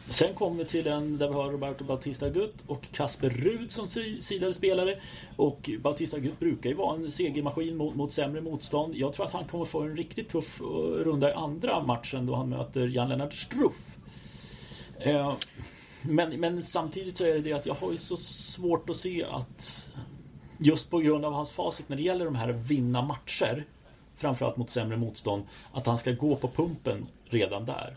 Sen 0.08 0.34
kommer 0.34 0.56
vi 0.56 0.64
till 0.64 0.84
den 0.84 1.18
där 1.18 1.28
vi 1.28 1.34
har 1.34 1.50
Roberto 1.50 1.84
Bautista 1.84 2.28
Gutt 2.28 2.54
och 2.66 2.86
Kasper 2.92 3.30
Rud 3.30 3.70
som 3.70 3.88
sidade 4.20 4.54
spelare. 4.54 4.96
Och 5.36 5.70
Bautista 5.80 6.18
Gutt 6.18 6.40
brukar 6.40 6.70
ju 6.70 6.76
vara 6.76 6.96
en 6.96 7.12
segermaskin 7.12 7.76
mot, 7.76 7.94
mot 7.94 8.12
sämre 8.12 8.40
motstånd. 8.40 8.96
Jag 8.96 9.12
tror 9.12 9.26
att 9.26 9.32
han 9.32 9.44
kommer 9.44 9.64
få 9.64 9.80
en 9.80 9.96
riktigt 9.96 10.28
tuff 10.28 10.60
runda 11.04 11.30
i 11.30 11.32
andra 11.32 11.82
matchen 11.82 12.26
då 12.26 12.34
han 12.34 12.48
möter 12.48 12.86
Jan-Lennart 12.86 13.34
Struff. 13.34 13.96
Eh, 14.98 15.32
men, 16.02 16.40
men 16.40 16.62
samtidigt 16.62 17.16
så 17.16 17.24
är 17.24 17.34
det 17.34 17.40
det 17.40 17.52
att 17.52 17.66
jag 17.66 17.74
har 17.74 17.92
ju 17.92 17.98
så 17.98 18.16
svårt 18.16 18.90
att 18.90 18.96
se 18.96 19.24
att 19.24 19.88
just 20.58 20.90
på 20.90 20.98
grund 20.98 21.24
av 21.24 21.32
hans 21.32 21.50
facit 21.50 21.88
när 21.88 21.96
det 21.96 22.02
gäller 22.02 22.24
de 22.24 22.34
här 22.34 22.52
vinna 22.52 23.02
matcher 23.02 23.64
framförallt 24.16 24.56
mot 24.56 24.70
sämre 24.70 24.96
motstånd 24.96 25.44
att 25.72 25.86
han 25.86 25.98
ska 25.98 26.12
gå 26.12 26.36
på 26.36 26.48
pumpen 26.48 27.06
redan 27.24 27.66
där. 27.66 27.96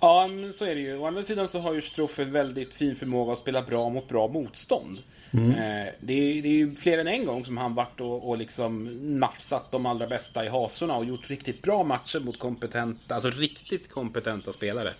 Ja, 0.00 0.28
men 0.30 0.52
så 0.52 0.64
är 0.64 0.74
det 0.74 0.80
ju. 0.80 0.98
Å 0.98 1.06
andra 1.06 1.22
sidan 1.22 1.48
så 1.48 1.60
har 1.60 1.74
ju 1.74 1.82
Struff 1.82 2.18
en 2.18 2.32
väldigt 2.32 2.74
fin 2.74 2.96
förmåga 2.96 3.32
att 3.32 3.38
spela 3.38 3.62
bra 3.62 3.88
mot 3.88 4.08
bra 4.08 4.28
motstånd. 4.28 4.98
Mm. 5.30 5.50
Eh, 5.50 5.92
det, 6.00 6.12
är, 6.14 6.42
det 6.42 6.48
är 6.48 6.52
ju 6.52 6.74
fler 6.74 6.98
än 6.98 7.08
en 7.08 7.24
gång 7.24 7.44
som 7.44 7.56
han 7.56 7.74
varit 7.74 8.00
och, 8.00 8.28
och 8.28 8.38
liksom 8.38 8.84
nafsat 9.18 9.72
de 9.72 9.86
allra 9.86 10.06
bästa 10.06 10.44
i 10.44 10.48
hasorna 10.48 10.96
och 10.96 11.04
gjort 11.04 11.30
riktigt 11.30 11.62
bra 11.62 11.84
matcher 11.84 12.20
mot 12.20 12.38
kompetenta, 12.38 13.14
alltså 13.14 13.30
riktigt 13.30 13.90
kompetenta 13.90 14.52
spelare. 14.52 14.94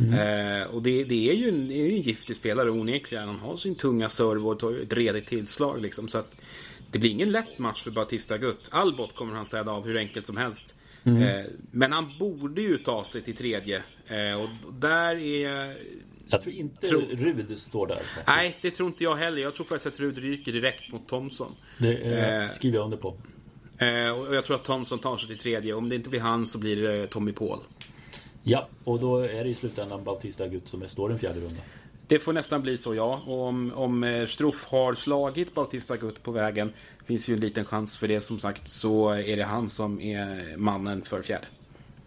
Mm. 0.00 0.62
Eh, 0.62 0.66
och 0.66 0.82
det, 0.82 1.04
det, 1.04 1.30
är 1.30 1.34
ju 1.34 1.48
en, 1.48 1.68
det 1.68 1.74
är 1.74 1.92
en 1.92 2.00
giftig 2.00 2.36
spelare 2.36 2.70
onekligen. 2.70 3.28
Han 3.28 3.38
har 3.38 3.56
sin 3.56 3.74
tunga 3.74 4.08
serve 4.08 4.40
och 4.40 4.82
ett 4.82 4.92
redigt 4.92 5.26
tillslag 5.26 5.80
liksom. 5.80 6.08
Så 6.08 6.18
att 6.18 6.34
det 6.90 6.98
blir 6.98 7.10
ingen 7.10 7.32
lätt 7.32 7.58
match 7.58 7.82
för 7.82 7.90
Batista 7.90 8.38
Gutt. 8.38 8.68
Albot 8.72 9.14
kommer 9.14 9.34
han 9.34 9.46
städa 9.46 9.70
av 9.70 9.86
hur 9.86 9.96
enkelt 9.96 10.26
som 10.26 10.36
helst. 10.36 10.74
Mm. 11.04 11.22
Eh, 11.22 11.46
men 11.70 11.92
han 11.92 12.18
borde 12.18 12.62
ju 12.62 12.78
ta 12.78 13.04
sig 13.04 13.22
till 13.22 13.36
tredje. 13.36 13.82
Eh, 14.06 14.40
och 14.40 14.48
där 14.72 15.16
är... 15.16 15.76
Jag 16.30 16.42
tror 16.42 16.54
inte 16.54 16.86
tro... 16.86 17.00
Rud 17.00 17.58
står 17.58 17.86
där. 17.86 17.94
Faktiskt. 17.94 18.26
Nej, 18.26 18.56
det 18.60 18.70
tror 18.70 18.88
inte 18.88 19.04
jag 19.04 19.16
heller. 19.16 19.42
Jag 19.42 19.54
tror 19.54 19.66
faktiskt 19.66 19.86
att 19.86 20.00
Rud 20.00 20.18
ryker 20.18 20.52
direkt 20.52 20.92
mot 20.92 21.08
Thomson. 21.08 21.52
Det 21.78 21.94
eh, 21.94 22.50
skriver 22.50 22.76
jag 22.76 22.84
under 22.84 22.96
på. 22.96 23.08
och 24.28 24.34
jag 24.34 24.44
tror 24.44 24.56
att 24.56 24.64
Thomson 24.64 24.98
tar 24.98 25.16
sig 25.16 25.28
till 25.28 25.38
tredje. 25.38 25.74
Om 25.74 25.88
det 25.88 25.94
inte 25.94 26.10
blir 26.10 26.20
han 26.20 26.46
så 26.46 26.58
blir 26.58 26.82
det 26.82 27.06
Tommy 27.06 27.32
Paul. 27.32 27.58
Ja, 28.48 28.68
och 28.84 29.00
då 29.00 29.18
är 29.18 29.44
det 29.44 29.50
i 29.50 29.54
slutändan 29.54 30.04
Bautista 30.04 30.46
Gutt 30.46 30.68
som 30.68 30.88
står 30.88 31.12
en 31.12 31.18
fjärde 31.18 31.40
runda. 31.40 31.60
Det 32.06 32.18
får 32.18 32.32
nästan 32.32 32.62
bli 32.62 32.78
så, 32.78 32.94
ja. 32.94 33.22
Och 33.26 33.46
om, 33.46 33.72
om 33.74 34.26
Struff 34.28 34.64
har 34.64 34.94
slagit 34.94 35.54
Bautista 35.54 35.96
Gutt 35.96 36.22
på 36.22 36.30
vägen 36.30 36.72
finns 37.06 37.28
ju 37.28 37.34
en 37.34 37.40
liten 37.40 37.64
chans 37.64 37.96
för 37.96 38.08
det 38.08 38.20
som 38.20 38.40
sagt. 38.40 38.68
Så 38.68 39.10
är 39.10 39.36
det 39.36 39.44
han 39.44 39.68
som 39.68 40.00
är 40.00 40.56
mannen 40.56 41.02
för 41.02 41.22
fjärde. 41.22 41.46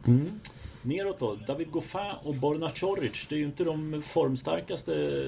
Mm. 0.07 0.39
Neråt 0.81 1.19
då, 1.19 1.37
David 1.47 1.71
Goffin 1.71 2.11
och 2.23 2.35
Borna 2.35 2.71
Coric. 2.71 3.25
Det 3.29 3.35
är 3.35 3.39
ju 3.39 3.45
inte 3.45 3.63
de 3.63 4.01
formstarkaste 4.01 5.23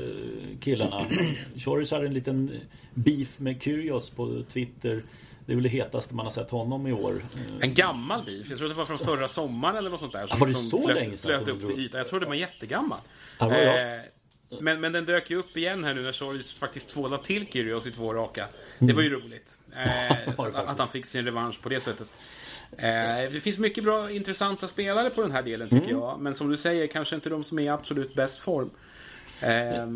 killarna. 0.60 1.06
Coric 1.66 1.92
hade 1.92 2.06
en 2.06 2.14
liten 2.14 2.52
beef 2.94 3.40
med 3.40 3.62
Kyrgios 3.62 4.10
på 4.10 4.44
Twitter. 4.54 5.02
Det 5.46 5.52
är 5.52 5.56
väl 5.56 5.64
det 5.64 5.70
hetaste 5.70 6.16
man 6.16 6.26
har 6.26 6.32
sett 6.32 6.50
honom 6.50 6.88
i 6.88 6.94
år. 6.94 7.14
En 7.62 7.74
gammal 7.74 8.24
beef? 8.26 8.50
Jag 8.50 8.58
tror 8.58 8.70
det 8.70 8.76
var 8.76 8.86
från 8.86 9.00
förra 9.00 9.28
sommaren 9.28 9.76
eller 9.76 9.90
något 9.90 10.00
sånt 10.00 10.14
där. 10.14 10.28
Som, 10.28 10.40
var 10.40 10.48
det 10.48 10.54
så 10.54 10.84
flöt, 10.84 10.96
länge 10.96 11.18
sedan? 11.18 11.44
Flöt 11.44 11.48
upp 11.48 11.66
till 11.66 11.80
ytan. 11.80 11.98
Jag 11.98 12.08
tror 12.08 12.20
det 12.20 12.26
var 12.26 12.36
jättegammal. 12.36 13.00
Ja, 13.40 13.56
eh, 13.56 14.02
men, 14.60 14.82
men 14.82 14.92
den 14.92 15.06
dök 15.06 15.30
ju 15.30 15.38
upp 15.38 15.58
igen 15.58 15.84
här 15.84 15.94
nu 15.94 16.02
när 16.02 16.20
Coric 16.20 16.54
faktiskt 16.54 16.88
tvålade 16.88 17.24
till 17.24 17.48
Kyrgios 17.48 17.88
i 17.88 17.92
två 17.92 18.14
raka. 18.14 18.48
Det 18.80 18.94
var 18.94 19.02
ju 19.02 19.10
roligt. 19.10 19.58
Eh, 19.76 20.30
att, 20.30 20.56
att, 20.56 20.80
han 20.80 20.88
fick 20.88 21.06
sin 21.06 21.26
revansch 21.26 21.62
på 21.62 21.70
det 21.70 21.80
sättet. 21.80 22.20
Eh, 22.78 23.32
det 23.32 23.44
finns 23.44 23.58
mycket 23.58 23.84
bra 23.84 24.12
intressanta 24.12 24.68
spelare 24.68 25.10
på 25.10 25.22
den 25.22 25.32
här 25.32 25.44
delen 25.44 25.70
tycker 25.70 25.90
mm. 25.90 26.00
jag. 26.00 26.20
Men 26.20 26.36
som 26.36 26.50
du 26.50 26.58
säger, 26.58 26.88
kanske 26.88 27.16
inte 27.16 27.30
de 27.30 27.44
som 27.44 27.60
är 27.60 27.64
i 27.64 27.70
absolut 27.70 28.16
bäst 28.16 28.40
form. 28.40 28.70
Eh, 29.42 29.88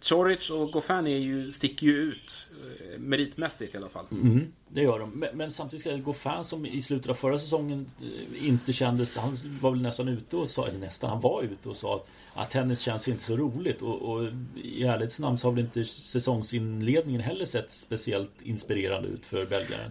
Choric 0.00 0.50
och 0.50 0.72
Goffin 0.72 1.06
är 1.06 1.18
ju, 1.18 1.52
sticker 1.52 1.86
ju 1.86 1.96
ut 1.96 2.46
eh, 2.50 2.98
meritmässigt 2.98 3.74
i 3.74 3.78
alla 3.78 3.88
fall. 3.88 4.04
Mm, 4.10 4.52
det 4.68 4.82
gör 4.82 4.98
de. 4.98 5.10
Men, 5.10 5.36
men 5.36 5.50
samtidigt 5.50 5.80
ska 5.80 5.96
Goffin 5.96 6.44
som 6.44 6.66
i 6.66 6.82
slutet 6.82 7.10
av 7.10 7.14
förra 7.14 7.38
säsongen 7.38 7.90
eh, 8.00 8.46
inte 8.46 8.72
kändes... 8.72 9.16
Han 9.16 9.38
var 9.60 9.70
väl 9.70 9.82
nästan 9.82 10.08
ute 10.08 10.36
och 10.36 10.48
sa, 10.48 10.66
eller 10.66 10.78
nästan, 10.78 11.10
han 11.10 11.20
var 11.20 11.42
ute 11.42 11.68
och 11.68 11.76
sa 11.76 11.96
att 11.96 12.08
att 12.38 12.50
tennis 12.50 12.80
känns 12.80 13.08
inte 13.08 13.22
så 13.22 13.36
roligt 13.36 13.82
och, 13.82 14.02
och 14.02 14.28
i 14.54 14.84
ärlighetens 14.84 15.18
namn 15.18 15.38
så 15.38 15.46
har 15.46 15.52
väl 15.52 15.64
inte 15.64 15.84
säsongsinledningen 15.84 17.20
heller 17.20 17.46
sett 17.46 17.70
speciellt 17.72 18.42
inspirerande 18.42 19.08
ut 19.08 19.26
för 19.26 19.46
belgaren. 19.46 19.90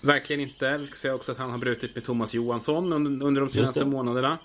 Verkligen 0.00 0.40
inte. 0.40 0.78
Vi 0.78 0.86
ska 0.86 0.96
säga 0.96 1.14
också 1.14 1.32
att 1.32 1.38
han 1.38 1.50
har 1.50 1.58
brutit 1.58 1.94
med 1.94 2.04
Thomas 2.04 2.34
Johansson 2.34 2.92
under, 2.92 3.26
under 3.26 3.40
de 3.40 3.50
senaste 3.50 3.84
månaderna. 3.84 4.38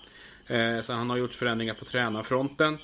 Eh, 0.46 0.80
så 0.80 0.92
han 0.92 1.10
har 1.10 1.16
gjort 1.16 1.34
förändringar 1.34 1.74
på 1.74 1.84
tränarfronten. 1.84 2.78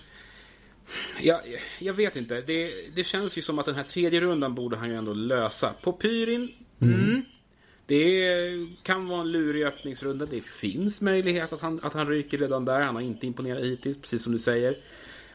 Jag, 1.21 1.41
jag 1.79 1.95
vet 1.95 2.17
inte. 2.17 2.41
Det, 2.41 2.73
det, 2.95 3.05
känns 3.05 3.39
ju 3.39 3.43
som 3.43 3.59
att 3.59 3.67
den 3.67 3.75
här 3.75 3.83
tredje 3.83 4.21
rundan 4.21 4.55
borde 4.55 4.77
han 4.77 4.89
ju 4.89 4.97
ändå 4.97 5.13
lösa. 5.13 5.73
På 5.83 5.93
Pyrin, 5.93 6.53
mm. 6.81 6.95
Mm, 6.95 7.23
det 7.87 8.67
kan 8.83 9.09
vara 9.09 9.21
en 9.21 9.33
lurig 9.33 9.65
öppningsrunda. 9.65 10.27
Det 10.27 10.41
finns 10.41 11.01
möjlighet 11.01 11.53
att 11.53 11.61
han, 11.61 11.81
att 11.83 11.93
han 11.93 12.09
ryker 12.09 12.39
redan 12.39 12.65
där. 12.65 12.81
Han 12.81 12.95
har 12.95 13.03
inte 13.03 13.27
imponerat 13.27 13.65
hittills, 13.65 13.99
precis 14.01 14.23
som 14.23 14.33
du 14.33 14.39
säger. 14.39 14.77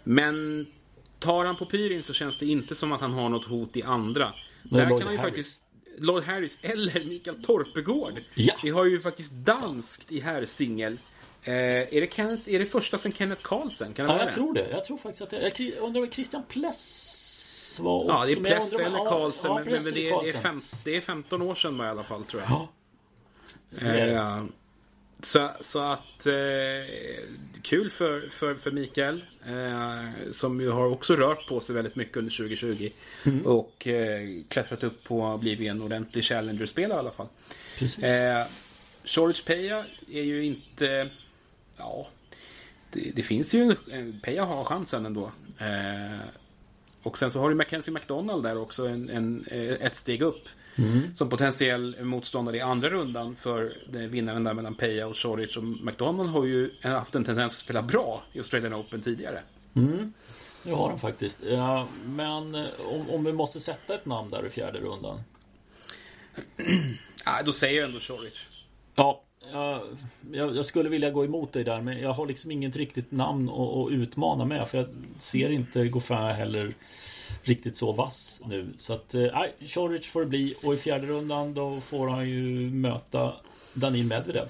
Men 0.03 0.65
tar 1.19 1.45
han 1.45 1.55
på 1.55 1.65
Pyrin 1.65 2.03
så 2.03 2.13
känns 2.13 2.37
det 2.37 2.45
inte 2.45 2.75
som 2.75 2.91
att 2.91 3.01
han 3.01 3.13
har 3.13 3.29
något 3.29 3.45
hot 3.45 3.77
i 3.77 3.83
andra. 3.83 4.33
Men 4.63 4.79
där 4.79 4.89
Lord 4.89 4.99
kan 4.99 5.07
han 5.07 5.15
ju 5.15 5.19
Harris. 5.19 5.29
faktiskt... 5.29 5.59
Lord 5.97 6.23
Harris 6.23 6.59
eller 6.61 7.05
Mikael 7.05 7.43
Torpegård. 7.43 8.21
Ja. 8.35 8.53
Vi 8.63 8.69
har 8.69 8.85
ju 8.85 8.99
faktiskt 8.99 9.33
danskt 9.33 10.11
i 10.11 10.19
herrsingel. 10.19 10.97
Eh, 11.43 11.53
är, 11.53 12.01
det 12.01 12.13
Kenneth, 12.13 12.49
är 12.49 12.59
det 12.59 12.65
första 12.65 12.97
sen 12.97 13.13
Kenneth 13.13 13.41
Carlsen? 13.41 13.93
Kan 13.93 14.05
det 14.05 14.11
ja, 14.11 14.17
vara 14.17 14.25
jag 14.25 14.31
det? 14.31 14.35
tror 14.35 14.53
det. 14.53 14.69
Jag 14.71 14.85
tror 14.85 14.97
faktiskt 14.97 15.21
att 15.21 15.29
det 15.29 15.59
Jag 15.59 15.83
undrar 15.83 16.01
om 16.01 16.11
Christian 16.11 16.43
Pless 16.49 17.79
var 17.79 17.99
också 17.99 18.13
Ja, 18.13 18.25
det 18.25 18.31
är 18.31 18.35
Pless 18.35 18.79
eller 18.79 19.05
Karlsson. 19.05 19.51
Ja, 19.51 19.71
men, 19.71 19.83
men 19.83 19.93
det, 19.93 20.09
är, 20.09 20.23
det, 20.23 20.29
är 20.29 20.41
fem, 20.41 20.61
det 20.83 20.95
är 20.95 21.01
15 21.01 21.41
år 21.41 21.55
sedan 21.55 21.77
i 21.77 21.83
alla 21.83 22.03
fall, 22.03 22.25
tror 22.25 22.41
jag. 22.41 22.51
Ja. 22.51 22.67
Eh, 23.87 24.43
så, 25.21 25.49
så 25.61 25.79
att 25.79 26.25
eh, 26.25 26.33
kul 27.61 27.89
för, 27.89 28.29
för, 28.29 28.55
för 28.55 28.71
Mikael. 28.71 29.23
Eh, 29.47 30.31
som 30.31 30.61
ju 30.61 30.69
har 30.69 30.85
också 30.85 31.15
rört 31.15 31.47
på 31.47 31.59
sig 31.59 31.75
väldigt 31.75 31.95
mycket 31.95 32.17
under 32.17 32.37
2020. 32.37 32.89
Mm. 33.25 33.45
Och 33.45 33.87
eh, 33.87 34.27
klättrat 34.49 34.83
upp 34.83 35.03
på 35.03 35.27
att 35.27 35.39
bli 35.39 35.67
en 35.67 35.81
ordentlig 35.81 36.23
Challenger-spelare 36.23 36.97
i 36.97 36.99
alla 36.99 37.11
fall. 37.11 37.27
Eh, 37.81 38.47
George 39.03 39.41
Peja 39.45 39.85
är 40.11 40.23
ju 40.23 40.45
inte... 40.45 41.09
Ja, 41.77 42.07
det, 42.91 43.11
det 43.15 43.23
finns 43.23 43.55
ju 43.55 43.75
en... 43.91 44.19
Peja 44.23 44.45
har 44.45 44.63
chansen 44.63 45.05
ändå. 45.05 45.31
Eh, 45.57 46.19
och 47.03 47.17
sen 47.17 47.31
så 47.31 47.39
har 47.39 47.49
du 47.49 47.55
Mackenzie 47.55 47.93
McDonald 47.93 48.43
där 48.43 48.57
också, 48.57 48.87
en, 48.87 49.09
en, 49.09 49.45
eh, 49.47 49.85
ett 49.85 49.97
steg 49.97 50.21
upp. 50.21 50.49
Mm. 50.75 51.15
Som 51.15 51.29
potentiell 51.29 52.03
motståndare 52.03 52.57
i 52.57 52.61
andra 52.61 52.89
rundan 52.89 53.35
för 53.35 53.77
vinnaren 54.07 54.43
där 54.43 54.53
mellan 54.53 54.75
Peja 54.75 55.07
och 55.07 55.17
Choric. 55.17 55.57
Och 55.57 55.63
McDonald 55.63 56.29
har 56.29 56.45
ju 56.45 56.71
haft 56.81 57.15
en 57.15 57.23
tendens 57.23 57.53
att 57.53 57.59
spela 57.59 57.81
bra 57.81 58.23
i 58.33 58.37
Australian 58.37 58.73
Open 58.73 59.01
tidigare. 59.01 59.39
Mm. 59.73 60.13
Det 60.63 60.71
har 60.71 60.89
han 60.89 60.99
faktiskt. 60.99 61.37
Ja, 61.49 61.87
men 62.05 62.55
eh, 62.55 62.65
om, 62.85 63.09
om, 63.09 63.23
vi 63.23 63.33
måste 63.33 63.59
sätta 63.59 63.95
ett 63.95 64.05
namn 64.05 64.29
där 64.29 64.45
i 64.45 64.49
fjärde 64.49 64.79
rundan? 64.79 65.23
ja, 67.25 67.41
då 67.45 67.53
säger 67.53 67.79
jag 67.81 67.87
ändå 67.87 67.99
Choric. 67.99 68.47
Ja, 68.95 69.23
jag, 69.53 70.55
jag, 70.55 70.65
skulle 70.65 70.89
vilja 70.89 71.11
gå 71.11 71.25
emot 71.25 71.53
dig 71.53 71.63
där 71.63 71.81
men 71.81 71.99
jag 71.99 72.13
har 72.13 72.27
liksom 72.27 72.51
inget 72.51 72.75
riktigt 72.75 73.11
namn 73.11 73.49
att, 73.49 73.91
utmana 73.91 74.45
med 74.45 74.67
för 74.67 74.77
jag 74.77 74.87
ser 75.21 75.49
inte 75.49 75.87
Goffin 75.87 76.17
heller 76.17 76.73
riktigt 77.43 77.77
så 77.77 77.91
vass 77.91 78.41
nu. 78.45 78.73
Så 78.77 78.93
att, 78.93 79.13
eh, 79.13 79.21
nej, 79.21 79.55
eh, 79.59 79.67
Choric 79.67 80.05
får 80.05 80.19
det 80.19 80.27
bli 80.27 80.55
och 80.63 80.73
i 80.73 80.77
fjärde 80.77 81.07
rundan 81.07 81.53
då 81.53 81.81
får 81.81 82.07
han 82.07 82.29
ju 82.29 82.69
möta 82.69 83.33
Danil 83.73 84.05
Medvedev. 84.05 84.49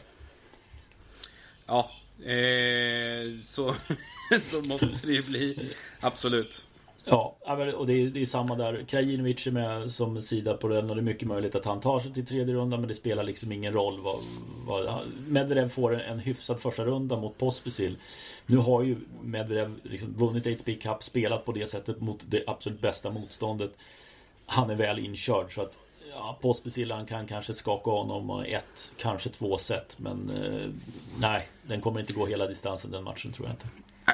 Ja, 1.66 1.92
eh, 2.26 3.42
så, 3.44 3.76
så 4.42 4.62
måste 4.62 5.00
det 5.04 5.14
ju 5.14 5.24
bli. 5.24 5.70
Absolut. 6.00 6.66
Ja, 7.06 7.36
och 7.76 7.88
det 7.88 7.94
är, 7.94 8.08
det 8.08 8.22
är 8.22 8.26
samma 8.26 8.56
där. 8.56 8.84
Krajinovic 8.88 9.48
är 9.48 9.52
med 9.52 9.92
som 9.92 10.22
sida 10.22 10.54
på 10.54 10.68
den 10.68 10.90
och 10.90 10.96
det 10.96 11.02
är 11.02 11.04
mycket 11.04 11.28
möjligt 11.28 11.56
att 11.56 11.66
han 11.66 11.80
tar 11.80 12.00
sig 12.00 12.14
till 12.14 12.26
tredje 12.26 12.56
rundan 12.56 12.80
men 12.80 12.88
det 12.88 12.96
spelar 12.96 13.24
liksom 13.24 13.52
ingen 13.52 13.74
roll. 13.74 14.00
Vad, 14.00 14.16
vad, 14.66 15.00
Medvedev 15.28 15.70
får 15.70 15.94
en, 15.94 16.00
en 16.00 16.20
hyfsad 16.20 16.60
första 16.60 16.86
runda 16.86 17.18
mot 17.18 17.38
Pospisil. 17.38 17.98
Nu 18.46 18.58
har 18.58 18.84
ju 18.84 18.98
Medvedev 19.22 19.80
liksom 19.84 20.14
vunnit 20.14 20.48
ATP 20.48 20.76
Cup, 20.76 21.04
spelat 21.04 21.46
på 21.46 21.52
det 21.52 21.68
sättet 21.68 22.02
mot 22.02 22.20
det 22.26 22.44
absolut 22.48 22.82
bästa 22.82 23.10
motståndet. 23.10 23.72
Han 24.46 24.70
är 24.70 24.76
väl 24.76 25.00
inkörd 25.00 25.56
så 25.56 25.62
att 25.62 25.74
ja, 26.16 26.38
Pospisil 26.42 26.92
han 26.92 27.06
kan 27.06 27.28
kanske 27.28 27.54
skaka 27.54 27.92
honom 27.92 28.44
ett, 28.48 28.92
kanske 28.98 29.30
två 29.30 29.58
set 29.58 29.96
men 30.00 30.30
eh, 30.30 30.70
nej, 31.20 31.48
den 31.64 31.82
kommer 31.82 32.00
inte 32.00 32.14
gå 32.14 32.26
hela 32.26 32.48
distansen 32.48 32.92
den 32.92 33.04
matchen 33.04 33.32
tror 33.32 33.48
jag 33.48 33.54
inte. 33.54 33.68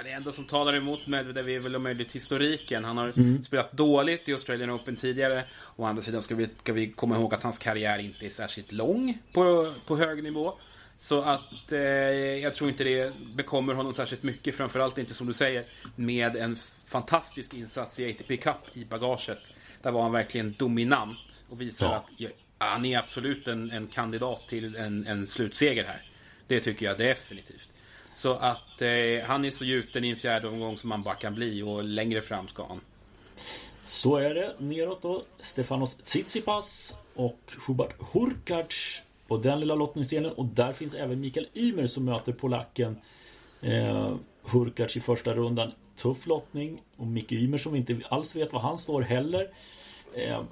Det 0.09 0.13
enda 0.13 0.31
som 0.31 0.45
talar 0.45 0.73
emot 0.73 1.07
Medvedev 1.07 1.49
är 1.49 1.59
väl 1.59 1.75
om 1.75 1.83
möjligt 1.83 2.11
historiken. 2.11 2.83
Han 2.83 2.97
har 2.97 3.13
mm. 3.17 3.43
spelat 3.43 3.71
dåligt 3.71 4.29
i 4.29 4.33
Australian 4.33 4.71
Open 4.71 4.95
tidigare. 4.95 5.43
Å 5.75 5.85
andra 5.85 6.03
sidan 6.03 6.21
ska 6.21 6.35
vi, 6.35 6.47
ska 6.47 6.73
vi 6.73 6.91
komma 6.91 7.15
ihåg 7.15 7.33
att 7.33 7.43
hans 7.43 7.59
karriär 7.59 7.99
inte 7.99 8.25
är 8.25 8.29
särskilt 8.29 8.71
lång 8.71 9.17
på, 9.33 9.73
på 9.85 9.97
hög 9.97 10.23
nivå. 10.23 10.53
Så 10.97 11.21
att 11.21 11.71
eh, 11.71 11.79
jag 11.79 12.53
tror 12.53 12.69
inte 12.69 12.83
det 12.83 13.13
bekommer 13.35 13.73
honom 13.73 13.93
särskilt 13.93 14.23
mycket. 14.23 14.55
Framförallt 14.55 14.97
inte 14.97 15.13
som 15.13 15.27
du 15.27 15.33
säger 15.33 15.63
med 15.95 16.35
en 16.35 16.57
fantastisk 16.85 17.53
insats 17.53 17.99
i 17.99 18.09
ATP 18.09 18.37
Cup 18.37 18.55
i 18.73 18.85
bagaget. 18.85 19.53
Där 19.81 19.91
var 19.91 20.01
han 20.01 20.11
verkligen 20.11 20.55
dominant 20.57 21.43
och 21.49 21.61
visar 21.61 21.87
ja. 21.87 21.95
att 21.95 22.11
ja, 22.17 22.29
han 22.57 22.85
är 22.85 22.97
absolut 22.97 23.47
en, 23.47 23.71
en 23.71 23.87
kandidat 23.87 24.47
till 24.47 24.75
en, 24.75 25.07
en 25.07 25.27
slutseger 25.27 25.83
här. 25.83 26.03
Det 26.47 26.59
tycker 26.59 26.85
jag 26.85 26.97
definitivt. 26.97 27.69
Så 28.19 28.33
att 28.33 28.81
eh, 28.81 29.25
han 29.25 29.45
är 29.45 29.51
så 29.51 29.65
gjuten 29.65 30.03
i 30.03 30.09
en 30.09 30.15
fjärde 30.15 30.47
omgång 30.47 30.77
som 30.77 30.89
man 30.89 31.03
bara 31.03 31.15
kan 31.15 31.35
bli 31.35 31.61
och 31.61 31.83
längre 31.83 32.21
fram 32.21 32.47
ska 32.47 32.65
han. 32.65 32.81
Så 33.87 34.15
är 34.17 34.33
det. 34.33 34.55
Neråt 34.57 35.01
då. 35.01 35.23
Stefanos 35.39 35.95
Tsitsipas 35.95 36.93
och 37.15 37.39
Hubert 37.67 37.95
Hurkacz 38.13 39.01
på 39.27 39.37
den 39.37 39.59
lilla 39.59 39.75
lottningsdelen. 39.75 40.31
Och 40.31 40.45
där 40.45 40.73
finns 40.73 40.93
även 40.93 41.19
Mikael 41.19 41.47
Ymer 41.53 41.87
som 41.87 42.05
möter 42.05 42.33
polacken 42.33 42.97
eh, 43.61 44.15
Hurkacz 44.43 44.97
i 44.97 44.99
första 44.99 45.33
rundan. 45.33 45.71
Tuff 45.95 46.27
lottning. 46.27 46.81
Och 46.97 47.07
Micke 47.07 47.31
Ymer 47.31 47.57
som 47.57 47.75
inte 47.75 48.01
alls 48.09 48.35
vet 48.35 48.53
var 48.53 48.59
han 48.59 48.77
står 48.77 49.01
heller. 49.01 49.49
Eh, 50.13 50.43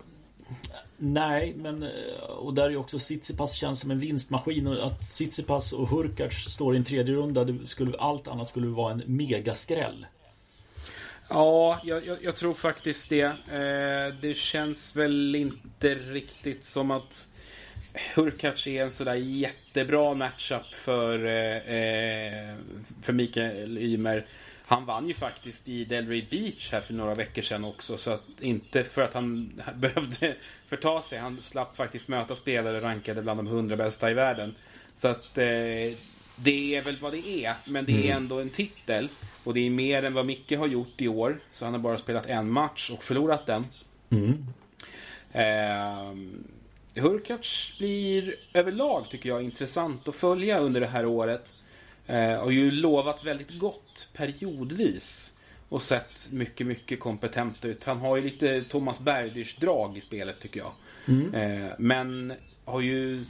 nej, 0.98 1.54
men 1.58 1.84
eh, 1.84 2.24
och 2.30 2.54
där 2.54 2.64
är 2.64 2.70
ju 2.70 2.78
också 2.78 3.00
Tsitsipas 3.00 3.54
känns 3.54 3.80
som 3.80 3.92
en 3.92 4.00
vinstmaskin 4.00 4.68
och 4.68 4.88
att 4.88 5.12
Tsitsipas 5.12 5.74
och 5.74 5.90
Hurkacz 5.90 6.36
står 6.36 6.74
i 6.76 6.78
en 6.78 6.84
tredje 6.84 7.16
runda, 7.16 7.44
det 7.44 7.68
skulle, 7.68 7.98
allt 7.98 8.28
annat 8.28 8.50
skulle 8.50 8.68
vara 8.68 8.94
en 8.94 9.04
megaskräll. 9.06 10.06
Ja, 11.30 11.80
jag, 11.84 12.06
jag, 12.06 12.18
jag, 12.24 12.36
tror 12.36 12.54
faktiskt 12.54 13.10
det. 13.10 13.24
Eh, 13.24 14.16
det 14.22 14.38
känns 14.38 14.96
väl 14.96 15.36
inte 15.36 15.96
riktigt 15.96 16.64
som 16.64 16.92
att 16.92 17.28
Hurkacz 18.16 18.68
är 18.68 18.84
en 18.84 18.92
sådär 18.92 19.16
jättebra 19.16 20.14
matchup 20.14 20.66
för, 20.66 21.26
eh, 21.26 21.76
eh 21.76 22.56
för 23.02 23.14
Mikael 23.14 23.78
Ymer. 23.78 24.26
Han 24.70 24.86
vann 24.86 25.08
ju 25.08 25.14
faktiskt 25.14 25.68
i 25.68 25.86
Delray 25.86 26.26
Beach 26.30 26.72
här 26.72 26.82
för 26.82 26.94
några 26.94 27.16
veckor 27.16 27.42
sedan 27.42 27.66
också. 27.66 27.98
Så 27.98 28.12
att 28.12 28.28
inte 28.40 28.84
för 28.84 29.02
att 29.02 29.14
han 29.14 29.54
behövde 29.76 30.36
förta 30.66 31.02
sig. 31.02 31.20
Han 31.20 31.42
slapp 31.42 31.76
faktiskt 31.76 32.08
möta 32.08 32.36
spelare 32.36 32.82
rankade 32.82 33.22
bland 33.22 33.40
de 33.40 33.48
hundra 33.48 33.76
bästa 33.76 34.12
i 34.12 34.14
världen. 34.14 34.56
Så 34.94 35.08
att 35.08 35.38
eh, 35.38 35.94
det 36.36 36.76
är 36.76 36.82
väl 36.82 36.98
vad 36.98 37.12
det 37.12 37.46
är. 37.46 37.56
Men 37.66 37.86
det 37.86 37.92
är 37.92 38.12
mm. 38.12 38.18
ändå 38.18 38.40
en 38.40 38.50
titel. 38.50 39.10
Och 39.44 39.54
det 39.54 39.60
är 39.60 39.70
mer 39.70 40.04
än 40.04 40.14
vad 40.14 40.26
Micke 40.26 40.52
har 40.52 40.68
gjort 40.68 41.02
i 41.02 41.08
år. 41.08 41.40
Så 41.52 41.66
han 41.66 41.74
har 41.74 41.82
bara 41.82 41.98
spelat 41.98 42.26
en 42.26 42.52
match 42.52 42.90
och 42.90 43.04
förlorat 43.04 43.46
den. 43.46 43.66
Mm. 44.10 44.46
Eh, 45.32 47.02
Hurkacz 47.02 47.78
blir 47.80 48.36
överlag, 48.54 49.06
tycker 49.10 49.30
jag, 49.30 49.44
intressant 49.44 50.08
att 50.08 50.16
följa 50.16 50.60
under 50.60 50.82
det 50.82 50.88
här 50.88 51.06
året. 51.06 51.54
Eh, 52.08 52.44
har 52.44 52.52
ju 52.52 52.72
lovat 52.72 53.24
väldigt 53.24 53.60
gott 53.60 54.08
periodvis. 54.14 55.34
Och 55.70 55.82
sett 55.82 56.30
mycket, 56.32 56.68
mycket 56.68 57.00
kompetent 57.00 57.66
ut. 57.66 57.84
Han 57.84 57.98
har 57.98 58.16
ju 58.16 58.24
lite 58.24 58.64
Thomas 58.70 59.00
Berdych-drag 59.00 59.98
i 59.98 60.02
spelet, 60.02 60.40
tycker 60.40 60.60
jag. 60.60 60.72
Mm. 61.06 61.34
Eh, 61.34 61.72
men 61.78 62.34
har 62.66 62.82
ju 62.82 63.24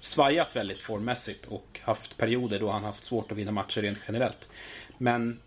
svajat 0.00 0.56
väldigt 0.56 0.82
formmässigt 0.82 1.46
och 1.46 1.80
haft 1.82 2.16
perioder 2.16 2.60
då 2.60 2.70
han 2.70 2.84
haft 2.84 3.04
svårt 3.04 3.32
att 3.32 3.38
vinna 3.38 3.52
matcher 3.52 3.82
rent 3.82 3.98
generellt. 4.06 4.48
Men 4.98 5.40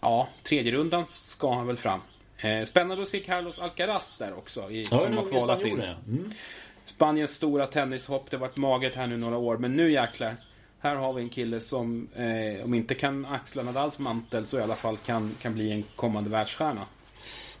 ja, 0.00 0.28
tredje 0.42 0.72
rundan 0.72 1.06
ska 1.06 1.54
han 1.54 1.66
väl 1.66 1.76
fram. 1.76 2.00
Eh, 2.38 2.64
spännande 2.64 3.02
att 3.02 3.08
se 3.08 3.20
Carlos 3.20 3.58
Alcaraz 3.58 4.16
där 4.16 4.38
också, 4.38 4.70
i, 4.70 4.88
ja, 4.90 4.98
som 4.98 5.16
har 5.16 5.28
kvalat 5.28 5.64
in. 5.64 5.80
Mm. 5.80 6.30
Spaniens 6.84 7.30
stora 7.30 7.66
tennishopp, 7.66 8.30
det 8.30 8.36
har 8.36 8.40
varit 8.40 8.56
magert 8.56 8.94
här 8.94 9.06
nu 9.06 9.16
några 9.16 9.36
år, 9.36 9.56
men 9.56 9.72
nu 9.72 9.92
jäklar. 9.92 10.36
Här 10.82 10.96
har 10.96 11.12
vi 11.12 11.22
en 11.22 11.28
kille 11.28 11.60
som, 11.60 12.08
eh, 12.16 12.64
om 12.64 12.74
inte 12.74 12.94
kan 12.94 13.26
axla 13.26 13.62
Nadals 13.62 13.98
mantel, 13.98 14.46
så 14.46 14.58
i 14.58 14.62
alla 14.62 14.76
fall 14.76 14.96
kan, 14.96 15.34
kan 15.42 15.54
bli 15.54 15.72
en 15.72 15.84
kommande 15.96 16.30
världsstjärna. 16.30 16.86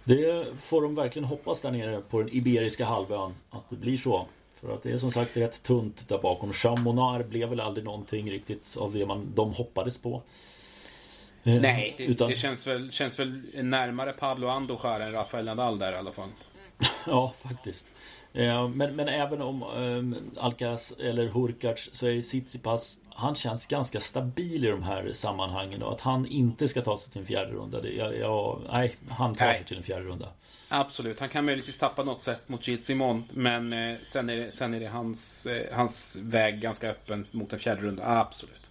Det 0.04 0.46
får 0.62 0.82
de 0.82 0.94
verkligen 0.94 1.28
hoppas 1.28 1.60
där 1.60 1.70
nere 1.70 2.00
på 2.00 2.18
den 2.18 2.28
Iberiska 2.36 2.84
halvön, 2.84 3.34
att 3.50 3.70
det 3.70 3.76
blir 3.76 3.96
så. 3.96 4.26
För 4.60 4.74
att 4.74 4.82
det 4.82 4.90
är 4.90 4.98
som 4.98 5.10
sagt 5.10 5.36
rätt 5.36 5.62
tunt 5.62 6.08
där 6.08 6.18
bakom. 6.18 6.52
Chamonard 6.52 7.26
blev 7.26 7.48
väl 7.48 7.60
aldrig 7.60 7.84
någonting 7.84 8.30
riktigt 8.30 8.76
av 8.76 8.92
det 8.92 9.06
man, 9.06 9.32
de 9.34 9.52
hoppades 9.52 9.98
på. 9.98 10.22
Eh, 11.44 11.54
Nej, 11.54 11.94
det, 11.98 12.04
Utan... 12.04 12.30
det 12.30 12.36
känns, 12.36 12.66
väl, 12.66 12.90
känns 12.92 13.18
väl 13.18 13.42
närmare 13.54 14.12
Pablo 14.12 14.48
Andujar 14.48 15.00
än 15.00 15.12
Rafael 15.12 15.44
Nadal 15.44 15.78
där 15.78 15.92
i 15.92 15.96
alla 15.96 16.12
fall. 16.12 16.30
ja, 17.06 17.34
faktiskt. 17.42 17.86
Eh, 18.32 18.68
men, 18.68 18.96
men 18.96 19.08
även 19.08 19.42
om 19.42 19.62
um, 19.62 20.16
Alcaraz 20.36 20.92
eller 20.98 21.28
Hurkacz 21.28 21.90
så 21.92 22.06
är 22.06 22.20
Tsitsipas 22.20 22.98
Han 23.10 23.34
känns 23.34 23.66
ganska 23.66 24.00
stabil 24.00 24.64
i 24.64 24.68
de 24.68 24.82
här 24.82 25.12
sammanhangen 25.14 25.82
och 25.82 25.92
att 25.92 26.00
han 26.00 26.26
inte 26.26 26.68
ska 26.68 26.82
ta 26.82 26.98
sig 26.98 27.12
till 27.12 27.20
en 27.20 27.26
fjärde 27.26 27.52
runda. 27.52 27.80
Det, 27.80 27.92
jag, 27.92 28.18
jag, 28.18 28.60
nej, 28.72 28.96
han 29.08 29.34
tar 29.34 29.46
nej. 29.46 29.56
sig 29.56 29.66
till 29.66 29.76
en 29.76 29.82
fjärde 29.82 30.04
runda. 30.04 30.28
Absolut, 30.68 31.20
han 31.20 31.28
kan 31.28 31.44
möjligtvis 31.44 31.78
tappa 31.78 32.02
något 32.02 32.20
sätt 32.20 32.48
mot 32.48 32.68
Gilles 32.68 32.86
Simon. 32.86 33.24
Men 33.32 33.72
eh, 33.72 33.96
sen 34.02 34.30
är 34.30 34.36
det, 34.36 34.52
sen 34.52 34.74
är 34.74 34.80
det 34.80 34.86
hans, 34.86 35.46
eh, 35.46 35.76
hans 35.76 36.18
väg 36.22 36.60
ganska 36.60 36.90
öppen 36.90 37.26
mot 37.30 37.52
en 37.52 37.58
fjärde 37.58 37.82
runda. 37.82 38.20
Absolut. 38.20 38.70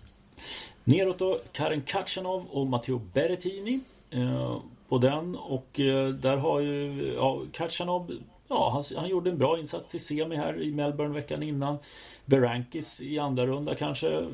Neråt 0.83 1.19
då, 1.19 1.39
Karen 1.51 1.81
Kachanov 1.81 2.45
och 2.45 2.67
Matteo 2.67 2.99
Berrettini. 3.13 3.79
Eh, 4.11 4.57
på 4.89 4.97
den 4.97 5.35
och 5.35 5.79
eh, 5.79 6.07
där 6.07 6.37
har 6.37 6.59
ju 6.59 7.13
ja, 7.15 7.41
Kachanov 7.51 8.11
Ja, 8.49 8.69
han, 8.73 8.97
han 8.97 9.09
gjorde 9.09 9.29
en 9.29 9.37
bra 9.37 9.59
insats 9.59 9.95
i 9.95 9.99
semi 9.99 10.35
här 10.35 10.61
i 10.61 10.71
Melbourne 10.71 11.13
veckan 11.13 11.43
innan. 11.43 11.77
Berankis 12.25 13.01
i 13.01 13.19
andra 13.19 13.45
runda 13.45 13.75
kanske. 13.75 14.27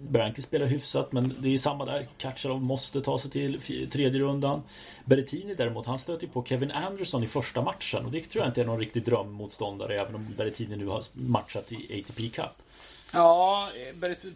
Berankis 0.00 0.44
spelar 0.44 0.66
hyfsat 0.66 1.12
men 1.12 1.34
det 1.38 1.54
är 1.54 1.58
samma 1.58 1.84
där. 1.84 2.06
Kachalov 2.18 2.62
måste 2.62 3.00
ta 3.00 3.18
sig 3.18 3.30
till 3.30 3.60
tredje 3.90 4.20
rundan. 4.20 4.62
Berrettini 5.04 5.54
däremot, 5.54 5.86
han 5.86 5.98
stöter 5.98 6.26
på 6.26 6.44
Kevin 6.44 6.70
Anderson 6.70 7.22
i 7.24 7.26
första 7.26 7.62
matchen 7.62 8.04
och 8.04 8.12
det 8.12 8.20
tror 8.20 8.42
jag 8.42 8.50
inte 8.50 8.60
är 8.60 8.64
någon 8.64 8.80
riktig 8.80 9.04
drömmotståndare 9.04 10.00
även 10.00 10.14
om 10.14 10.26
Berrettini 10.36 10.76
nu 10.76 10.86
har 10.86 11.02
matchat 11.12 11.72
i 11.72 12.00
ATP 12.00 12.28
Cup. 12.28 12.62
Ja, 13.12 13.70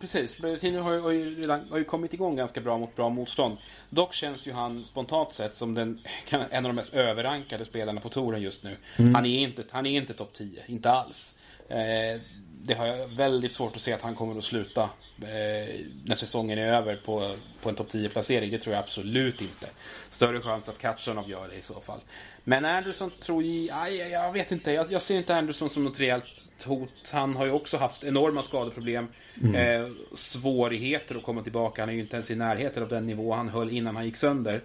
precis. 0.01 0.39
Berrettini 0.39 0.79
har 0.79 0.99
har, 0.99 1.11
ju 1.11 1.41
redan, 1.41 1.69
har 1.71 1.79
ju 1.79 1.85
kommit 1.85 2.15
igång 2.15 2.37
ganska 2.37 2.61
bra 2.61 2.79
mot 2.79 2.97
bra 2.97 3.09
motstånd. 3.09 3.57
Dock 3.91 4.15
känns 4.15 4.47
ju 4.47 4.53
han 4.53 4.85
spontant 4.85 5.33
sett 5.33 5.55
som 5.55 5.75
den, 5.75 6.01
en 6.31 6.65
av 6.65 6.69
de 6.69 6.77
mest 6.77 6.95
överrankade 6.95 7.65
spelarna 7.65 8.01
på 8.01 8.09
touren 8.09 8.43
just 8.43 8.65
nu. 8.65 8.77
Mm. 8.97 9.15
Han 9.15 9.27
är 9.27 9.39
inte, 9.39 9.65
han 9.71 9.87
är 9.87 9.97
inte 9.97 10.15
topp 10.15 10.33
10, 10.33 10.63
inte 10.67 10.91
alls. 10.91 11.39
Eh, 11.69 12.21
det 12.63 12.75
har 12.75 12.87
jag 12.87 13.09
väldigt 13.09 13.55
svårt 13.55 13.77
att 13.77 13.83
se 13.83 13.93
att 13.93 14.03
han 14.03 14.15
kommer 14.15 14.39
att 14.39 14.45
sluta 14.45 14.83
eh, 15.23 15.81
när 16.05 16.17
säsongen 16.17 16.59
är 16.59 16.67
över 16.67 16.97
på, 16.97 17.35
på 17.63 17.69
en 17.69 17.75
topp 17.75 17.89
10-placering. 17.89 18.51
Det 18.51 18.59
tror 18.59 18.75
jag 18.75 18.83
absolut 18.85 19.41
inte. 19.41 19.67
Större 20.11 20.41
chans 20.41 20.69
att 20.69 20.79
Katjanov 20.79 21.31
gör 21.31 21.49
det 21.49 21.55
i 21.55 21.63
så 21.63 21.81
fall. 21.81 22.01
Men 22.45 22.65
Anderson 22.65 23.11
tror 23.11 23.43
jag... 23.43 23.97
Jag 23.97 24.33
vet 24.33 24.53
inte. 24.53 24.73
Jag, 24.73 24.93
jag 24.93 25.03
ser 25.03 25.17
inte 25.19 25.37
Anderson 25.37 25.71
som 25.71 25.85
något 25.85 26.01
rejält 26.01 26.25
hot. 26.65 27.11
Han 27.13 27.37
har 27.37 27.47
ju 27.47 27.53
också 27.53 27.77
haft 27.77 28.05
enorma 28.05 28.43
skadeproblem. 28.43 29.09
Mm. 29.43 29.55
Eh, 29.55 29.91
svårigheter 30.15 31.15
att 31.15 31.23
komma 31.23 31.43
tillbaka. 31.43 31.83
Han 31.83 31.89
är 31.89 31.93
ju 31.93 32.01
inte 32.01 32.17
ens 32.17 32.31
i 32.31 32.35
närheten 32.35 32.83
av 32.83 32.89
den 32.89 33.07
nivå 33.07 33.35
han 33.35 33.49
höll 33.49 33.71
innan 33.71 33.97
han 33.97 34.05
gick 34.05 34.17
sönder. 34.17 34.63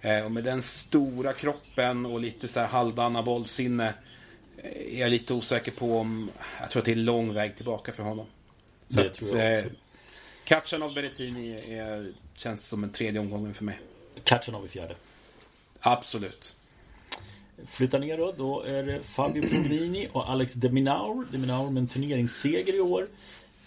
Eh, 0.00 0.24
och 0.24 0.32
med 0.32 0.44
den 0.44 0.62
stora 0.62 1.32
kroppen 1.32 2.06
och 2.06 2.20
lite 2.20 2.48
så 2.48 2.60
här 2.60 2.66
halvdana 2.66 3.22
bollsinne 3.22 3.94
eh, 4.56 4.96
är 4.96 5.00
jag 5.00 5.10
lite 5.10 5.34
osäker 5.34 5.72
på 5.72 5.98
om... 5.98 6.30
Jag 6.60 6.70
tror 6.70 6.80
att 6.80 6.86
det 6.86 6.92
är 6.92 6.96
lång 6.96 7.34
väg 7.34 7.56
tillbaka 7.56 7.92
för 7.92 8.02
honom. 8.02 8.26
Så 8.88 9.00
det 9.00 9.06
att, 9.06 9.14
tror 9.14 9.40
jag 9.40 9.58
också. 9.58 9.68
Eh, 9.68 9.72
Katjanov 10.44 10.94
Berrettini 10.94 11.52
är, 11.52 12.12
känns 12.36 12.68
som 12.68 12.84
en 12.84 12.92
tredje 12.92 13.20
omgången 13.20 13.54
för 13.54 13.64
mig. 13.64 13.78
Katjanov 14.24 14.64
i 14.64 14.68
fjärde. 14.68 14.94
Absolut. 15.80 16.56
Flyttar 17.66 17.98
ner 17.98 18.18
då, 18.18 18.34
då 18.36 18.62
är 18.62 18.82
det 18.82 19.02
Fabio 19.02 19.48
Fognini 19.48 20.08
och 20.12 20.30
Alex 20.30 20.52
de 20.52 20.68
Minaur. 20.68 21.26
De 21.32 21.38
Minaur 21.38 21.70
med 21.70 21.80
en 21.80 21.88
turneringsseger 21.88 22.74
i 22.74 22.80
år. 22.80 23.06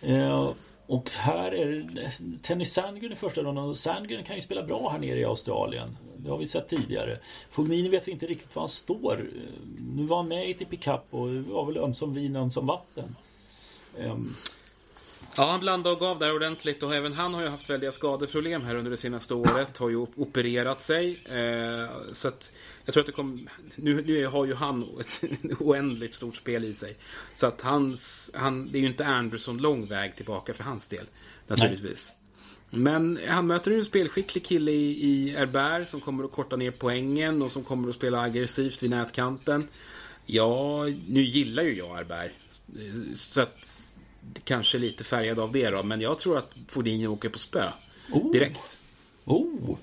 Eh, 0.01 0.51
och 0.87 1.09
här 1.11 1.51
är 1.51 1.67
det 1.67 2.11
Tenny 2.41 2.65
Sandgren 2.65 3.11
i 3.11 3.15
första 3.15 3.41
rundan 3.41 3.69
och 3.69 3.77
Sandgren 3.77 4.23
kan 4.23 4.35
ju 4.35 4.41
spela 4.41 4.63
bra 4.63 4.89
här 4.89 4.99
nere 4.99 5.19
i 5.19 5.25
Australien. 5.25 5.97
Det 6.17 6.29
har 6.29 6.37
vi 6.37 6.45
sett 6.45 6.69
tidigare. 6.69 7.17
Fognini 7.49 7.89
vet 7.89 8.07
vi 8.07 8.11
inte 8.11 8.25
riktigt 8.25 8.55
var 8.55 8.61
han 8.61 8.69
står. 8.69 9.19
Eh, 9.19 9.25
nu 9.95 10.03
var 10.03 10.17
han 10.17 10.27
med 10.27 10.49
i 10.49 10.51
ATP 10.51 10.77
Cup 10.77 11.01
och 11.09 11.27
det 11.27 11.41
var 11.41 11.65
väl 11.65 11.77
ömsom 11.77 12.13
vin 12.13 12.35
ömsom 12.35 12.67
vatten. 12.67 13.15
Eh, 13.97 14.17
Ja, 15.37 15.51
han 15.51 15.59
blandade 15.59 15.95
och 15.95 15.99
gav 15.99 16.19
där 16.19 16.35
ordentligt 16.35 16.83
och 16.83 16.95
även 16.95 17.13
han 17.13 17.33
har 17.33 17.41
ju 17.41 17.47
haft 17.47 17.69
väldiga 17.69 17.91
skadeproblem 17.91 18.61
här 18.61 18.75
under 18.75 18.91
det 18.91 18.97
senaste 18.97 19.33
året. 19.33 19.77
Har 19.77 19.89
ju 19.89 19.95
opererat 19.95 20.81
sig. 20.81 21.21
Eh, 21.25 21.89
så 22.13 22.27
att 22.27 22.53
jag 22.85 22.93
tror 22.93 23.01
att 23.01 23.07
det 23.07 23.11
kommer... 23.11 23.51
Nu, 23.75 24.01
nu 24.01 24.25
har 24.25 24.45
ju 24.45 24.53
han 24.53 24.99
ett 24.99 25.21
oändligt 25.59 26.13
stort 26.13 26.35
spel 26.35 26.65
i 26.65 26.73
sig. 26.73 26.97
Så 27.35 27.47
att 27.47 27.61
hans... 27.61 28.31
Han, 28.35 28.71
det 28.71 28.77
är 28.77 28.81
ju 28.81 28.87
inte 28.87 29.05
Anderson 29.05 29.57
lång 29.57 29.85
väg 29.85 30.15
tillbaka 30.15 30.53
för 30.53 30.63
hans 30.63 30.87
del. 30.87 31.05
Naturligtvis. 31.47 32.13
Nej. 32.13 32.17
Men 32.83 33.19
han 33.27 33.47
möter 33.47 33.71
ju 33.71 33.77
en 33.77 33.85
spelskicklig 33.85 34.45
kille 34.45 34.71
i, 34.71 35.03
i 35.03 35.29
Herbert 35.29 35.87
som 35.87 36.01
kommer 36.01 36.23
att 36.23 36.31
korta 36.31 36.55
ner 36.55 36.71
poängen 36.71 37.41
och 37.41 37.51
som 37.51 37.63
kommer 37.63 37.89
att 37.89 37.95
spela 37.95 38.21
aggressivt 38.21 38.83
vid 38.83 38.89
nätkanten. 38.89 39.67
Ja, 40.25 40.85
nu 41.07 41.21
gillar 41.21 41.63
ju 41.63 41.77
jag 41.77 41.95
Herbert. 41.95 42.31
Så 43.15 43.41
att 43.41 43.83
kanske 44.43 44.77
lite 44.77 45.03
färgad 45.03 45.39
av 45.39 45.51
det 45.51 45.69
då. 45.69 45.83
Men 45.83 46.01
jag 46.01 46.19
tror 46.19 46.37
att 46.37 46.53
Fordinho 46.67 47.13
åker 47.13 47.29
på 47.29 47.39
spö. 47.39 47.71
Oh. 48.13 48.31
Direkt. 48.31 48.79
Oh. 49.25 49.77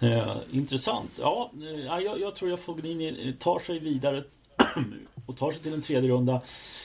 Eh, 0.00 0.36
intressant. 0.50 1.10
Ja, 1.20 1.50
eh, 1.62 2.02
jag, 2.02 2.20
jag 2.20 2.34
tror 2.34 2.52
att 2.52 2.60
Fognini 2.60 3.34
tar 3.38 3.58
sig 3.58 3.78
vidare 3.78 4.24
och 5.26 5.36
tar 5.36 5.52
sig 5.52 5.62
till 5.62 5.74
en 5.74 5.82
tredje 5.82 6.10
runda. 6.10 6.42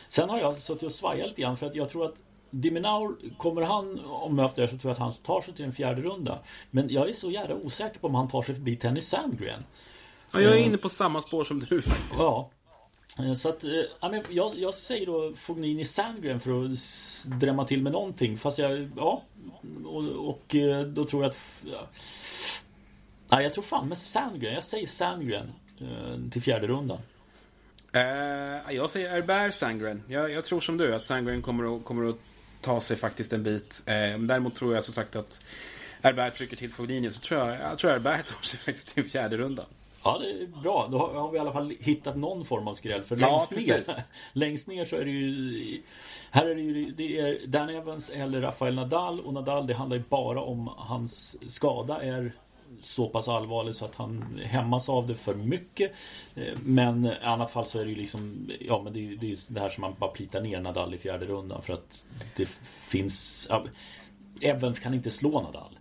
Sen 0.08 0.30
har 0.30 0.40
jag 0.40 0.58
suttit 0.58 0.84
och 0.84 0.92
svajat 0.92 1.28
lite 1.28 1.42
grann 1.42 1.58
för 1.58 1.66
att 1.66 1.76
jag 1.76 1.90
tror 1.90 2.06
att 2.06 2.16
Diminaur, 2.50 3.16
kommer 3.38 3.62
han 3.62 4.00
om 4.06 4.36
möter 4.36 4.62
det 4.62 4.68
så 4.68 4.78
tror 4.78 4.90
jag 4.90 4.92
att 4.92 5.00
han 5.00 5.14
tar 5.14 5.42
sig 5.42 5.54
till 5.54 5.66
en 5.66 5.74
fjärde 5.74 6.02
runda. 6.02 6.40
Men 6.72 6.90
jag 6.90 7.10
är 7.10 7.14
så 7.14 7.32
jävla 7.32 7.56
osäker 7.56 8.00
på 8.00 8.08
om 8.08 8.16
han 8.16 8.28
tar 8.28 8.42
sig 8.42 8.56
förbi 8.56 8.76
Tennis 8.76 9.08
Sandgren. 9.08 9.64
Ja, 10.32 10.42
jag 10.42 10.54
är 10.54 10.58
inne 10.58 10.78
på 10.78 10.90
samma 10.90 11.22
spår 11.22 11.44
som 11.44 11.60
du 11.60 11.82
faktiskt. 11.82 12.16
Ja. 12.18 12.50
Eh, 13.20 13.34
så 13.34 13.50
att, 13.50 13.64
eh, 13.64 13.72
ja, 14.00 14.10
men 14.10 14.24
jag, 14.30 14.56
jag 14.56 14.74
säger 14.74 15.06
då 15.06 15.34
Fognini 15.36 15.86
Sandgren 15.86 16.40
för 16.40 16.66
att 16.66 16.80
drämma 17.40 17.66
till 17.66 17.82
med 17.82 17.92
någonting. 17.92 18.38
Fast 18.38 18.58
jag, 18.58 18.90
ja. 18.98 19.24
Och, 19.86 20.04
och 20.04 20.56
eh, 20.56 20.82
då 20.82 21.04
tror 21.04 21.24
jag 21.24 21.30
att... 21.30 21.38
Ja. 21.72 21.88
Nej, 23.28 23.44
jag 23.44 23.54
tror 23.54 23.64
fan 23.64 23.88
med 23.90 23.98
Sandgren. 23.98 24.54
Jag 24.54 24.64
säger 24.64 24.88
Sandgren 24.88 25.52
till 26.32 26.42
fjärde 26.42 26.68
rundan. 26.68 26.98
Uh, 27.96 28.74
jag 28.76 28.90
säger 28.90 29.10
Herbert 29.10 29.54
Sandgren. 29.54 30.04
Jag, 30.08 30.32
jag 30.32 30.44
tror 30.44 30.60
som 30.60 30.78
du 30.78 30.96
att 30.96 31.06
Sandgren 31.06 31.42
kommer 31.42 31.76
att, 31.76 31.86
kommer 31.86 32.10
att 32.10 32.16
ta 32.62 32.82
sig 32.82 32.98
faktiskt 32.98 33.34
en 33.34 33.44
bit. 33.44 33.84
Uh, 33.88 34.20
däremot 34.20 34.56
tror 34.56 34.76
jag 34.76 34.84
som 34.84 34.94
sagt 34.94 35.16
att 35.16 35.42
Herbert 36.02 36.34
trycker 36.34 36.56
till 36.56 36.74
Fognini. 36.74 37.14
Så 37.14 37.20
tror 37.20 37.40
jag, 37.40 37.60
jag 37.60 37.78
tror 37.78 37.92
Herbert 37.92 38.26
tar 38.26 38.42
sig 38.42 38.60
faktiskt 38.60 38.94
till 38.94 39.04
fjärde 39.04 39.38
rundan 39.38 39.66
Ja, 40.06 40.18
det 40.18 40.32
är 40.32 40.48
bra. 40.62 40.88
Då 40.92 40.98
har, 40.98 41.32
vi 41.32 41.38
i 41.38 41.40
alla 41.40 41.54
fall 41.54 41.74
hittat 41.80 42.16
någon 42.16 42.46
form 42.46 42.68
av 42.68 42.74
skräll. 42.74 43.04
För 43.04 43.18
Ja, 43.22 43.48
längst, 43.52 43.70
ner, 43.70 44.04
längst 44.34 44.68
ner 44.68 44.86
så 44.86 44.96
är 44.96 45.06
det 45.06 45.12
ju... 45.12 45.82
Här 46.32 46.46
är 46.46 46.56
det 46.56 46.62
ju 46.62 46.92
det 46.92 47.20
är 47.20 47.48
Dan 47.48 47.70
Evans 47.70 48.10
eller 48.10 48.42
Rafael 48.42 48.76
Nadal. 48.76 49.20
Och 49.20 49.34
Nadal, 49.34 49.68
det 49.68 49.74
handlar 49.74 49.98
ju 49.98 50.04
bara 50.10 50.42
om 50.42 50.70
hans 50.78 51.36
skada 51.54 52.02
är 52.02 52.32
så 52.82 53.10
pass 53.10 53.28
allvarlig 53.28 53.76
så 53.76 53.86
att 53.86 53.96
han 53.96 54.40
hämmas 54.44 54.90
av 54.90 55.08
det 55.08 55.16
för 55.16 55.36
mycket. 55.36 55.92
Eh, 56.36 56.54
Men 56.64 57.06
i 57.06 57.14
annat 57.24 57.52
fall 57.52 57.66
så 57.66 57.80
är 57.80 57.84
det 57.86 57.90
ju 57.92 57.98
liksom... 57.98 58.52
Ja, 58.60 58.82
men 58.84 58.94
det 58.94 59.00
är 59.00 59.02
ju 59.02 59.16
det, 59.16 59.32
är 59.32 59.38
det 59.48 59.60
här 59.60 59.70
som 59.70 59.82
man 59.82 59.96
bara 60.00 60.12
plitar 60.12 60.42
ner 60.42 60.60
Nadal 60.60 60.94
i 60.94 60.98
fjärde 60.98 61.26
rundan. 61.26 61.62
För 61.62 61.74
att 61.74 62.06
det 62.36 62.46
finns... 62.90 63.48
Evans 64.42 64.80
kan 64.80 64.94
inte 64.94 65.12
slå 65.12 65.42
Nadal. 65.42 65.78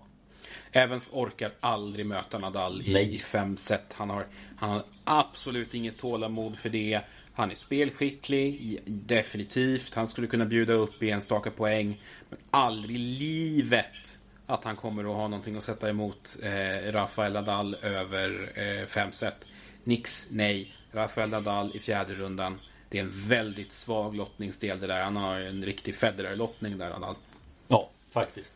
Evans 0.76 1.08
orkar 1.12 1.52
aldrig 1.60 2.06
möta 2.06 2.38
Nadal 2.38 2.82
i 2.82 2.92
Nej. 2.92 3.18
fem 3.18 3.56
set. 3.56 3.92
Han 3.92 4.10
har, 4.10 4.26
han 4.56 4.70
har 4.70 4.82
absolut 5.04 5.74
inget 5.74 5.98
tålamod 5.98 6.58
för 6.58 6.68
det. 6.68 7.00
Han 7.34 7.50
är 7.50 7.54
spelskicklig, 7.54 8.80
definitivt. 8.84 9.94
Han 9.94 10.08
skulle 10.08 10.26
kunna 10.26 10.44
bjuda 10.44 10.72
upp 10.72 11.02
i 11.02 11.10
enstaka 11.10 11.50
poäng. 11.50 12.00
Men 12.30 12.38
aldrig 12.50 12.96
i 12.96 12.98
livet 12.98 14.18
att 14.46 14.64
han 14.64 14.76
kommer 14.76 15.04
att 15.04 15.16
ha 15.16 15.28
någonting 15.28 15.56
att 15.56 15.64
sätta 15.64 15.90
emot 15.90 16.36
eh, 16.42 16.92
Rafael 16.92 17.32
Nadal 17.32 17.74
över 17.74 18.52
eh, 18.54 18.86
fem 18.86 19.12
set. 19.12 19.48
Nix, 19.84 20.28
nej. 20.30 20.74
Rafael 20.92 21.30
Nadal 21.30 21.70
i 21.74 21.78
fjärde 21.78 22.14
rundan. 22.14 22.60
Det 22.88 22.98
är 22.98 23.02
en 23.02 23.28
väldigt 23.28 23.72
svag 23.72 24.14
lottningsdel 24.16 24.80
det 24.80 24.86
där. 24.86 25.02
Han 25.02 25.16
har 25.16 25.40
en 25.40 25.64
riktig 25.64 25.94
Federer-lottning 25.94 26.78
där, 26.78 26.90
Nadal. 26.90 27.14
Ja, 27.68 27.90
faktiskt. 28.10 28.52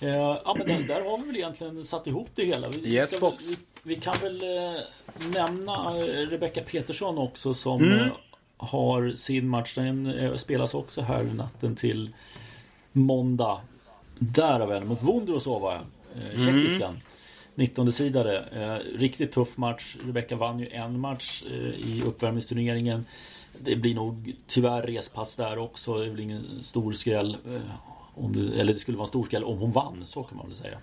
Eh, 0.00 0.08
ja, 0.16 0.54
men 0.58 0.66
där, 0.66 0.82
där 0.94 1.04
har 1.10 1.18
vi 1.18 1.26
väl 1.26 1.36
egentligen 1.36 1.84
satt 1.84 2.06
ihop 2.06 2.28
det 2.34 2.44
hela. 2.44 2.68
Vi, 2.68 2.94
Yes, 2.94 3.10
ska- 3.10 3.20
box. 3.20 3.44
vi, 3.50 3.56
vi 3.82 3.96
kan 3.96 4.14
väl 4.22 4.42
eh, 4.42 4.80
nämna 5.32 5.96
eh, 5.98 6.02
Rebecca 6.28 6.60
Petersson 6.62 7.18
också 7.18 7.54
som 7.54 7.82
Mm. 7.84 7.98
eh, 7.98 8.12
har 8.56 9.10
sin 9.16 9.48
match. 9.48 9.74
Den 9.74 10.38
spelas 10.38 10.74
också 10.74 11.00
här 11.00 11.22
natten 11.22 11.76
till 11.76 12.10
måndag. 12.92 13.60
Där 14.18 14.60
har 14.60 14.66
vi 14.66 14.74
henne 14.74 14.86
mot 14.86 15.02
Vondrosova, 15.02 15.74
eh, 15.74 16.40
Mm. 16.42 16.46
tjeckiskan. 16.62 17.00
19 17.54 17.92
sidare. 17.92 18.38
Eh, 18.52 18.98
riktigt 18.98 19.32
tuff 19.32 19.56
match. 19.56 19.96
Rebecca 20.06 20.36
vann 20.36 20.58
ju 20.60 20.68
en 20.68 21.00
match 21.00 21.42
eh, 21.50 21.56
i 21.88 22.02
uppvärmningsturneringen. 22.06 23.04
Det 23.58 23.76
blir 23.76 23.94
nog 23.94 24.32
tyvärr 24.46 24.82
respass 24.82 25.34
där 25.34 25.58
också. 25.58 25.94
Det 25.98 26.10
blir 26.10 26.24
ingen 26.24 26.46
stor 26.64 26.92
skräll. 26.92 27.36
Om 28.16 28.32
det, 28.32 28.60
eller 28.60 28.72
det 28.72 28.78
skulle 28.78 28.96
vara 28.96 29.06
en 29.06 29.08
stor 29.08 29.24
skräll 29.24 29.44
om 29.44 29.58
hon 29.58 29.72
vann, 29.72 30.06
så 30.06 30.22
kan 30.22 30.36
man 30.36 30.48
väl 30.48 30.56
säga. 30.56 30.78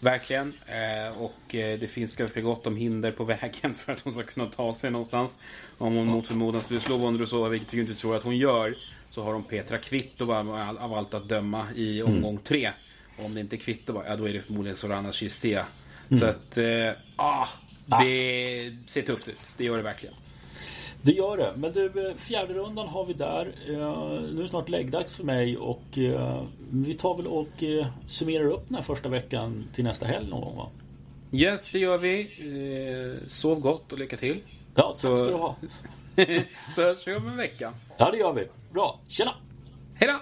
Verkligen. 0.00 0.52
Eh, 0.66 1.22
och 1.22 1.54
eh, 1.54 1.78
det 1.78 1.88
finns 1.88 2.16
ganska 2.16 2.40
gott 2.40 2.66
om 2.66 2.76
hinder 2.76 3.12
på 3.12 3.24
vägen 3.24 3.74
för 3.74 3.92
att 3.92 4.00
hon 4.00 4.12
ska 4.12 4.22
kunna 4.22 4.46
ta 4.46 4.74
sig 4.74 4.90
någonstans. 4.90 5.38
Om 5.78 5.94
hon 5.94 6.06
mot 6.06 6.26
förmodan 6.26 6.62
skulle 6.62 6.80
slå 6.80 6.96
Vondrousova, 6.96 7.48
vilket 7.48 7.74
vi 7.74 7.80
inte 7.80 7.94
tror 7.94 8.16
att 8.16 8.22
hon 8.22 8.36
gör, 8.36 8.76
så 9.10 9.22
har 9.22 9.34
hon 9.34 9.44
Petra 9.44 9.78
Kvitova 9.78 10.38
av 10.80 10.94
allt 10.94 11.14
att 11.14 11.28
döma 11.28 11.66
i 11.74 12.02
omgång 12.02 12.38
tre. 12.38 12.70
Och 13.18 13.24
om 13.24 13.34
det 13.34 13.40
inte 13.40 13.56
är 13.56 13.58
Kvitova, 13.58 14.04
ja 14.06 14.16
då 14.16 14.28
är 14.28 14.32
det 14.32 14.40
förmodligen 14.40 14.76
Sorana 14.76 15.12
Chistea. 15.12 15.66
Så 16.18 16.26
att, 16.26 16.56
eh, 16.56 16.90
ah, 17.16 17.48
det 18.00 18.76
ser 18.86 19.02
tufft 19.02 19.28
ut. 19.28 19.54
Det 19.56 19.64
gör 19.64 19.76
det 19.76 19.82
verkligen. 19.82 20.14
Det 21.04 21.12
gör 21.12 21.36
det. 21.36 21.52
Men 21.56 21.72
du, 21.72 22.08
eh, 22.08 22.14
fjärde 22.16 22.54
rundan 22.54 22.88
har 22.88 23.04
vi 23.04 23.12
där. 23.12 23.46
Eh, 23.68 23.74
nu 24.32 24.38
är 24.38 24.42
det 24.42 24.48
snart 24.48 24.68
läggdags 24.68 25.16
för 25.16 25.24
mig 25.24 25.56
och 25.56 25.98
eh, 25.98 26.42
vi 26.70 26.94
tar 26.94 27.16
väl 27.16 27.26
och 27.26 27.64
summerar 28.06 28.44
upp 28.46 28.68
den 28.68 28.74
här 28.74 28.82
första 28.82 29.08
veckan 29.08 29.64
till 29.74 29.84
nästa 29.84 30.06
helg 30.06 30.28
någon 30.30 30.40
gång 30.40 30.56
va? 30.56 30.68
Yes, 31.32 31.70
det 31.70 31.78
gör 31.78 31.98
vi. 31.98 32.30
Sov 33.26 33.60
gott 33.60 33.92
och 33.92 33.98
lycka 33.98 34.16
till. 34.16 34.40
Ja, 34.74 34.82
tack 34.82 34.96
Så- 34.98 35.16
ska 35.16 35.26
du 35.26 35.32
ha. 35.34 35.56
så 36.74 36.82
hörs 36.82 37.06
vi 37.06 37.14
om 37.14 37.28
en 37.28 37.36
vecka. 37.36 37.72
Ja, 37.98 38.10
det 38.10 38.18
gör 38.18 38.32
vi. 38.32 38.46
Bra. 38.72 39.00
Tjena! 39.08 39.34
Hej 39.94 40.08
då! 40.08 40.20